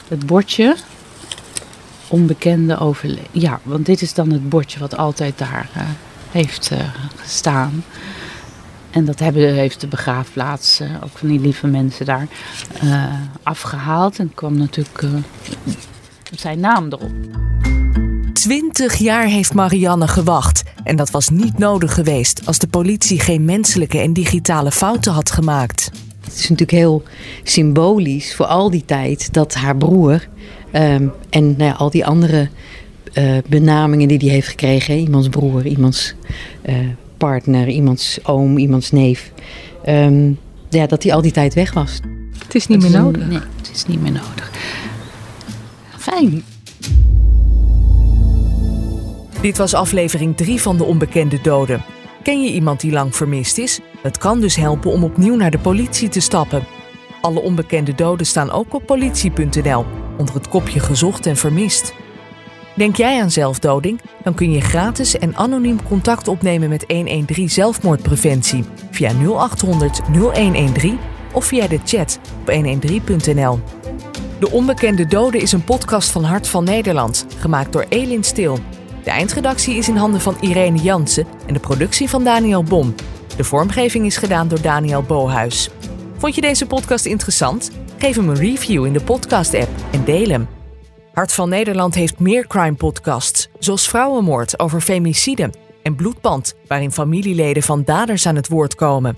het 0.07 0.25
bordje. 0.25 0.75
Onbekende 2.07 2.79
overleden. 2.79 3.27
Ja, 3.31 3.59
want 3.63 3.85
dit 3.85 4.01
is 4.01 4.13
dan 4.13 4.31
het 4.31 4.49
bordje 4.49 4.79
wat 4.79 4.97
altijd 4.97 5.37
daar 5.37 5.69
uh, 5.77 5.83
heeft 6.31 6.71
uh, 6.71 6.79
gestaan. 7.15 7.83
En 8.95 9.05
dat 9.05 9.19
hebben, 9.19 9.53
heeft 9.53 9.81
de 9.81 9.87
begraafplaats, 9.87 10.81
uh, 10.81 10.87
ook 11.03 11.17
van 11.17 11.27
die 11.27 11.39
lieve 11.39 11.67
mensen 11.67 12.05
daar, 12.05 12.27
uh, 12.83 13.13
afgehaald. 13.43 14.19
En 14.19 14.31
kwam 14.33 14.57
natuurlijk 14.57 15.01
uh, 15.01 15.09
zijn 16.35 16.59
naam 16.59 16.85
erop. 16.85 17.11
Twintig 18.33 18.95
jaar 18.95 19.25
heeft 19.25 19.53
Marianne 19.53 20.07
gewacht. 20.07 20.63
En 20.83 20.95
dat 20.95 21.11
was 21.11 21.29
niet 21.29 21.57
nodig 21.57 21.93
geweest 21.93 22.45
als 22.45 22.59
de 22.59 22.67
politie 22.67 23.19
geen 23.19 23.45
menselijke 23.45 23.99
en 23.99 24.13
digitale 24.13 24.71
fouten 24.71 25.11
had 25.11 25.31
gemaakt. 25.31 25.91
Het 26.23 26.33
is 26.33 26.49
natuurlijk 26.49 26.77
heel 26.77 27.03
symbolisch 27.43 28.35
voor 28.35 28.45
al 28.45 28.69
die 28.69 28.85
tijd 28.85 29.33
dat 29.33 29.53
haar 29.53 29.77
broer 29.77 30.27
um, 30.73 31.11
en 31.29 31.55
nou 31.57 31.63
ja, 31.63 31.71
al 31.71 31.89
die 31.89 32.05
andere 32.05 32.49
benamingen 33.47 34.07
die 34.07 34.17
hij 34.17 34.29
heeft 34.29 34.47
gekregen, 34.47 34.97
iemands 34.97 35.29
broer, 35.29 35.65
iemands 35.65 36.15
partner, 37.17 37.67
iemands 37.67 38.19
oom, 38.23 38.57
iemands 38.57 38.91
neef. 38.91 39.31
Um, 39.85 40.39
ja, 40.69 40.85
dat 40.85 41.03
hij 41.03 41.13
al 41.13 41.21
die 41.21 41.31
tijd 41.31 41.53
weg 41.53 41.73
was. 41.73 41.99
Het 42.43 42.55
is 42.55 42.67
niet 42.67 42.81
meer 42.81 42.91
nodig. 42.91 43.27
Nee, 43.27 43.39
het 43.57 43.71
is 43.73 43.85
niet 43.85 44.01
meer 44.01 44.11
nodig. 44.11 44.51
Fijn. 45.97 46.43
Dit 49.41 49.57
was 49.57 49.73
aflevering 49.73 50.37
3 50.37 50.61
van 50.61 50.77
De 50.77 50.83
Onbekende 50.83 51.41
Doden. 51.41 51.83
Ken 52.23 52.43
je 52.43 52.51
iemand 52.51 52.79
die 52.79 52.91
lang 52.91 53.15
vermist 53.15 53.57
is? 53.57 53.79
Het 54.01 54.17
kan 54.17 54.39
dus 54.39 54.55
helpen 54.55 54.91
om 54.91 55.03
opnieuw 55.03 55.35
naar 55.35 55.51
de 55.51 55.59
politie 55.59 56.09
te 56.09 56.19
stappen. 56.19 56.63
Alle 57.21 57.41
onbekende 57.41 57.95
doden 57.95 58.25
staan 58.25 58.51
ook 58.51 58.73
op 58.73 58.85
politie.nl 58.85 59.85
onder 60.17 60.35
het 60.35 60.47
kopje 60.47 60.79
gezocht 60.79 61.25
en 61.25 61.37
vermist. 61.37 61.93
Denk 62.75 62.95
jij 62.95 63.21
aan 63.21 63.31
zelfdoding? 63.31 64.01
Dan 64.23 64.33
kun 64.33 64.51
je 64.51 64.61
gratis 64.61 65.17
en 65.17 65.35
anoniem 65.35 65.83
contact 65.83 66.27
opnemen 66.27 66.69
met 66.69 66.85
113 66.87 67.49
zelfmoordpreventie 67.49 68.63
via 68.91 69.11
0800 69.11 70.01
0113 70.11 70.99
of 71.33 71.45
via 71.45 71.67
de 71.67 71.79
chat 71.85 72.19
op 72.41 72.51
113.nl. 72.51 73.59
De 74.39 74.51
Onbekende 74.51 75.05
Doden 75.05 75.41
is 75.41 75.51
een 75.51 75.63
podcast 75.63 76.09
van 76.09 76.23
Hart 76.23 76.47
van 76.47 76.63
Nederland, 76.63 77.25
gemaakt 77.37 77.73
door 77.73 77.85
Elin 77.89 78.23
Stil. 78.23 78.59
De 79.03 79.09
eindredactie 79.09 79.75
is 79.75 79.87
in 79.87 79.95
handen 79.95 80.21
van 80.21 80.37
Irene 80.39 80.81
Jansen 80.81 81.27
en 81.45 81.53
de 81.53 81.59
productie 81.59 82.09
van 82.09 82.23
Daniel 82.23 82.63
Bom. 82.63 82.95
De 83.35 83.43
vormgeving 83.43 84.05
is 84.05 84.17
gedaan 84.17 84.47
door 84.47 84.61
Daniel 84.61 85.01
Bohuis. 85.01 85.69
Vond 86.17 86.35
je 86.35 86.41
deze 86.41 86.65
podcast 86.65 87.05
interessant? 87.05 87.71
Geef 87.97 88.15
hem 88.15 88.29
een 88.29 88.35
review 88.35 88.85
in 88.85 88.93
de 88.93 89.03
podcast-app 89.03 89.69
en 89.91 90.03
deel 90.03 90.29
hem. 90.29 90.54
Hart 91.15 91.33
van 91.33 91.49
Nederland 91.49 91.95
heeft 91.95 92.19
meer 92.19 92.47
crime 92.47 92.73
podcasts, 92.73 93.49
zoals 93.59 93.87
Vrouwenmoord 93.87 94.59
over 94.59 94.81
femicide 94.81 95.49
en 95.83 95.95
Bloedband, 95.95 96.55
waarin 96.67 96.91
familieleden 96.91 97.63
van 97.63 97.83
daders 97.83 98.27
aan 98.27 98.35
het 98.35 98.47
woord 98.47 98.75
komen. 98.75 99.17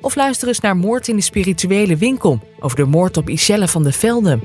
Of 0.00 0.14
luister 0.14 0.48
eens 0.48 0.60
naar 0.60 0.76
Moord 0.76 1.08
in 1.08 1.16
de 1.16 1.22
spirituele 1.22 1.96
winkel 1.96 2.38
over 2.60 2.76
de 2.76 2.84
moord 2.84 3.16
op 3.16 3.28
Iselle 3.28 3.68
van 3.68 3.82
de 3.82 3.92
Velde. 3.92 4.38